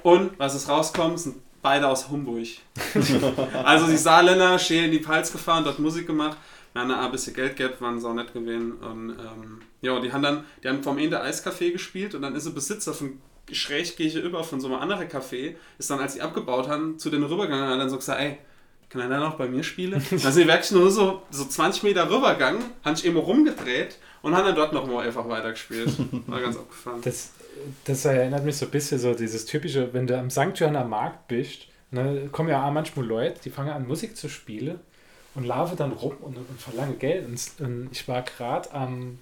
Und 0.05 0.39
was 0.39 0.55
ist 0.55 0.69
rauskommt, 0.69 1.19
sind 1.19 1.37
beide 1.63 1.89
aus 1.89 2.09
Homburg. 2.09 2.47
also 3.65 3.89
die 3.89 3.97
Saarländer, 3.97 4.59
schön 4.59 4.85
in 4.85 4.93
die 4.93 5.01
Pfalz 5.01 5.33
gefahren, 5.33 5.65
dort 5.65 5.81
Musik 5.81 6.07
gemacht. 6.07 6.37
Wir 6.73 6.83
haben 6.83 6.89
da 6.89 7.05
ein 7.05 7.13
bisschen 7.13 7.35
Geld 7.35 7.57
gehabt, 7.57 7.81
waren 7.81 8.01
sau 8.01 8.13
nett 8.13 8.33
gewesen. 8.33 8.73
Und 8.73 9.11
ähm, 9.11 9.61
ja, 9.81 9.99
die 10.01 10.13
haben 10.13 10.23
dann, 10.23 10.45
die 10.63 10.69
haben 10.69 10.83
vom 10.83 10.99
Ende 10.99 11.23
Eiscafé 11.23 11.73
gespielt 11.73 12.15
und 12.15 12.23
dann 12.23 12.35
ist 12.35 12.47
der 12.47 12.53
Besitzer 12.53 12.95
von 12.95 13.21
schräg 13.51 13.97
gegenüber 13.97 14.45
von 14.45 14.61
so 14.61 14.69
einem 14.69 14.77
anderen 14.77 15.09
Café, 15.09 15.55
ist 15.79 15.91
dann, 15.91 16.01
als 16.01 16.15
die 16.15 16.23
abgebaut 16.23 16.69
haben, 16.69 16.99
zu 16.99 17.11
denen 17.11 17.25
rübergegangen 17.25 17.73
und 17.73 17.79
dann 17.79 17.91
so 17.91 17.97
gesagt, 17.97 18.21
ey, 18.21 18.39
kann 18.91 19.03
er 19.03 19.09
dann 19.09 19.23
auch 19.23 19.35
bei 19.35 19.49
mir 19.49 19.63
spielen? 19.63 20.03
Dann 20.11 20.19
sind 20.19 20.45
die 20.45 20.49
wirklich 20.49 20.71
nur 20.71 20.91
so, 20.91 21.23
so 21.31 21.45
20 21.45 21.83
Meter 21.83 22.11
rübergegangen, 22.11 22.63
haben 22.83 22.97
sich 22.97 23.05
immer 23.05 23.21
rumgedreht 23.21 23.99
und 24.23 24.35
haben 24.35 24.47
dann 24.47 24.55
dort 24.55 24.73
noch 24.73 24.87
mal 24.87 25.07
einfach 25.07 25.29
weitergespielt. 25.29 25.93
War 26.27 26.41
ganz 26.41 26.57
abgefahren. 26.57 27.03
Das, 27.03 27.33
das 27.85 28.07
erinnert 28.07 28.47
mich 28.47 28.57
so 28.57 28.65
ein 28.65 28.71
bisschen 28.71 28.99
so 28.99 29.13
dieses 29.13 29.45
typische, 29.45 29.93
wenn 29.93 30.07
du 30.07 30.19
am 30.19 30.31
St. 30.31 30.53
Johanner 30.55 30.85
Markt 30.85 31.29
bist, 31.29 31.67
ne, 31.91 32.31
kommen 32.33 32.49
ja 32.49 32.67
auch 32.67 32.73
manchmal 32.73 33.05
Leute, 33.05 33.41
die 33.45 33.51
fangen 33.51 33.71
an 33.71 33.87
Musik 33.87 34.17
zu 34.17 34.31
spielen 34.31 34.81
und 35.39 35.45
laufen 35.47 35.77
dann 35.77 35.93
rum 35.93 36.17
und, 36.21 36.37
und 36.37 36.61
verlangen 36.61 36.99
Geld. 36.99 37.27
Und, 37.27 37.41
und 37.65 37.89
ich 37.93 38.07
war 38.09 38.23
gerade 38.23 38.73
am 38.73 39.19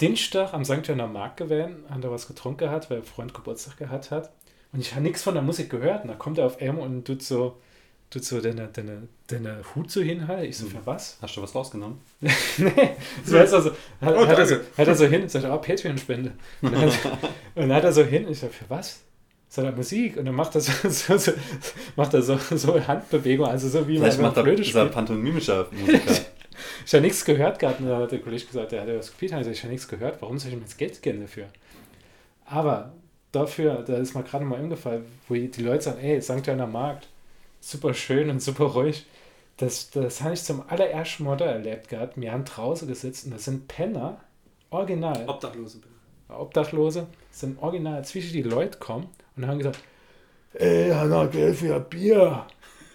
Dienstag 0.00 0.52
am 0.52 0.64
St. 0.64 0.86
Johanner 0.86 1.06
Markt 1.06 1.38
gewesen, 1.38 1.84
haben 1.90 2.00
da 2.02 2.10
was 2.10 2.26
getrunken 2.28 2.58
gehabt, 2.58 2.90
weil 2.90 2.98
ein 2.98 3.04
Freund 3.04 3.34
Geburtstag 3.34 3.76
gehabt 3.78 4.10
hat. 4.10 4.30
Und 4.72 4.80
ich 4.80 4.92
habe 4.92 5.02
nichts 5.02 5.22
von 5.22 5.34
der 5.34 5.42
Musik 5.42 5.70
gehört. 5.70 6.02
Und 6.02 6.08
da 6.08 6.14
kommt 6.14 6.38
er 6.38 6.46
auf 6.46 6.60
einmal 6.60 6.84
und 6.86 7.04
tut 7.06 7.22
so, 7.22 7.56
tut 8.10 8.24
so 8.24 8.40
deine, 8.40 8.68
deine, 8.68 9.08
deine 9.28 9.62
Hut 9.74 9.90
so 9.90 10.00
hinhalten. 10.00 10.44
Ich 10.50 10.58
so, 10.58 10.66
für 10.66 10.84
was? 10.84 11.18
Hast 11.22 11.36
du 11.36 11.42
was 11.42 11.54
rausgenommen? 11.54 11.98
nee, 12.20 12.90
so 13.24 13.38
heißt 13.38 13.54
also, 13.54 13.70
hat, 14.00 14.14
Oh, 14.16 14.26
hat, 14.26 14.38
er 14.38 14.46
so, 14.46 14.56
hat 14.76 14.88
er 14.88 14.94
so 14.94 15.06
hin 15.06 15.22
und 15.22 15.30
sagt, 15.30 15.44
oh, 15.46 15.58
Patreon-Spende. 15.58 16.32
Und, 16.62 16.72
dann- 16.74 16.88
und 16.88 16.92
dann 17.56 17.72
hat 17.72 17.84
er 17.84 17.92
so 17.92 18.02
hin, 18.04 18.28
ich 18.30 18.38
sag, 18.38 18.52
für 18.52 18.68
was? 18.68 19.00
Er 19.56 19.72
Musik 19.72 20.16
und 20.16 20.26
dann 20.26 20.34
macht 20.34 20.54
er 20.54 20.60
so, 20.60 20.72
so, 20.88 21.16
so, 21.16 21.32
macht 21.96 22.14
er 22.14 22.22
so, 22.22 22.36
so 22.36 22.86
Handbewegung, 22.86 23.46
also 23.46 23.68
so 23.68 23.86
wie 23.88 23.94
man 23.94 24.02
Vielleicht 24.02 24.20
man 24.20 24.26
macht 24.28 24.36
er 24.36 24.54
dieser 24.54 24.80
spielt. 24.80 24.92
pantomimischer 24.92 25.66
Musiker. 25.72 26.20
Ich 26.86 26.92
habe 26.92 27.02
nichts 27.02 27.24
gehört 27.24 27.58
gehabt 27.58 27.80
und 27.80 27.86
da 27.88 27.98
hat 27.98 28.12
der 28.12 28.20
Kollege 28.20 28.44
gesagt, 28.44 28.72
der 28.72 28.82
hat 28.82 28.88
ja 28.88 28.96
was 28.96 29.08
gespielt, 29.08 29.32
also 29.32 29.50
ich 29.50 29.62
habe 29.62 29.72
nichts 29.72 29.88
gehört, 29.88 30.20
warum 30.20 30.38
soll 30.38 30.50
ich 30.50 30.56
mir 30.56 30.62
jetzt 30.62 30.78
Geld 30.78 31.02
geben 31.02 31.20
dafür? 31.22 31.46
Aber 32.44 32.92
dafür, 33.32 33.82
da 33.86 33.96
ist 33.96 34.14
mir 34.14 34.22
gerade 34.22 34.44
mal 34.44 34.58
eingefallen, 34.58 35.04
wo 35.28 35.34
die 35.34 35.50
Leute 35.62 35.84
sagen, 35.84 35.98
ey, 36.00 36.20
St. 36.20 36.46
Johanner 36.46 36.66
Markt, 36.66 37.08
super 37.60 37.94
schön 37.94 38.30
und 38.30 38.40
super 38.42 38.66
ruhig. 38.66 39.06
Das, 39.56 39.90
das 39.90 40.22
habe 40.22 40.34
ich 40.34 40.42
zum 40.44 40.62
allerersten 40.68 41.24
Mal 41.24 41.36
da 41.36 41.46
erlebt 41.46 41.88
gehabt. 41.88 42.20
Wir 42.20 42.32
haben 42.32 42.44
draußen 42.44 42.86
gesetzt 42.86 43.24
und 43.24 43.32
das 43.32 43.44
sind 43.44 43.66
Penner, 43.66 44.20
original, 44.70 45.28
Obdachlose 45.28 45.78
bin. 45.78 45.90
Obdachlose, 46.28 47.06
sind 47.32 47.60
original 47.60 48.04
zwischen 48.04 48.32
die 48.32 48.42
Leute 48.42 48.78
kommen 48.78 49.08
und 49.38 49.46
haben 49.46 49.58
gesagt, 49.58 49.78
ey, 50.54 50.88
noch 51.06 51.30
Geld 51.30 51.56
für 51.56 51.76
ein 51.76 51.84
Bier. 51.88 52.46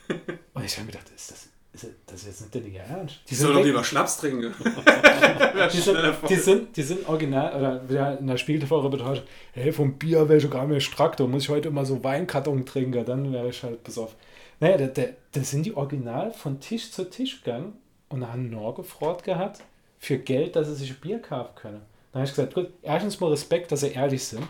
und 0.54 0.66
ich 0.66 0.76
habe 0.78 0.86
mir 0.86 0.92
gedacht, 0.92 1.10
ist 1.16 1.32
das, 1.32 1.50
ist 1.74 1.94
das 2.06 2.26
jetzt 2.26 2.42
nicht 2.42 2.76
der 2.76 2.86
Ernst? 2.86 3.22
Die 3.26 3.30
Die 3.30 3.36
sind 3.36 3.48
soll 3.48 3.56
doch 3.56 3.64
lieber 3.64 3.84
Schnaps 3.84 4.18
trinken. 4.18 4.54
die 5.74 5.78
sind, 5.78 5.98
die, 6.30 6.36
sind, 6.36 6.78
die 6.78 6.84
sind 6.84 7.08
original, 7.08 7.56
oder 7.58 7.90
wieder 7.90 8.20
in 8.20 8.28
der 8.28 8.38
Spieltv-Reportage, 8.38 9.24
hey, 9.54 9.72
vom 9.72 9.98
Bier 9.98 10.28
wäre 10.28 10.38
ich 10.38 10.50
gar 10.50 10.68
nicht 10.68 10.86
strack, 10.86 11.18
da 11.18 11.26
muss 11.26 11.44
ich 11.44 11.50
heute 11.50 11.70
immer 11.70 11.86
so 11.86 12.04
Weinkarton 12.04 12.66
trinken, 12.66 13.06
dann 13.06 13.32
wäre 13.32 13.50
ich 13.50 13.64
halt 13.64 13.84
besoffen. 13.84 14.18
Naja, 14.60 14.78
da, 14.78 14.88
da, 14.88 15.04
da 15.32 15.44
sind 15.44 15.66
die 15.66 15.76
original 15.76 16.32
von 16.32 16.60
Tisch 16.60 16.92
zu 16.92 17.10
Tisch 17.10 17.42
gegangen 17.44 17.74
und 18.10 18.28
haben 18.28 18.50
nur 18.50 18.76
gefragt 18.76 19.24
gehabt 19.24 19.62
für 19.98 20.18
Geld, 20.18 20.56
dass 20.56 20.68
sie 20.68 20.76
sich 20.76 21.00
Bier 21.00 21.20
kaufen 21.20 21.56
können. 21.56 21.82
Dann 22.12 22.22
habe 22.22 22.30
ich 22.30 22.36
gesagt, 22.36 22.54
gut, 22.54 22.70
erstens 22.82 23.20
mal 23.20 23.32
Respekt, 23.32 23.72
dass 23.72 23.80
sie 23.80 23.92
ehrlich 23.92 24.24
sind, 24.24 24.46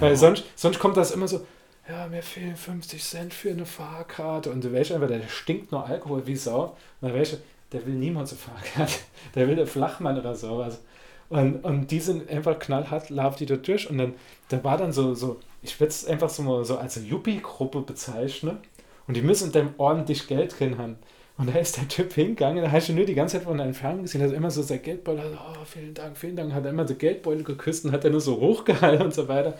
weil 0.00 0.16
sonst, 0.16 0.44
sonst 0.56 0.78
kommt 0.78 0.96
das 0.96 1.10
immer 1.10 1.28
so, 1.28 1.46
ja, 1.88 2.06
mir 2.06 2.22
fehlen 2.22 2.56
50 2.56 3.02
Cent 3.02 3.34
für 3.34 3.50
eine 3.50 3.66
Fahrkarte 3.66 4.50
und 4.50 4.62
du 4.62 4.72
weißt 4.72 4.92
einfach, 4.92 5.08
der 5.08 5.26
stinkt 5.28 5.72
nur 5.72 5.84
Alkohol 5.86 6.26
wie 6.26 6.36
Sau. 6.36 6.76
Und 7.00 7.12
du, 7.12 7.38
der 7.72 7.86
will 7.86 7.94
niemals 7.94 8.30
eine 8.30 8.38
Fahrkarte, 8.38 8.94
der 9.34 9.48
will 9.48 9.56
der 9.56 9.66
Flachmann 9.66 10.18
oder 10.18 10.34
sowas. 10.34 10.80
Und, 11.28 11.64
und 11.64 11.90
die 11.90 12.00
sind 12.00 12.28
einfach 12.28 12.58
knallhart, 12.58 13.10
laufen 13.10 13.38
die 13.38 13.46
da 13.46 13.56
durch 13.56 13.88
und 13.88 13.98
dann, 13.98 14.14
da 14.48 14.62
war 14.62 14.76
dann 14.76 14.92
so, 14.92 15.14
so 15.14 15.40
ich 15.62 15.80
würde 15.80 15.88
es 15.88 16.04
einfach 16.04 16.28
so, 16.28 16.42
mal 16.42 16.64
so 16.64 16.76
als 16.76 16.96
Yuppie-Gruppe 16.96 17.80
bezeichnen 17.80 18.58
und 19.06 19.16
die 19.16 19.22
müssen 19.22 19.50
dann 19.50 19.74
ordentlich 19.78 20.28
Geld 20.28 20.58
drin 20.58 20.78
haben. 20.78 20.96
Und 21.42 21.52
da 21.52 21.58
ist 21.58 21.76
der 21.76 21.88
Typ 21.88 22.12
hingegangen, 22.12 22.62
da 22.62 22.70
hast 22.70 22.88
du 22.88 22.92
nur 22.92 23.04
die 23.04 23.16
ganze 23.16 23.38
Zeit 23.38 23.46
von 23.48 23.56
der 23.56 23.66
Entfernung 23.66 24.02
gesehen, 24.02 24.22
hat 24.22 24.30
immer 24.32 24.48
so 24.48 24.62
sein 24.62 24.80
Geldbeutel, 24.80 25.36
oh, 25.36 25.64
vielen 25.64 25.92
Dank, 25.92 26.16
vielen 26.16 26.36
Dank, 26.36 26.52
hat 26.52 26.64
er 26.64 26.70
immer 26.70 26.86
so 26.86 26.94
Geldbeutel 26.94 27.42
geküsst 27.42 27.84
und 27.84 27.90
hat 27.90 28.04
er 28.04 28.10
nur 28.10 28.20
so 28.20 28.38
hochgehalten 28.38 29.06
und 29.06 29.12
so 29.12 29.26
weiter. 29.26 29.58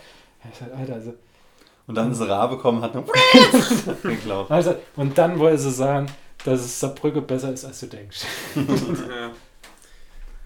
Sag, 0.57 0.73
Alter, 0.77 0.93
also, 0.93 1.13
Und 1.87 1.95
dann 1.95 2.09
ist 2.09 2.21
er 2.21 2.29
Ra 2.29 2.47
bekommen, 2.47 2.81
hat 2.81 2.93
nur 2.95 3.03
geklaut. 4.03 4.49
also, 4.49 4.75
und 4.95 5.17
dann 5.17 5.37
wollte 5.37 5.57
sie 5.57 5.71
sagen, 5.71 6.07
dass 6.45 6.61
es 6.61 6.79
Saarbrücke 6.79 7.21
besser 7.21 7.51
ist, 7.51 7.65
als 7.65 7.81
du 7.81 7.87
denkst. 7.87 8.21
Ja. 8.55 9.31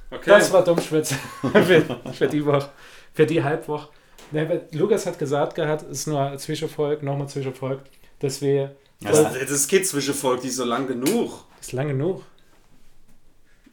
Okay. 0.09 0.29
Das 0.29 0.51
war 0.51 0.63
Dummschwätze 0.63 1.15
für, 1.41 1.83
für 2.13 2.27
die 2.27 2.43
Woche, 2.43 2.69
für 3.13 3.25
die 3.27 3.43
Halbwoche. 3.43 3.89
Ne, 4.31 4.61
Lukas 4.71 5.05
hat 5.05 5.19
gesagt 5.19 5.53
gehabt, 5.53 5.83
es 5.83 5.99
ist 5.99 6.07
nur 6.07 6.19
ein 6.21 6.39
Zwischenvolk, 6.39 7.03
nochmal 7.03 7.27
Zwischenvolk, 7.29 7.81
dass 8.19 8.41
wir, 8.41 8.75
Ja, 8.99 9.11
das, 9.11 9.33
das 9.47 9.67
geht 9.67 9.87
Zwischenvolk, 9.87 10.41
die 10.41 10.47
ist 10.47 10.55
so 10.57 10.65
lang 10.65 10.87
genug. 10.87 11.45
ist 11.61 11.71
lang 11.71 11.87
genug. 11.89 12.23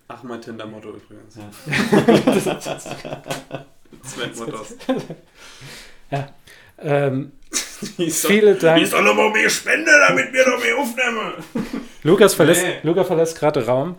Ach, 0.08 0.22
mein 0.22 0.40
Tinder-Motto 0.40 0.90
übrigens. 0.90 1.37
Ja. 1.37 1.50
Sven 4.02 4.37
Mottos. 4.37 4.74
Ähm, 6.76 7.30
Die 7.98 8.10
soll- 8.10 8.30
Vielen 8.32 8.58
Dank. 8.58 8.80
Die 8.80 8.87
soll 8.87 9.06
aber 9.08 9.30
mehr 9.30 9.48
Spende, 9.48 9.90
damit 10.08 10.32
wir 10.32 10.46
noch 10.48 10.60
mehr 10.60 10.76
aufnehmen. 10.76 11.32
Lukas 12.02 12.34
verlässt, 12.34 12.62
Nee. 12.64 12.78
Lukas 12.82 13.06
verlässt 13.06 13.38
gerade 13.38 13.64
Raum. 13.64 13.94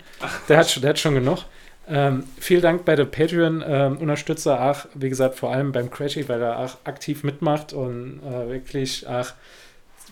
Der 0.50 0.58
hat, 0.58 0.70
schon- 0.70 0.82
der 0.82 0.90
hat 0.90 1.00
schon 1.00 1.14
genug. 1.16 1.40
Ähm, 1.88 2.26
vielen 2.40 2.62
Dank 2.62 2.84
bei 2.84 2.96
der 2.98 3.06
Patreon-Unterstützer, 3.06 4.62
auch 4.62 4.86
wie 4.94 5.08
gesagt, 5.10 5.36
vor 5.36 5.52
allem 5.54 5.72
beim 5.72 5.90
Crashy, 5.90 6.28
weil 6.28 6.42
er 6.42 6.60
auch 6.60 6.78
aktiv 6.84 7.24
mitmacht 7.24 7.72
und 7.74 8.20
äh, 8.26 8.50
wirklich 8.50 9.08
auch 9.08 9.30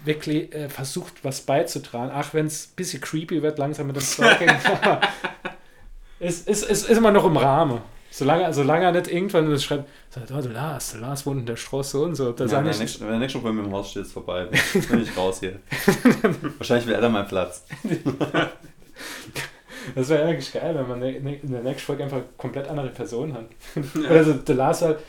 wirklich 0.04 0.54
äh, 0.54 0.70
versucht, 0.70 1.24
was 1.24 1.42
beizutragen. 1.42 2.12
Auch 2.12 2.34
wenn 2.34 2.48
es 2.48 2.68
ein 2.68 2.76
bisschen 2.76 3.02
creepy 3.02 3.42
wird, 3.42 3.58
langsam 3.58 3.88
mit 3.88 3.96
dem 3.96 4.04
Stalking. 4.04 4.50
es 6.20 6.42
ist, 6.42 6.66
ist, 6.66 6.90
ist 6.90 6.98
immer 6.98 7.12
noch 7.12 7.26
im 7.26 7.38
Rahmen. 7.38 7.82
Solange, 8.12 8.54
solange 8.54 8.86
er 8.86 8.92
nicht 8.92 9.08
irgendwann 9.08 9.50
das 9.50 9.64
schreibt, 9.64 9.90
sagt, 10.12 10.32
oh, 10.32 10.40
du 10.40 10.50
Lars, 10.50 10.92
der 10.92 11.02
Lars 11.02 11.26
wohnt 11.26 11.40
in 11.40 11.46
der 11.48 11.56
Straße 11.56 11.98
so 11.98 12.04
und 12.04 12.14
so. 12.14 12.32
Das 12.32 12.52
Ja, 12.52 12.60
ja, 12.60 12.64
wenn, 12.64 12.72
der 12.72 12.80
nächste, 12.80 13.02
wenn 13.02 13.10
der 13.10 13.20
nächste 13.20 13.40
Mal 13.40 13.54
mir 13.54 13.64
im 13.64 13.74
Haus 13.74 13.90
steht, 13.90 14.04
ist 14.04 14.12
vorbei. 14.12 14.48
Bin 14.74 15.02
ich 15.02 15.18
raus 15.18 15.40
hier. 15.40 15.60
Wahrscheinlich 16.60 16.86
will 16.86 16.94
er 16.94 17.02
dann 17.02 17.12
meinen 17.12 17.28
Platz. 17.28 17.66
Das 19.96 20.10
wäre 20.10 20.26
eigentlich 20.26 20.54
geil, 20.54 20.76
wenn 20.76 20.88
man 20.88 21.02
in 21.02 21.52
der 21.52 21.64
nächsten 21.64 21.88
Folge 21.88 22.04
einfach 22.04 22.22
komplett 22.38 22.68
andere 22.68 22.90
Personen 22.90 23.34
hat. 23.34 23.46
Oder 23.98 24.24
so, 24.24 24.34
der 24.34 24.56
Lars 24.56 24.84
halt, 24.84 25.00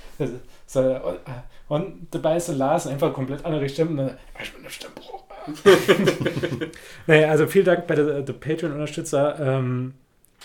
so, 0.67 0.81
und, 0.81 1.21
und 1.69 2.09
dabei 2.11 2.37
ist 2.37 2.49
der 2.49 2.57
Lars 2.57 2.87
einfach 2.87 3.13
komplett 3.13 3.45
andere 3.45 3.69
Stimmen. 3.69 3.97
Dann, 3.97 4.19
ich 4.43 4.53
bin 4.53 4.63
der 4.63 4.71
Stimmbruch. 4.71 5.25
naja, 7.07 7.31
also 7.31 7.47
vielen 7.47 7.67
Dank 7.67 7.87
bei 7.87 7.95
der, 7.95 8.23
der 8.23 8.33
Patreon-Unterstützer. 8.33 9.39
Ähm, 9.39 9.95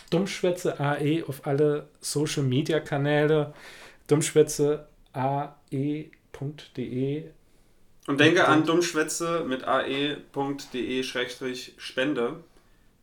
Dummschwätze 0.09 0.79
AE 0.79 1.23
auf 1.27 1.45
alle 1.45 1.89
Social 2.01 2.43
Media 2.43 2.79
Kanäle. 2.79 3.53
Dummschwätze 4.07 4.87
ae.de. 5.13 6.13
Und 8.07 8.19
denke 8.19 8.47
an 8.47 8.65
Dummschwätze 8.65 9.45
mit 9.47 9.67
ae.de-spende, 9.67 12.43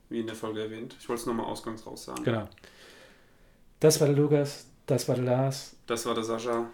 wie 0.08 0.20
in 0.20 0.26
der 0.26 0.34
Folge 0.34 0.62
erwähnt. 0.62 0.96
Ich 0.98 1.08
wollte 1.08 1.20
es 1.20 1.26
nochmal 1.26 1.46
ausgangsraus 1.46 2.06
sagen. 2.06 2.24
Genau. 2.24 2.48
Das 3.78 4.00
war 4.00 4.08
der 4.08 4.16
Lukas, 4.16 4.66
das 4.86 5.06
war 5.08 5.14
der 5.14 5.24
Lars. 5.24 5.76
Das 5.86 6.06
war 6.06 6.14
der 6.14 6.24
Sascha. 6.24 6.66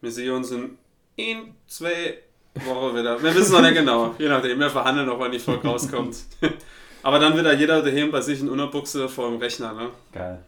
Wir 0.00 0.10
sehen 0.10 0.30
uns 0.30 0.50
in 0.50 0.78
ein, 1.18 1.54
zwei 1.66 2.18
Wochen 2.54 2.96
wieder. 2.96 3.22
Wir 3.22 3.34
wissen 3.34 3.52
noch 3.52 3.62
nicht 3.62 3.74
genau. 3.74 4.14
Je 4.18 4.28
nachdem, 4.28 4.58
wir 4.58 4.70
verhandeln 4.70 5.06
noch, 5.06 5.18
wann 5.18 5.32
die 5.32 5.38
Folge 5.38 5.66
rauskommt. 5.66 6.16
Aber 7.02 7.18
dann 7.18 7.36
wieder 7.36 7.54
jeder 7.54 7.82
daheim 7.82 8.10
bei 8.10 8.20
sich 8.20 8.40
in 8.40 8.48
Unterbuchse 8.48 9.08
vor 9.08 9.30
dem 9.30 9.38
Rechner. 9.38 9.72
Ne? 9.72 9.90
Geil. 10.12 10.42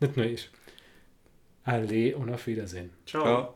Nicht 0.00 0.16
nur 0.16 0.26
ich. 0.26 0.50
Alle 1.64 2.16
und 2.16 2.32
auf 2.32 2.46
Wiedersehen. 2.46 2.90
Ciao. 3.06 3.22
Ciao. 3.22 3.54